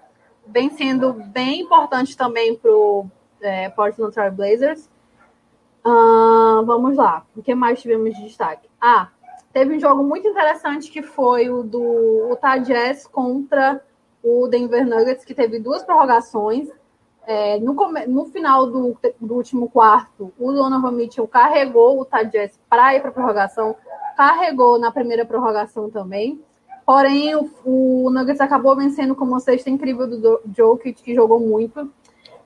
[0.47, 3.07] vem sendo bem importante também para o
[3.41, 4.89] é, Portland Trail Blazers.
[5.85, 8.69] Uh, vamos lá, o que mais tivemos de destaque?
[8.81, 9.09] Ah,
[9.53, 13.83] teve um jogo muito interessante que foi o do Utah Jazz contra
[14.23, 16.69] o Denver Nuggets, que teve duas prorrogações.
[17.27, 17.75] É, no,
[18.09, 23.01] no, final do, do, último quarto, o Donovan Mitchell carregou o Utah Jazz para ir
[23.01, 23.77] para a prorrogação,
[24.21, 26.39] carregou na primeira prorrogação também.
[26.85, 31.91] Porém, o, o Nuggets acabou vencendo com uma cesta incrível do Jokic, que jogou muito.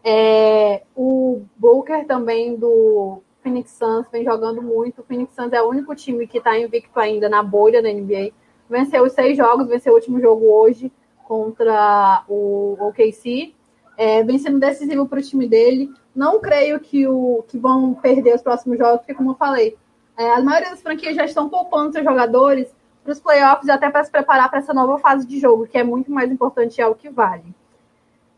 [0.05, 5.01] É, o Booker também do Phoenix Suns vem jogando muito.
[5.01, 8.31] O Phoenix Suns é o único time que está invicto ainda na bolha da NBA.
[8.71, 10.93] Venceu os seis jogos, venceu o último jogo hoje
[11.25, 13.53] contra o OKC.
[13.99, 15.91] É, vem sendo decisivo para o time dele.
[16.15, 19.77] Não creio que, o, que vão perder os próximos jogos, porque, como eu falei,
[20.17, 22.69] é, a maioria das franquias já estão poupando seus jogadores
[23.03, 25.77] para os playoffs e até para se preparar para essa nova fase de jogo, que
[25.77, 27.55] é muito mais importante e é o que vale.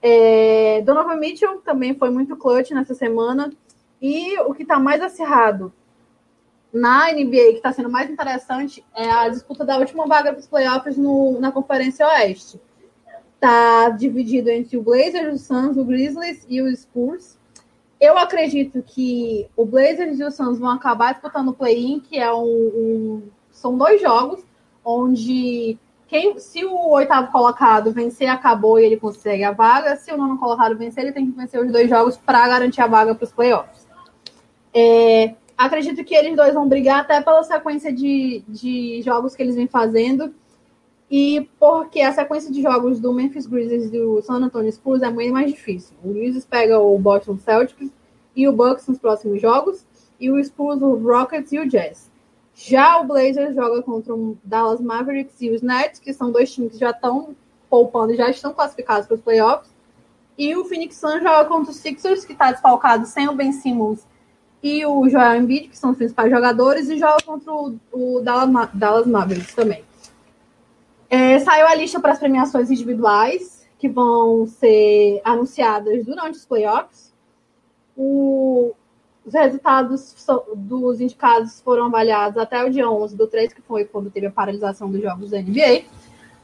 [0.02, 3.52] É, Donovan Mitchell também foi muito clutch nessa semana.
[4.00, 5.72] E o que está mais acirrado
[6.72, 10.46] na NBA, que está sendo mais interessante, é a disputa da última vaga para os
[10.46, 12.60] playoffs no, na Conferência Oeste.
[13.34, 17.38] Está dividido entre o Blazers, o Suns, o Grizzlies e o Spurs.
[18.00, 22.32] Eu acredito que o Blazers e o Suns vão acabar disputando o play-in, que é
[22.32, 24.44] um, um, são dois jogos
[24.84, 29.96] onde quem, se o oitavo colocado vencer, acabou e ele consegue a vaga.
[29.96, 32.86] Se o nono colocado vencer, ele tem que vencer os dois jogos para garantir a
[32.86, 33.86] vaga para os playoffs.
[34.72, 39.56] É, acredito que eles dois vão brigar até pela sequência de, de jogos que eles
[39.56, 40.32] vêm fazendo.
[41.10, 45.10] E porque a sequência de jogos do Memphis Grizzlies e do San Antonio Spurs é
[45.10, 45.96] muito mais difícil.
[46.02, 47.90] O Grizzlies pega o Boston Celtics
[48.34, 49.86] e o Bucks nos próximos jogos,
[50.20, 52.10] e o Spurs, o Rockets e o Jazz.
[52.54, 56.72] Já o Blazers joga contra o Dallas Mavericks e os Nets, que são dois times
[56.72, 57.34] que já estão
[57.68, 59.70] poupando, já estão classificados para os playoffs.
[60.38, 64.06] E o Phoenix Suns joga contra o Sixers, que está desfalcado sem o Ben Simmons
[64.62, 68.70] e o Joel Embiid, que são os principais jogadores, e joga contra o, o Dallas,
[68.74, 69.84] Dallas Mavericks também.
[71.08, 77.14] É, saiu a lista para as premiações individuais, que vão ser anunciadas durante os playoffs.
[77.96, 78.74] O,
[79.24, 84.10] os resultados dos indicados foram avaliados até o dia 11 do 3, que foi quando
[84.10, 85.84] teve a paralisação dos jogos da NBA.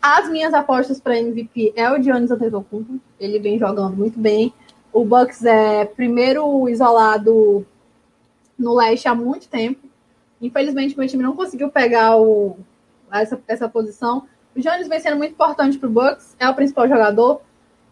[0.00, 3.00] As minhas apostas para MVP é o Giannis Antetokounmpo.
[3.20, 4.52] Ele vem jogando muito bem.
[4.92, 7.64] O Bucks é primeiro isolado
[8.58, 9.80] no leste há muito tempo.
[10.40, 12.56] Infelizmente, meu time não conseguiu pegar o,
[13.12, 14.26] essa, essa posição.
[14.54, 16.36] O Giannis vem sendo muito importante para o Bucks.
[16.38, 17.40] É o principal jogador.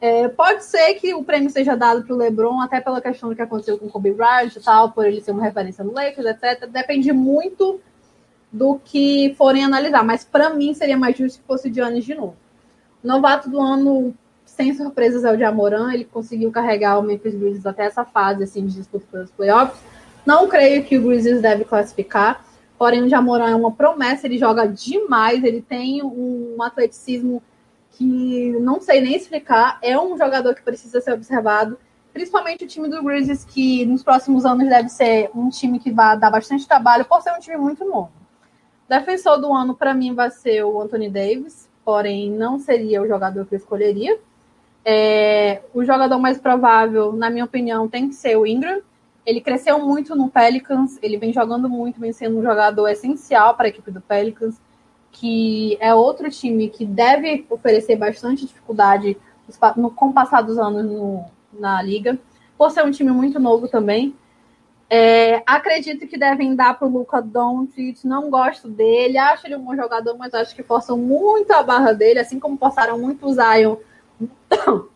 [0.01, 3.37] É, pode ser que o prêmio seja dado para o LeBron, até pela questão do
[3.37, 6.27] que aconteceu com o Kobe Bryant e tal, por ele ser uma referência no Lakers,
[6.27, 6.67] etc.
[6.67, 7.81] Depende muito
[8.51, 12.15] do que forem analisar, mas para mim seria mais justo que fosse o Giannis de
[12.15, 12.35] novo.
[13.05, 14.15] Novato do ano,
[14.45, 15.93] sem surpresas, é o Jamoran.
[15.93, 19.81] Ele conseguiu carregar o Memphis Grizzlies até essa fase assim, de disputa pelos playoffs.
[20.25, 22.45] Não creio que o Grizzlies deve classificar,
[22.81, 27.43] porém o Jamoran é uma promessa, ele joga demais, ele tem um atleticismo
[27.91, 31.79] que não sei nem explicar, é um jogador que precisa ser observado,
[32.11, 36.19] principalmente o time do Grizzlies, que nos próximos anos deve ser um time que vai
[36.19, 38.11] dar bastante trabalho, por ser um time muito novo.
[38.89, 43.45] Defensor do ano, para mim, vai ser o Anthony Davis, porém não seria o jogador
[43.45, 44.19] que eu escolheria.
[44.83, 48.81] É, o jogador mais provável, na minha opinião, tem que ser o Ingram.
[49.25, 53.67] Ele cresceu muito no Pelicans, ele vem jogando muito, vem sendo um jogador essencial para
[53.67, 54.61] a equipe do Pelicans
[55.13, 59.17] que é outro time que deve oferecer bastante dificuldade
[59.77, 62.19] no, com o passar dos anos no, na liga,
[62.57, 64.15] por ser um time muito novo também.
[64.89, 69.65] É, acredito que devem dar para o Luca Doncic, não gosto dele, acho ele um
[69.65, 73.33] bom jogador, mas acho que forçam muito a barra dele, assim como forçaram muito o
[73.33, 73.77] Zion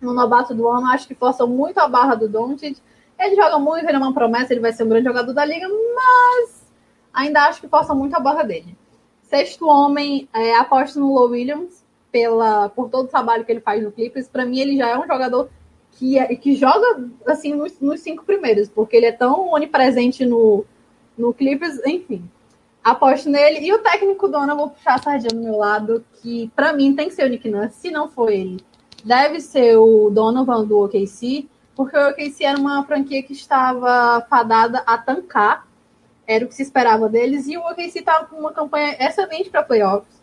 [0.00, 2.78] no novato do ano, acho que forçam muito a barra do Doncic.
[3.18, 5.66] Ele joga muito, ele é uma promessa, ele vai ser um grande jogador da liga,
[5.68, 6.66] mas
[7.12, 8.76] ainda acho que forçam muito a barra dele.
[9.22, 13.82] Sexto homem, é, aposto no Low Williams pela, por todo o trabalho que ele faz
[13.82, 14.28] no Clippers.
[14.28, 15.50] Para mim, ele já é um jogador
[15.92, 20.64] que, é, que joga assim nos, nos, cinco primeiros, porque ele é tão onipresente no,
[21.16, 22.28] no Clippers, enfim.
[22.82, 23.66] Aposto nele.
[23.66, 26.94] E o técnico dono, eu vou puxar a sardinha do meu lado, que para mim
[26.94, 28.58] tem que ser o Nick Nurse, se não for ele.
[29.04, 34.82] Deve ser o Donovan do OKC, porque o OKC era uma franquia que estava fadada
[34.84, 35.64] a tancar
[36.26, 39.62] era o que se esperava deles, e o OKC estava com uma campanha excelente para
[39.62, 40.20] playoffs.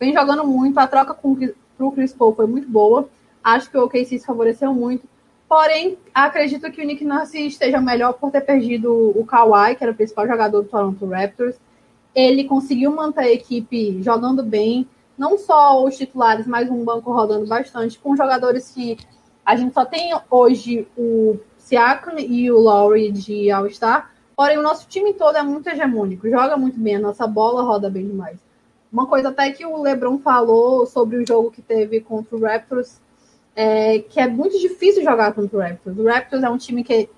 [0.00, 1.38] Vem jogando muito, a troca com
[1.78, 3.08] o Chris Paul foi muito boa.
[3.42, 5.08] Acho que o OKC se favoreceu muito.
[5.48, 9.92] Porém, acredito que o Nick Nurse esteja melhor por ter perdido o Kawhi, que era
[9.92, 11.56] o principal jogador do Toronto Raptors.
[12.14, 17.46] Ele conseguiu manter a equipe jogando bem, não só os titulares, mas um banco rodando
[17.46, 18.98] bastante, com jogadores que
[19.46, 24.88] a gente só tem hoje o Siakam e o Lowry de All-Star, porém o nosso
[24.88, 28.38] time todo é muito hegemônico, joga muito bem, a nossa bola roda bem demais.
[28.92, 33.00] Uma coisa até que o LeBron falou sobre o jogo que teve contra o Raptors
[33.54, 35.96] é, que é muito difícil jogar contra o Raptors.
[35.96, 37.08] O Raptors é um time que,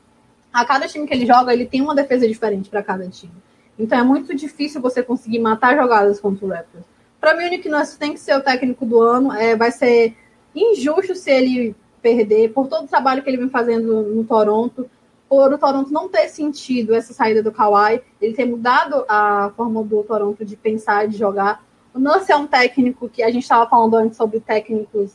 [0.53, 3.33] a cada time que ele joga, ele tem uma defesa diferente para cada time.
[3.79, 6.85] Então é muito difícil você conseguir matar jogadas contra o Raptors.
[7.19, 9.33] Para mim, o Nick Nurse tem que ser o técnico do ano.
[9.33, 10.15] É, vai ser
[10.55, 14.89] injusto se ele perder, por todo o trabalho que ele vem fazendo no Toronto,
[15.29, 19.83] por o Toronto não ter sentido essa saída do Kawhi, ele ter mudado a forma
[19.85, 21.63] do Toronto de pensar, de jogar.
[21.93, 25.13] O Nurse é um técnico que a gente estava falando antes sobre técnicos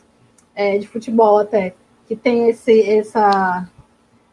[0.54, 1.74] é, de futebol até,
[2.08, 3.68] que tem esse, essa,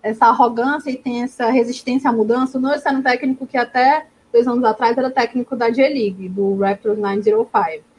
[0.02, 2.59] essa arrogância e tem essa resistência à mudança.
[2.59, 6.56] O Nurse era um técnico que até dois anos atrás era técnico da J-League, do
[6.59, 7.89] Raptors 905.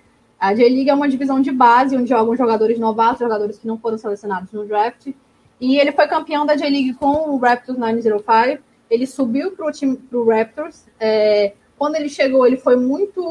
[0.42, 4.00] A J-League é uma divisão de base, onde jogam jogadores novatos, jogadores que não foram
[4.00, 5.14] selecionados no draft.
[5.60, 8.64] E ele foi campeão da J-League com o Raptors 905.
[8.90, 10.88] Ele subiu para o time pro Raptors.
[11.00, 13.24] É, quando ele chegou, ele foi muito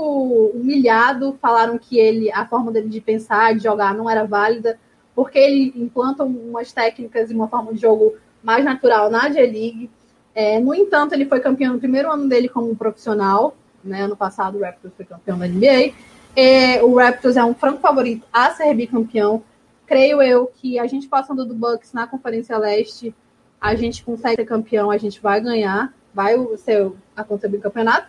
[0.54, 1.36] humilhado.
[1.42, 4.78] Falaram que ele, a forma dele de pensar, de jogar, não era válida,
[5.12, 9.90] porque ele implanta umas técnicas e uma forma de jogo mais natural na J-League.
[10.32, 13.56] É, no entanto, ele foi campeão no primeiro ano dele como profissional.
[13.82, 14.02] Né?
[14.02, 15.92] Ano passado, o Raptors foi campeão da NBA.
[16.36, 19.42] É, o Raptors é um franco favorito a ser bicampeão.
[19.86, 23.14] Creio eu que a gente passando do Bucks na Conferência Leste,
[23.60, 28.08] a gente consegue ser campeão, a gente vai ganhar, vai ser acontecer o bicampeonato.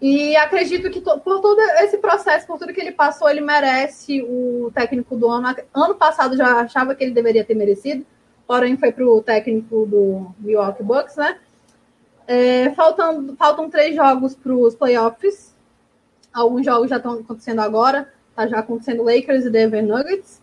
[0.00, 4.70] E acredito que por todo esse processo, por tudo que ele passou, ele merece o
[4.74, 5.54] técnico do ano.
[5.74, 8.06] Ano passado já achava que ele deveria ter merecido,
[8.46, 11.38] porém foi para o técnico do Milwaukee Bucks, né?
[12.26, 15.49] É, faltam, faltam três jogos para os playoffs.
[16.32, 18.12] Alguns jogos já estão acontecendo agora.
[18.34, 20.40] Tá já acontecendo Lakers e Denver Nuggets.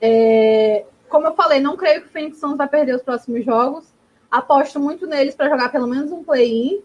[0.00, 3.86] É, como eu falei, não creio que o Phoenix Suns vai perder os próximos jogos.
[4.30, 6.82] Aposto muito neles para jogar pelo menos um play-in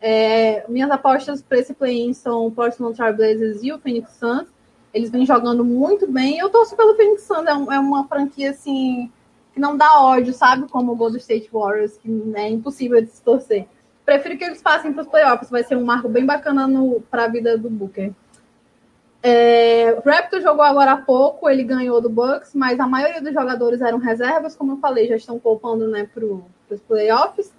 [0.00, 4.46] é, minhas apostas para esse play-in são o Portland Trail Blazers e o Phoenix Suns.
[4.94, 6.38] Eles vêm jogando muito bem.
[6.38, 9.10] Eu torço pelo Phoenix Suns, é, um, é, uma franquia assim
[9.52, 10.68] que não dá ódio, sabe?
[10.68, 13.68] Como o Golden State Warriors, que é impossível de se torcer.
[14.10, 16.68] Prefiro que eles passem para os playoffs, vai ser um marco bem bacana
[17.08, 18.10] para a vida do Booker.
[19.22, 23.32] É, o Raptor jogou agora há pouco, ele ganhou do Bucks, mas a maioria dos
[23.32, 27.54] jogadores eram reservas, como eu falei, já estão poupando né, para os playoffs.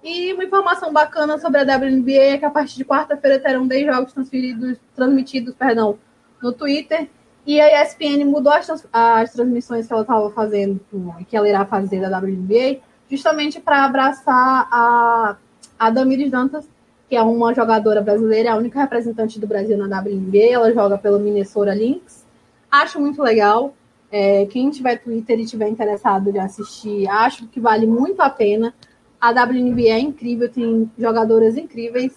[0.00, 3.86] E uma informação bacana sobre a WNBA é que a partir de quarta-feira terão 10
[3.86, 5.98] jogos transferidos, transmitidos perdão,
[6.40, 7.08] no Twitter.
[7.44, 10.80] E a ESPN mudou as, trans, as transmissões que ela estava fazendo,
[11.28, 12.78] que ela irá fazer da WNBA,
[13.10, 15.36] justamente para abraçar a,
[15.78, 16.68] a Damiris Dantas,
[17.08, 20.52] que é uma jogadora brasileira, a única representante do Brasil na WNBA.
[20.52, 22.24] Ela joga pelo Minnesota Lynx.
[22.70, 23.74] Acho muito legal.
[24.10, 28.74] É, quem tiver Twitter e tiver interessado em assistir, acho que vale muito a pena.
[29.20, 32.12] A WNBA é incrível, tem jogadoras incríveis.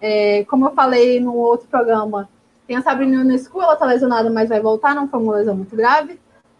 [0.00, 2.28] É, como eu falei no outro programa,
[2.66, 5.76] tem a Sabrina Ionescu, ela está lesionada, mas vai voltar, não foi uma lesão muito
[5.76, 6.18] grave.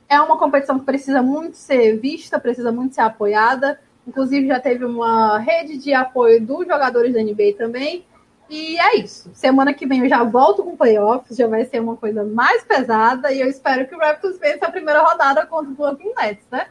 [0.09, 3.79] É uma competição que precisa muito ser vista, precisa muito ser apoiada.
[4.07, 8.05] Inclusive, já teve uma rede de apoio dos jogadores da NBA também.
[8.49, 9.31] E é isso.
[9.35, 13.33] Semana que vem eu já volto com playoffs, já vai ser uma coisa mais pesada.
[13.33, 16.67] E eu espero que o Raptors vença a primeira rodada contra o Brooklyn Nets, né?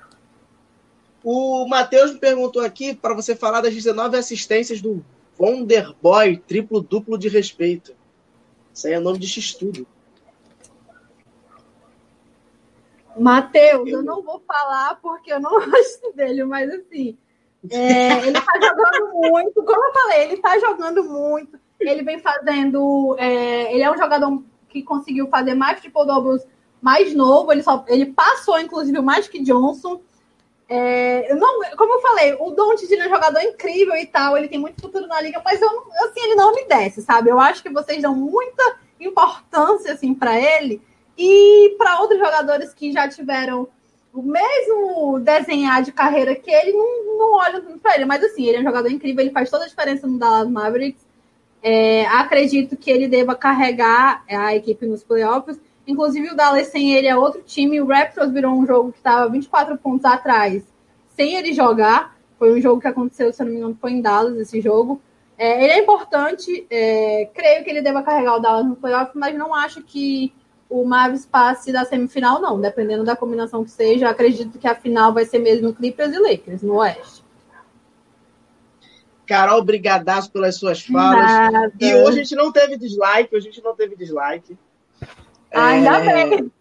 [1.23, 5.03] O Matheus me perguntou aqui para você falar das 19 assistências do
[5.39, 7.95] Wonderboy, triplo-duplo de respeito.
[8.73, 9.87] Isso aí é nome de X-Tudo.
[13.17, 14.03] Matheus, eu...
[14.03, 17.17] não vou falar porque eu não gosto dele, mas assim,
[17.69, 19.63] é, ele tá jogando muito.
[19.63, 21.59] Como eu falei, ele tá jogando muito.
[21.79, 23.15] Ele vem fazendo.
[23.19, 26.45] É, ele é um jogador que conseguiu fazer mais triple doubles
[26.81, 27.51] mais novo.
[27.51, 30.01] Ele, só, ele passou, inclusive, o Magic Johnson.
[30.67, 34.57] É, não, como eu falei, o Don't é um jogador incrível e tal, ele tem
[34.57, 35.69] muito futuro na liga, mas eu,
[35.99, 37.29] assim, ele não me desce, sabe?
[37.29, 40.81] Eu acho que vocês dão muita importância assim para ele
[41.17, 43.67] e para outros jogadores que já tiveram
[44.13, 48.05] o mesmo desenhar de carreira que ele, não, não olham para ele.
[48.05, 51.03] Mas assim, ele é um jogador incrível, ele faz toda a diferença no Dallas Mavericks.
[51.61, 55.59] É, acredito que ele deva carregar a equipe nos playoffs.
[55.87, 57.81] Inclusive, o Dallas sem ele é outro time.
[57.81, 60.63] O Raptors virou um jogo que estava 24 pontos atrás,
[61.15, 62.15] sem ele jogar.
[62.37, 65.01] Foi um jogo que aconteceu, se eu não me engano, foi em Dallas esse jogo.
[65.37, 69.35] É, ele é importante, é, creio que ele deva carregar o Dallas no playoff, mas
[69.35, 70.31] não acho que
[70.73, 72.59] o Mavis passe da semifinal, não.
[72.59, 76.63] Dependendo da combinação que seja, acredito que a final vai ser mesmo Clippers e Lakers,
[76.63, 77.23] no Oeste.
[79.27, 81.25] Carol, brigadaço pelas suas falas.
[81.25, 81.71] Nada.
[81.79, 84.57] E hoje a gente não teve dislike, hoje a gente não teve dislike.
[85.51, 86.25] Ainda é...
[86.25, 86.51] bem.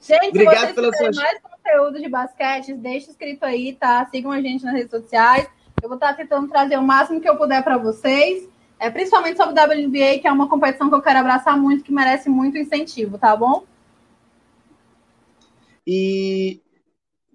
[0.00, 1.16] Gente, Obrigado se vocês suas...
[1.16, 4.04] mais conteúdo de basquete, deixa escrito aí, tá?
[4.10, 5.48] Sigam a gente nas redes sociais.
[5.80, 8.48] Eu vou estar tentando trazer o máximo que eu puder para vocês.
[8.78, 11.92] É, principalmente sobre a WNBA, que é uma competição que eu quero abraçar muito, que
[11.92, 13.64] merece muito incentivo, tá bom?
[15.86, 16.60] E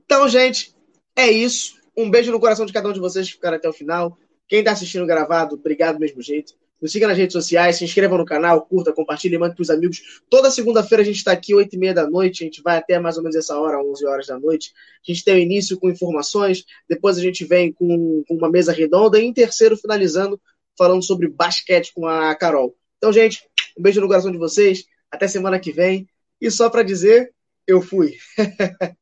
[0.05, 0.73] então, gente,
[1.15, 1.75] é isso.
[1.95, 4.17] Um beijo no coração de cada um de vocês que ficaram até o final.
[4.47, 6.53] Quem está assistindo gravado, obrigado do mesmo jeito.
[6.81, 10.21] Nos siga nas redes sociais, se inscreva no canal, curta, compartilhe, mande para os amigos.
[10.29, 12.43] Toda segunda-feira a gente está aqui, 8 e meia da noite.
[12.43, 14.73] A gente vai até mais ou menos essa hora, 11 horas da noite.
[15.07, 18.71] A gente tem o início com informações, depois a gente vem com, com uma mesa
[18.71, 20.41] redonda e em terceiro, finalizando,
[20.79, 22.73] falando sobre basquete com a Carol.
[22.97, 23.45] Então, gente,
[23.77, 24.85] um beijo no coração de vocês.
[25.11, 26.07] Até semana que vem.
[26.39, 27.33] E só para dizer,
[27.67, 28.15] eu fui.